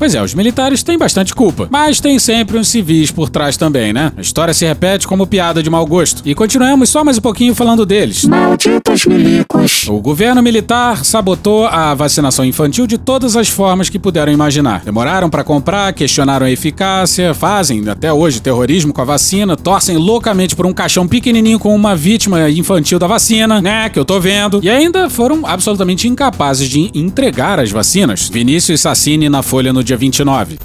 Pois 0.00 0.14
é, 0.14 0.22
os 0.22 0.32
militares 0.32 0.82
têm 0.82 0.96
bastante 0.96 1.34
culpa, 1.34 1.68
mas 1.70 2.00
tem 2.00 2.18
sempre 2.18 2.56
uns 2.56 2.68
civis 2.68 3.10
por 3.10 3.28
trás 3.28 3.58
também, 3.58 3.92
né? 3.92 4.10
A 4.16 4.22
história 4.22 4.54
se 4.54 4.64
repete 4.64 5.06
como 5.06 5.26
piada 5.26 5.62
de 5.62 5.68
mau 5.68 5.84
gosto. 5.84 6.22
E 6.24 6.34
continuamos 6.34 6.88
só 6.88 7.04
mais 7.04 7.18
um 7.18 7.20
pouquinho 7.20 7.54
falando 7.54 7.84
deles. 7.84 8.24
Malditos 8.24 9.04
milicos! 9.04 9.86
O 9.88 10.00
governo 10.00 10.42
militar 10.42 11.04
sabotou 11.04 11.66
a 11.66 11.92
vacinação 11.92 12.46
infantil 12.46 12.86
de 12.86 12.96
todas 12.96 13.36
as 13.36 13.50
formas 13.50 13.90
que 13.90 13.98
puderam 13.98 14.32
imaginar. 14.32 14.80
Demoraram 14.86 15.28
para 15.28 15.44
comprar, 15.44 15.92
questionaram 15.92 16.46
a 16.46 16.50
eficácia, 16.50 17.34
fazem 17.34 17.86
até 17.86 18.10
hoje 18.10 18.40
terrorismo 18.40 18.94
com 18.94 19.02
a 19.02 19.04
vacina, 19.04 19.54
torcem 19.54 19.98
loucamente 19.98 20.56
por 20.56 20.64
um 20.64 20.72
caixão 20.72 21.06
pequenininho 21.06 21.58
com 21.58 21.74
uma 21.74 21.94
vítima 21.94 22.48
infantil 22.48 22.98
da 22.98 23.06
vacina, 23.06 23.60
né? 23.60 23.90
Que 23.90 23.98
eu 23.98 24.06
tô 24.06 24.18
vendo. 24.18 24.60
E 24.62 24.70
ainda 24.70 25.10
foram 25.10 25.44
absolutamente 25.44 26.08
incapazes 26.08 26.70
de 26.70 26.90
entregar 26.94 27.60
as 27.60 27.70
vacinas. 27.70 28.30
Vinícius 28.30 28.80
Sassini 28.80 29.28
na 29.28 29.42
Folha 29.42 29.74
no 29.74 29.89
dia 29.90 29.96
29. 29.96 30.58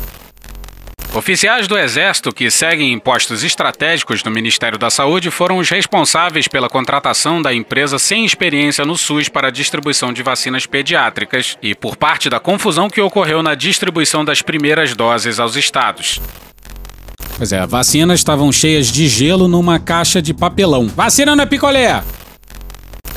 Oficiais 1.13 1.67
do 1.67 1.77
Exército 1.77 2.31
que 2.31 2.51
seguem 2.51 2.91
em 2.91 2.99
postos 2.99 3.43
estratégicos 3.43 4.23
no 4.23 4.29
Ministério 4.29 4.77
da 4.77 4.89
Saúde 4.89 5.31
foram 5.31 5.57
os 5.57 5.69
responsáveis 5.69 6.47
pela 6.47 6.69
contratação 6.69 7.41
da 7.41 7.53
empresa 7.53 7.97
sem 7.97 8.25
experiência 8.25 8.85
no 8.85 8.97
SUS 8.97 9.29
para 9.29 9.47
a 9.47 9.51
distribuição 9.51 10.11
de 10.11 10.21
vacinas 10.21 10.65
pediátricas 10.65 11.57
e 11.61 11.73
por 11.73 11.95
parte 11.95 12.29
da 12.29 12.39
confusão 12.39 12.89
que 12.89 13.01
ocorreu 13.01 13.41
na 13.41 13.55
distribuição 13.55 14.25
das 14.25 14.41
primeiras 14.41 14.93
doses 14.93 15.39
aos 15.39 15.55
estados. 15.55 16.19
Pois 17.37 17.51
é, 17.51 17.65
vacinas 17.65 18.19
estavam 18.19 18.51
cheias 18.51 18.87
de 18.87 19.07
gelo 19.07 19.47
numa 19.47 19.79
caixa 19.79 20.21
de 20.21 20.33
papelão. 20.33 20.87
Vacina 20.87 21.41
é 21.41 21.45
picolé! 21.45 22.03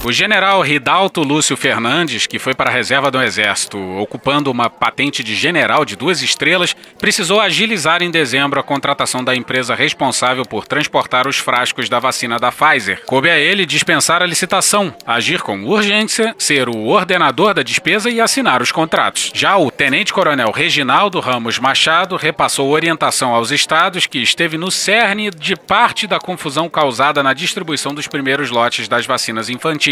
O 0.05 0.13
general 0.13 0.63
Ridalto 0.63 1.23
Lúcio 1.23 1.57
Fernandes, 1.57 2.25
que 2.25 2.39
foi 2.39 2.55
para 2.55 2.71
a 2.71 2.73
reserva 2.73 3.11
do 3.11 3.21
Exército, 3.21 3.77
ocupando 3.99 4.49
uma 4.49 4.71
patente 4.71 5.25
de 5.25 5.35
general 5.35 5.85
de 5.85 5.97
duas 5.97 6.23
estrelas, 6.23 6.75
precisou 7.01 7.41
agilizar 7.41 8.01
em 8.01 8.11
dezembro 8.11 8.61
a 8.61 8.63
contratação 8.63 9.25
da 9.25 9.35
empresa 9.35 9.75
responsável 9.75 10.45
por 10.45 10.69
transportar 10.69 11.27
os 11.27 11.37
frascos 11.39 11.89
da 11.89 11.99
vacina 11.99 12.39
da 12.39 12.53
Pfizer. 12.53 13.03
Coube 13.07 13.29
a 13.29 13.39
ele 13.39 13.67
dispensar 13.67 14.23
a 14.23 14.27
licitação, 14.27 14.95
agir 15.05 15.43
com 15.43 15.65
urgência, 15.65 16.33
ser 16.39 16.69
o 16.69 16.87
ordenador 16.87 17.53
da 17.53 17.63
despesa 17.65 18.09
e 18.09 18.21
assinar 18.21 18.63
os 18.63 18.71
contratos. 18.71 19.33
Já 19.35 19.59
o 19.59 19.69
tenente-coronel 19.69 20.53
Reginaldo 20.53 21.19
Ramos 21.19 21.59
Machado 21.59 22.15
repassou 22.15 22.71
orientação 22.71 23.35
aos 23.35 23.51
estados 23.51 24.07
que 24.07 24.23
esteve 24.23 24.57
no 24.57 24.71
cerne 24.71 25.31
de 25.31 25.57
parte 25.57 26.07
da 26.07 26.21
confusão 26.21 26.69
causada 26.69 27.21
na 27.21 27.35
distribuição 27.35 27.93
dos 27.93 28.07
primeiros 28.07 28.49
lotes 28.49 28.87
das 28.87 29.05
vacinas 29.05 29.51
infantis. 29.51 29.88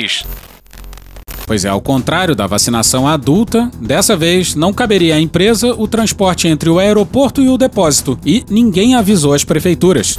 Pois 1.47 1.65
é, 1.65 1.69
ao 1.69 1.81
contrário 1.81 2.35
da 2.35 2.47
vacinação 2.47 3.07
adulta, 3.07 3.71
dessa 3.81 4.17
vez 4.17 4.57
não 4.57 4.73
caberia 4.73 5.15
à 5.15 5.21
empresa 5.21 5.73
o 5.75 5.87
transporte 5.87 6.49
entre 6.49 6.69
o 6.69 6.81
aeroporto 6.81 7.41
e 7.41 7.49
o 7.49 7.57
depósito, 7.57 8.19
e 8.27 8.45
ninguém 8.51 8.97
avisou 8.97 9.33
as 9.33 9.45
prefeituras. 9.45 10.19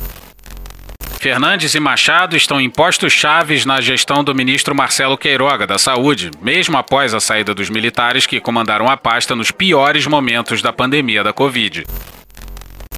Fernandes 1.19 1.75
e 1.75 1.79
Machado 1.79 2.37
estão 2.37 2.61
em 2.61 2.69
postos 2.69 3.11
chaves 3.11 3.65
na 3.65 3.81
gestão 3.81 4.23
do 4.23 4.33
ministro 4.33 4.73
Marcelo 4.73 5.17
Queiroga, 5.17 5.67
da 5.67 5.77
Saúde, 5.77 6.31
mesmo 6.41 6.77
após 6.77 7.13
a 7.13 7.19
saída 7.19 7.53
dos 7.53 7.69
militares 7.69 8.25
que 8.25 8.39
comandaram 8.39 8.87
a 8.87 8.95
pasta 8.95 9.35
nos 9.35 9.51
piores 9.51 10.07
momentos 10.07 10.61
da 10.61 10.71
pandemia 10.71 11.23
da 11.23 11.33
Covid. 11.33 11.85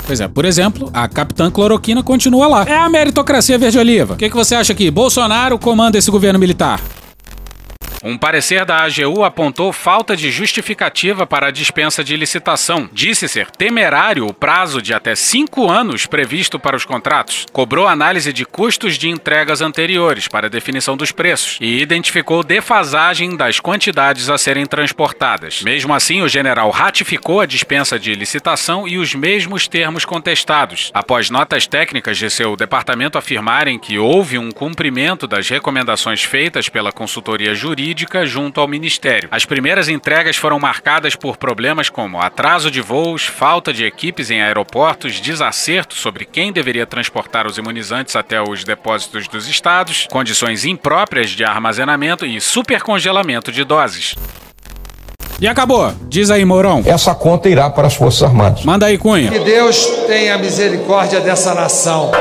Pois 0.10 0.20
é, 0.20 0.28
por 0.28 0.43
exemplo, 0.43 0.89
a 0.91 1.07
Capitã 1.07 1.51
Cloroquina 1.51 2.01
continua 2.01 2.47
lá. 2.47 2.66
É 2.68 2.76
a 2.76 2.89
meritocracia 2.89 3.60
verde-oliva. 3.60 4.16
O 4.16 4.18
que, 4.18 4.28
que 4.28 4.36
você 4.36 4.55
acha 4.55 4.74
aqui? 4.74 4.89
Bolsonaro 4.89 5.60
comanda 5.60 5.99
esse 5.99 6.10
governo 6.10 6.39
militar? 6.39 6.82
Um 8.02 8.18
parecer 8.18 8.64
da 8.64 8.86
AGU 8.86 9.26
apontou 9.26 9.74
falta 9.74 10.16
de 10.16 10.32
justificativa 10.32 11.28
para 11.28 11.47
a 11.47 11.52
dispensa 11.52 12.02
de 12.02 12.16
licitação. 12.16 12.89
Disse 12.93 13.28
ser 13.28 13.52
temerário 13.52 14.26
o 14.26 14.34
prazo 14.34 14.82
de 14.82 14.93
até 14.93 15.16
cinco 15.16 15.70
anos 15.70 16.06
previsto 16.06 16.58
para 16.58 16.78
os 16.78 16.86
contratos. 16.86 17.45
Cobrou 17.52 17.88
análise 17.88 18.32
de 18.32 18.45
custos 18.45 18.97
de 18.97 19.10
entregas 19.10 19.62
anteriores 19.62 20.30
para 20.30 20.50
definição 20.50 20.95
dos 20.95 21.12
preços 21.12 21.58
e 21.60 21.82
identificou 21.82 22.41
defasagem 22.41 23.36
das 23.36 23.60
quantidades 23.60 24.30
a 24.30 24.38
serem 24.38 24.66
transportadas. 24.66 25.62
Mesmo 25.62 25.93
assim, 25.93 26.22
o 26.22 26.30
general 26.30 26.70
ratificou 26.70 27.41
a 27.41 27.45
dispensa 27.45 28.00
de 28.00 28.14
licitação 28.16 28.88
e 28.88 28.97
os 28.97 29.14
mesmos 29.14 29.68
termos 29.68 30.06
contestados, 30.06 30.89
após 30.93 31.30
notas 31.30 31.68
técnicas 31.68 32.18
de 32.18 32.30
seu 32.30 32.56
departamento 32.56 33.18
afirmarem 33.18 33.78
que 33.78 33.97
houve 33.97 34.38
um 34.38 34.52
cumprimento 34.52 35.28
das 35.28 35.50
recomendações 35.50 36.24
feitas 36.24 36.70
pela 36.70 36.93
consultoria 36.93 37.54
jurídica 37.54 37.88
junto 38.25 38.59
ao 38.59 38.67
Ministério. 38.67 39.29
As 39.31 39.45
primeiras 39.45 39.89
entregas 39.89 40.35
foram 40.35 40.59
marcadas 40.59 41.15
por 41.15 41.37
problemas 41.37 41.89
como 41.89 42.21
atraso 42.21 42.69
de 42.69 42.81
voos, 42.81 43.25
falta 43.25 43.73
de 43.73 43.85
equipes 43.85 44.29
em 44.29 44.41
aeroportos, 44.41 45.19
desacerto 45.19 45.95
sobre 45.95 46.25
quem 46.25 46.51
deveria 46.51 46.85
transportar 46.85 47.47
os 47.47 47.57
imunizantes 47.57 48.15
até 48.15 48.41
os 48.41 48.63
depósitos 48.63 49.27
dos 49.27 49.47
estados, 49.47 50.07
condições 50.11 50.65
impróprias 50.65 51.31
de 51.31 51.43
armazenamento 51.43 52.25
e 52.25 52.39
supercongelamento 52.39 53.51
de 53.51 53.63
doses. 53.63 54.15
E 55.41 55.47
acabou. 55.47 55.93
Diz 56.09 56.29
aí, 56.29 56.43
Mourão. 56.43 56.83
Essa 56.85 57.15
conta 57.15 57.47
irá 57.47 57.69
para 57.69 57.87
as 57.87 57.95
Forças 57.95 58.23
Armadas. 58.23 58.65
Manda 58.65 58.87
aí, 58.87 58.97
Cunha. 58.97 59.31
Que 59.31 59.39
Deus 59.39 59.85
tenha 60.05 60.37
misericórdia 60.37 61.21
dessa 61.21 61.53
nação. 61.53 62.11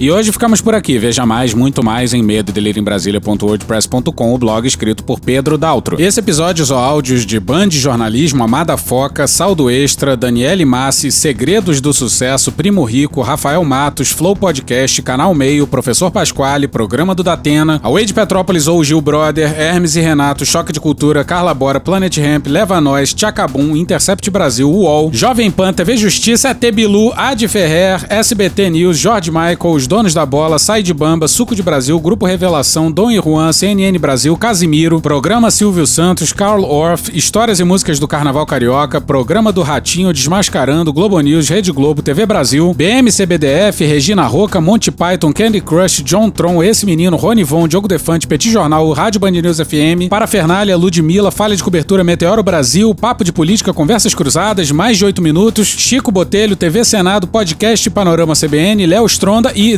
E 0.00 0.12
hoje 0.12 0.30
ficamos 0.30 0.60
por 0.60 0.76
aqui. 0.76 0.96
Veja 0.96 1.26
mais, 1.26 1.52
muito 1.52 1.84
mais 1.84 2.14
em 2.14 2.22
medo 2.22 2.52
Brasília.wordpress.com, 2.82 4.32
o 4.32 4.38
blog 4.38 4.66
escrito 4.66 5.02
por 5.02 5.18
Pedro 5.18 5.58
Daltro. 5.58 6.00
Esse 6.00 6.20
episódio 6.20 6.62
usou 6.62 6.78
áudios 6.78 7.26
de 7.26 7.40
Band 7.40 7.70
Jornalismo, 7.70 8.44
Amada 8.44 8.76
Foca, 8.76 9.26
Saldo 9.26 9.68
Extra, 9.68 10.16
Daniele 10.16 10.64
Massi, 10.64 11.10
Segredos 11.10 11.80
do 11.80 11.92
Sucesso, 11.92 12.52
Primo 12.52 12.84
Rico, 12.84 13.22
Rafael 13.22 13.64
Matos, 13.64 14.10
Flow 14.10 14.36
Podcast, 14.36 15.02
Canal 15.02 15.34
Meio, 15.34 15.66
Professor 15.66 16.12
Pasquale, 16.12 16.68
Programa 16.68 17.12
do 17.12 17.24
Datena, 17.24 17.80
Away 17.82 18.04
de 18.04 18.14
Petrópolis 18.14 18.68
ou 18.68 18.84
Gil 18.84 19.00
Brother, 19.00 19.52
Hermes 19.58 19.96
e 19.96 20.00
Renato, 20.00 20.46
Choque 20.46 20.72
de 20.72 20.80
Cultura, 20.80 21.24
Carla 21.24 21.52
Bora, 21.52 21.80
Planet 21.80 22.16
Ramp, 22.18 22.46
Leva 22.46 22.80
Nós, 22.80 23.12
Tchacabum, 23.12 23.74
Intercept 23.74 24.30
Brasil, 24.30 24.70
UOL, 24.70 25.10
Jovem 25.12 25.50
Pan, 25.50 25.72
TV 25.72 25.96
Justiça, 25.96 26.50
ET 26.50 26.72
Bilu, 26.72 27.12
Ad 27.16 27.48
Ferrer, 27.48 28.06
SBT 28.08 28.70
News, 28.70 28.96
George 28.98 29.30
Michael, 29.32 29.74
Os 29.74 29.87
Donos 29.88 30.12
da 30.12 30.26
Bola, 30.26 30.58
Sai 30.58 30.82
de 30.82 30.92
Bamba, 30.92 31.26
Suco 31.26 31.54
de 31.54 31.62
Brasil, 31.62 31.98
Grupo 31.98 32.26
Revelação, 32.26 32.92
Dom 32.92 33.10
e 33.10 33.18
Juan, 33.18 33.50
CNN 33.54 33.98
Brasil, 33.98 34.36
Casimiro, 34.36 35.00
Programa 35.00 35.50
Silvio 35.50 35.86
Santos, 35.86 36.30
Carl 36.30 36.62
Orff, 36.62 37.10
Histórias 37.16 37.58
e 37.58 37.64
Músicas 37.64 37.98
do 37.98 38.06
Carnaval 38.06 38.44
Carioca, 38.44 39.00
Programa 39.00 39.50
do 39.50 39.62
Ratinho, 39.62 40.12
Desmascarando, 40.12 40.92
Globo 40.92 41.18
News, 41.20 41.48
Rede 41.48 41.72
Globo, 41.72 42.02
TV 42.02 42.26
Brasil, 42.26 42.74
BMCBDF, 42.74 43.82
Regina 43.86 44.26
Roca, 44.26 44.60
Monty 44.60 44.90
Python, 44.90 45.32
Candy 45.32 45.62
Crush, 45.62 46.02
John 46.02 46.28
Tron, 46.28 46.62
Esse 46.62 46.84
Menino, 46.84 47.16
Rony 47.16 47.42
Von, 47.42 47.66
Diogo 47.66 47.88
Defante, 47.88 48.26
Petit 48.26 48.52
Jornal, 48.52 48.92
Rádio 48.92 49.18
Band 49.18 49.30
News 49.30 49.58
FM, 49.58 50.10
Parafernália, 50.10 50.76
Ludmilla, 50.76 51.30
Falha 51.30 51.56
de 51.56 51.64
Cobertura, 51.64 52.04
Meteoro 52.04 52.42
Brasil, 52.42 52.94
Papo 52.94 53.24
de 53.24 53.32
Política, 53.32 53.72
Conversas 53.72 54.14
Cruzadas, 54.14 54.70
Mais 54.70 54.98
de 54.98 55.06
8 55.06 55.22
Minutos, 55.22 55.66
Chico 55.66 56.12
Botelho, 56.12 56.56
TV 56.56 56.84
Senado, 56.84 57.26
Podcast 57.26 57.88
Panorama 57.88 58.34
CBN, 58.34 58.84
Léo 58.84 59.06
Stronda 59.06 59.50
e 59.54 59.77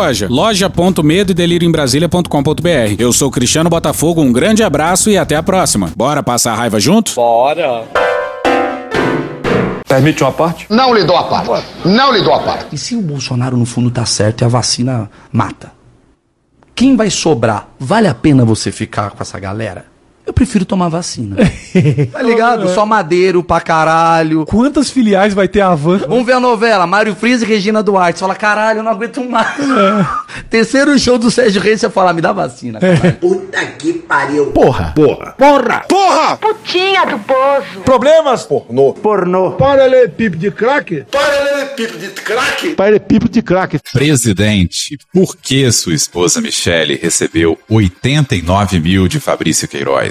loja.medo 0.29 1.33
delírio 1.33 1.67
em 1.67 1.71
Brasília.com.br. 1.71 2.95
Eu 2.97 3.13
sou 3.13 3.29
Cristiano 3.29 3.69
Botafogo, 3.69 4.21
um 4.21 4.31
grande 4.31 4.63
abraço 4.63 5.09
e 5.09 5.17
até 5.17 5.35
a 5.35 5.43
próxima. 5.43 5.91
Bora 5.95 6.23
passar 6.23 6.53
a 6.53 6.55
raiva 6.55 6.79
junto? 6.79 7.13
Bora. 7.15 7.83
Permite 9.87 10.23
uma 10.23 10.31
parte? 10.31 10.67
Não 10.69 10.93
lhe 10.93 11.03
dou 11.03 11.17
a 11.17 11.25
parte. 11.25 11.67
Não 11.83 12.13
lhe 12.13 12.23
dou 12.23 12.33
a 12.33 12.39
parte. 12.39 12.67
E 12.73 12.77
se 12.77 12.95
o 12.95 13.01
Bolsonaro 13.01 13.57
no 13.57 13.65
fundo 13.65 13.91
tá 13.91 14.05
certo 14.05 14.41
e 14.41 14.45
a 14.45 14.47
vacina 14.47 15.11
mata? 15.31 15.71
Quem 16.73 16.95
vai 16.95 17.09
sobrar? 17.09 17.67
Vale 17.77 18.07
a 18.07 18.15
pena 18.15 18.45
você 18.45 18.71
ficar 18.71 19.11
com 19.11 19.21
essa 19.21 19.37
galera? 19.39 19.85
Eu 20.25 20.33
prefiro 20.33 20.65
tomar 20.65 20.87
vacina. 20.89 21.35
tá 22.11 22.21
ligado? 22.21 22.69
Só 22.69 22.85
madeiro 22.85 23.43
pra 23.43 23.59
caralho. 23.59 24.45
Quantas 24.45 24.89
filiais 24.89 25.33
vai 25.33 25.47
ter 25.47 25.61
a 25.61 25.73
van? 25.73 25.97
Vamos 25.99 26.25
ver 26.25 26.33
a 26.33 26.39
novela, 26.39 26.85
Mário 26.85 27.15
Frias 27.15 27.41
e 27.41 27.45
Regina 27.45 27.81
Duarte. 27.81 28.19
Você 28.19 28.23
fala, 28.23 28.35
caralho, 28.35 28.79
eu 28.79 28.83
não 28.83 28.91
aguento 28.91 29.23
mais. 29.23 29.47
Terceiro 30.49 30.97
show 30.99 31.17
do 31.17 31.31
Sérgio 31.31 31.61
Reis, 31.61 31.79
você 31.79 31.89
fala, 31.89 32.13
me 32.13 32.21
dá 32.21 32.31
vacina. 32.31 32.79
caralho. 32.79 33.13
Puta 33.13 33.65
que 33.65 33.93
pariu. 33.93 34.47
Porra. 34.47 34.93
Porra. 34.95 35.31
Porra. 35.37 35.79
Porra. 35.87 36.37
Putinha 36.37 37.05
do 37.05 37.19
poço. 37.19 37.81
Problemas? 37.83 38.43
Pornô. 38.43 38.93
Pornô. 38.93 39.51
Paralelepípedo 39.51 40.37
de 40.37 40.51
crack? 40.51 41.05
Paralelepípedo 41.11 41.97
de 41.97 42.09
crack? 42.09 42.69
Paralelepípedo 42.75 43.31
de 43.31 43.41
crack. 43.41 43.79
Presidente, 43.91 44.97
por 45.13 45.35
que 45.35 45.71
sua 45.71 45.93
esposa 45.93 46.39
Michele 46.41 46.99
recebeu 47.01 47.57
89 47.69 48.79
mil 48.79 49.07
de 49.07 49.19
Fabrício 49.19 49.67
Queiroz? 49.67 50.10